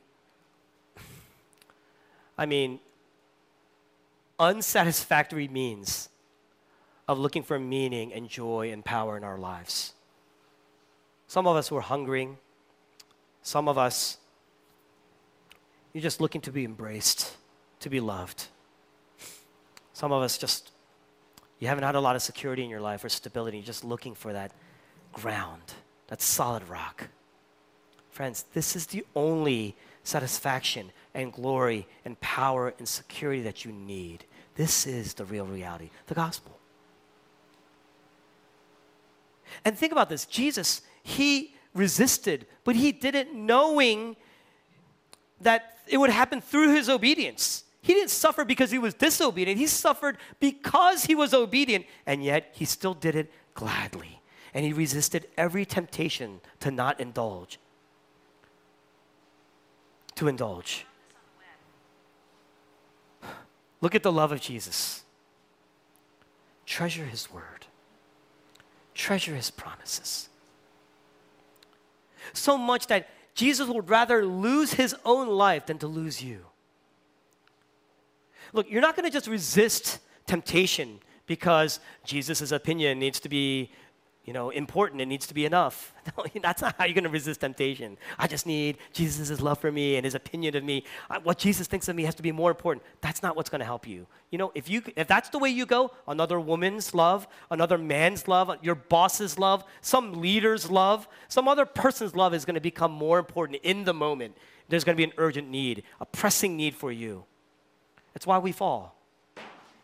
I 2.40 2.48
mean, 2.48 2.80
unsatisfactory 4.40 5.48
means 5.48 6.10
of 7.08 7.20
looking 7.20 7.44
for 7.44 7.60
meaning 7.60 8.12
and 8.12 8.28
joy 8.28 8.72
and 8.72 8.84
power 8.84 9.16
in 9.16 9.24
our 9.24 9.38
lives. 9.38 9.94
Some 11.28 11.48
of 11.48 11.56
us 11.56 11.70
were 11.70 11.82
hungering. 11.82 12.38
Some 13.42 13.68
of 13.68 13.78
us, 13.78 14.18
you're 15.94 16.02
just 16.02 16.20
looking 16.20 16.42
to 16.42 16.52
be 16.52 16.66
embraced 16.66 17.38
to 17.80 17.90
be 17.90 18.00
loved. 18.00 18.48
Some 19.94 20.12
of 20.12 20.22
us 20.22 20.38
just, 20.38 20.72
you 21.60 21.68
haven't 21.68 21.84
had 21.84 21.96
a 21.96 22.00
lot 22.00 22.16
of 22.16 22.22
security 22.22 22.64
in 22.64 22.70
your 22.70 22.82
life 22.82 23.04
or 23.04 23.10
stability, 23.10 23.58
you're 23.58 23.66
just 23.66 23.84
looking 23.84 24.16
for 24.16 24.34
that 24.34 24.52
ground, 25.14 25.74
that 26.08 26.22
solid 26.22 26.68
rock. 26.68 27.08
Friends, 28.10 28.46
this 28.54 28.76
is 28.76 28.88
the 28.88 29.06
only 29.16 29.76
satisfaction 30.04 30.92
and 31.14 31.32
glory 31.32 31.88
and 32.06 32.20
power 32.20 32.74
and 32.78 32.88
security 32.88 33.42
that 33.44 33.66
you 33.66 33.72
need. 33.72 34.26
This 34.56 34.88
is 34.88 35.14
the 35.14 35.26
real 35.26 35.46
reality, 35.46 35.90
the 36.08 36.16
gospel. 36.16 36.58
And 39.64 39.78
think 39.78 39.92
about 39.92 40.10
this 40.10 40.26
Jesus, 40.26 40.82
he 41.08 41.56
resisted, 41.74 42.46
but 42.66 42.76
he 42.76 42.92
did 42.92 43.16
it 43.16 43.34
knowing 43.34 44.18
that 45.40 45.78
it 45.88 45.98
would 45.98 46.10
happen 46.10 46.42
through 46.42 46.76
his 46.76 46.90
obedience. 46.90 47.64
He 47.82 47.94
didn't 47.94 48.10
suffer 48.10 48.44
because 48.44 48.72
he 48.72 48.78
was 48.78 48.94
disobedient. 48.94 49.58
He 49.58 49.68
suffered 49.68 50.18
because 50.42 51.06
he 51.06 51.16
was 51.16 51.34
obedient, 51.34 51.86
and 52.06 52.26
yet 52.26 52.50
he 52.52 52.66
still 52.66 52.94
did 52.94 53.16
it 53.16 53.32
gladly. 53.54 54.22
And 54.54 54.66
he 54.66 54.74
resisted 54.74 55.28
every 55.38 55.66
temptation 55.66 56.42
to 56.60 56.72
not 56.72 57.00
indulge. 57.00 57.58
To 60.16 60.28
indulge. 60.28 60.86
Look 63.80 63.96
at 63.96 64.04
the 64.04 64.12
love 64.12 64.34
of 64.34 64.42
Jesus. 64.42 65.06
Treasure 66.66 67.06
his 67.06 67.32
word, 67.32 67.66
treasure 68.94 69.36
his 69.36 69.50
promises. 69.50 70.28
So 72.34 72.58
much 72.58 72.88
that 72.88 73.10
Jesus 73.36 73.68
would 73.68 73.90
rather 73.90 74.26
lose 74.26 74.74
his 74.74 74.96
own 75.06 75.28
life 75.28 75.68
than 75.68 75.78
to 75.80 75.88
lose 75.88 76.24
you. 76.24 76.46
Look, 78.54 78.70
you're 78.70 78.82
not 78.82 78.96
going 78.96 79.06
to 79.06 79.12
just 79.12 79.28
resist 79.28 80.00
temptation 80.26 81.00
because 81.26 81.80
Jesus' 82.04 82.52
opinion 82.52 83.00
needs 83.00 83.20
to 83.20 83.30
be 83.30 83.72
you 84.28 84.34
know, 84.34 84.50
important. 84.50 85.02
It 85.02 85.06
needs 85.06 85.26
to 85.28 85.34
be 85.34 85.46
enough. 85.46 85.94
No, 86.18 86.24
that's 86.42 86.62
not 86.62 86.74
how 86.78 86.86
you're 86.86 86.94
going 86.94 87.04
to 87.04 87.10
resist 87.10 87.42
temptation. 87.42 87.98
I 88.18 88.28
just 88.28 88.46
need 88.46 88.78
Jesus' 88.94 89.42
love 89.42 89.60
for 89.60 89.74
me 89.74 89.98
and 89.98 90.06
his 90.06 90.16
opinion 90.16 90.56
of 90.56 90.64
me. 90.64 90.86
What 91.24 91.38
Jesus 91.38 91.68
thinks 91.68 91.90
of 91.90 91.98
me 91.98 92.04
has 92.04 92.16
to 92.16 92.24
be 92.24 92.32
more 92.32 92.50
important. 92.50 92.86
That's 93.02 93.22
not 93.22 93.36
what's 93.36 93.50
going 93.50 93.60
to 93.60 93.66
help 93.66 93.86
you. 93.86 94.08
You 94.32 94.38
know, 94.38 94.54
if 94.56 94.70
you 94.70 94.84
if 94.96 95.06
that's 95.06 95.28
the 95.28 95.38
way 95.38 95.50
you 95.50 95.66
go, 95.66 95.92
another 96.08 96.40
woman's 96.40 96.96
love, 96.96 97.28
another 97.52 97.78
man's 97.78 98.26
love, 98.26 98.56
your 98.62 98.76
boss's 98.76 99.38
love, 99.38 99.66
some 99.82 100.22
leader's 100.22 100.72
love, 100.72 101.10
some 101.28 101.50
other 101.50 101.66
person's 101.66 102.16
love 102.16 102.34
is 102.34 102.46
going 102.46 102.56
to 102.56 102.62
become 102.62 102.92
more 102.94 103.20
important 103.20 103.60
in 103.64 103.84
the 103.84 103.94
moment. 103.94 104.38
There's 104.70 104.86
going 104.86 104.96
to 104.96 104.98
be 104.98 105.04
an 105.04 105.14
urgent 105.18 105.50
need, 105.50 105.84
a 106.00 106.06
pressing 106.06 106.56
need 106.56 106.74
for 106.74 106.90
you. 106.90 107.26
That's 108.14 108.26
why 108.26 108.38
we 108.38 108.54
fall. 108.54 108.96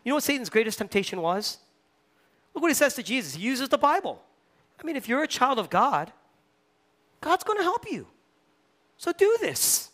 You 0.04 0.08
know 0.08 0.14
what 0.14 0.24
Satan's 0.24 0.48
greatest 0.48 0.78
temptation 0.78 1.20
was? 1.20 1.58
Look 2.54 2.62
what 2.62 2.70
he 2.70 2.74
says 2.74 2.94
to 2.94 3.02
Jesus. 3.02 3.34
He 3.34 3.42
uses 3.42 3.68
the 3.68 3.76
Bible. 3.76 4.22
I 4.80 4.86
mean, 4.86 4.96
if 4.96 5.08
you're 5.08 5.22
a 5.22 5.28
child 5.28 5.58
of 5.58 5.70
God, 5.70 6.12
God's 7.20 7.44
going 7.44 7.58
to 7.58 7.62
help 7.62 7.90
you. 7.90 8.06
So 8.98 9.12
do 9.12 9.36
this. 9.40 9.90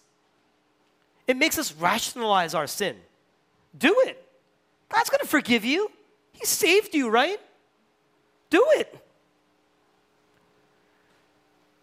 It 1.27 1.37
makes 1.37 1.59
us 1.59 1.73
rationalize 1.73 2.55
our 2.55 2.67
sin. 2.67 2.97
Do 3.77 3.95
it. 4.07 4.27
God's 4.89 5.11
going 5.11 5.21
to 5.21 5.29
forgive 5.29 5.65
you. 5.65 5.91
He 6.33 6.45
saved 6.45 6.95
you, 6.95 7.09
right? 7.09 7.41
Do 8.49 8.65
it. 8.73 8.97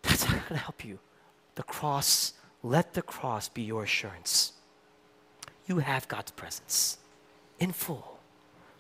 That's 0.02 0.26
not 0.26 0.34
going 0.34 0.44
to 0.50 0.58
help 0.58 0.84
you. 0.84 1.00
The 1.56 1.64
cross, 1.64 2.34
let 2.62 2.94
the 2.94 3.02
cross 3.02 3.48
be 3.48 3.62
your 3.62 3.84
assurance 3.84 4.54
you 5.68 5.80
have 5.80 6.08
God's 6.08 6.32
presence 6.32 6.98
in 7.60 7.72
full. 7.72 8.20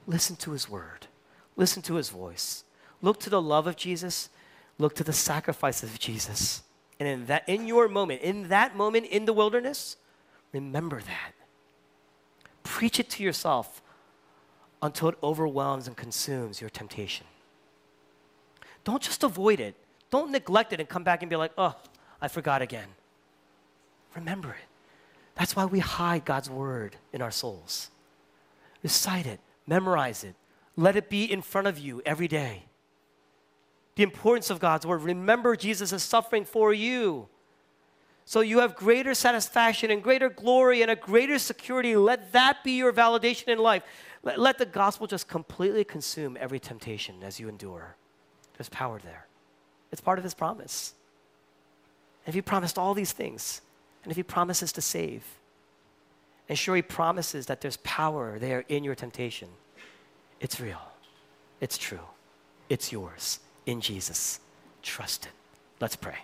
Listen 0.07 0.35
to 0.37 0.51
his 0.51 0.69
word, 0.69 1.07
listen 1.55 1.81
to 1.83 1.95
his 1.95 2.09
voice. 2.09 2.63
Look 3.01 3.19
to 3.21 3.29
the 3.29 3.41
love 3.41 3.67
of 3.67 3.75
Jesus, 3.75 4.29
look 4.77 4.95
to 4.95 5.03
the 5.03 5.13
sacrifice 5.13 5.83
of 5.83 5.99
Jesus. 5.99 6.63
And 6.99 7.07
in 7.07 7.25
that 7.27 7.47
in 7.47 7.67
your 7.67 7.87
moment, 7.87 8.21
in 8.21 8.49
that 8.49 8.75
moment 8.75 9.05
in 9.05 9.25
the 9.25 9.33
wilderness, 9.33 9.97
remember 10.51 10.99
that. 10.99 11.33
Preach 12.63 12.99
it 12.99 13.09
to 13.11 13.23
yourself 13.23 13.81
until 14.81 15.09
it 15.09 15.17
overwhelms 15.21 15.87
and 15.87 15.95
consumes 15.95 16.59
your 16.59 16.69
temptation. 16.69 17.25
Don't 18.83 19.01
just 19.01 19.23
avoid 19.23 19.59
it. 19.59 19.75
Don't 20.09 20.31
neglect 20.31 20.73
it 20.73 20.79
and 20.79 20.87
come 20.87 21.03
back 21.03 21.21
and 21.21 21.29
be 21.29 21.35
like, 21.35 21.51
oh, 21.57 21.75
I 22.21 22.27
forgot 22.27 22.61
again. 22.61 22.87
Remember 24.15 24.49
it. 24.49 24.67
That's 25.35 25.55
why 25.55 25.65
we 25.65 25.79
hide 25.79 26.25
God's 26.25 26.49
word 26.49 26.95
in 27.13 27.21
our 27.21 27.31
souls. 27.31 27.91
Recite 28.81 29.27
it, 29.27 29.39
memorize 29.67 30.23
it, 30.23 30.35
let 30.75 30.95
it 30.95 31.09
be 31.09 31.31
in 31.31 31.41
front 31.41 31.67
of 31.67 31.77
you 31.77 32.01
every 32.05 32.27
day. 32.27 32.63
The 33.97 34.03
importance 34.03 34.51
of 34.51 34.59
God's 34.59 34.85
word. 34.85 35.01
Remember 35.01 35.55
Jesus' 35.55 35.91
is 35.91 36.03
suffering 36.03 36.45
for 36.45 36.71
you. 36.71 37.27
So 38.25 38.41
you 38.41 38.59
have 38.59 38.75
greater 38.75 39.13
satisfaction 39.13 39.89
and 39.89 40.03
greater 40.03 40.29
glory 40.29 40.83
and 40.83 40.91
a 40.91 40.95
greater 40.95 41.39
security. 41.39 41.95
Let 41.95 42.31
that 42.33 42.63
be 42.63 42.73
your 42.73 42.93
validation 42.93 43.47
in 43.47 43.57
life. 43.57 43.81
Let, 44.21 44.39
let 44.39 44.59
the 44.59 44.65
gospel 44.65 45.07
just 45.07 45.27
completely 45.27 45.83
consume 45.83 46.37
every 46.39 46.59
temptation 46.59 47.23
as 47.23 47.39
you 47.39 47.49
endure. 47.49 47.95
There's 48.57 48.69
power 48.69 48.99
there. 49.03 49.25
It's 49.91 50.01
part 50.01 50.19
of 50.19 50.23
his 50.23 50.33
promise. 50.35 50.93
And 52.25 52.29
if 52.29 52.35
he 52.35 52.41
promised 52.41 52.77
all 52.77 52.93
these 52.93 53.13
things, 53.13 53.61
and 54.03 54.11
if 54.11 54.15
He 54.15 54.23
promises 54.23 54.71
to 54.71 54.81
save, 54.81 55.25
and 56.47 56.57
sure, 56.57 56.77
He 56.77 56.81
promises 56.81 57.47
that 57.47 57.59
there's 57.59 57.75
power 57.77 58.39
there 58.39 58.63
in 58.69 58.85
your 58.85 58.95
temptation, 58.95 59.49
it's 60.39 60.61
real, 60.61 60.81
it's 61.59 61.77
true. 61.77 61.99
it's 62.69 62.91
yours 62.91 63.39
in 63.67 63.81
Jesus. 63.81 64.39
Trust 64.81 65.27
it. 65.27 65.31
Let's 65.79 65.95
pray. 65.95 66.17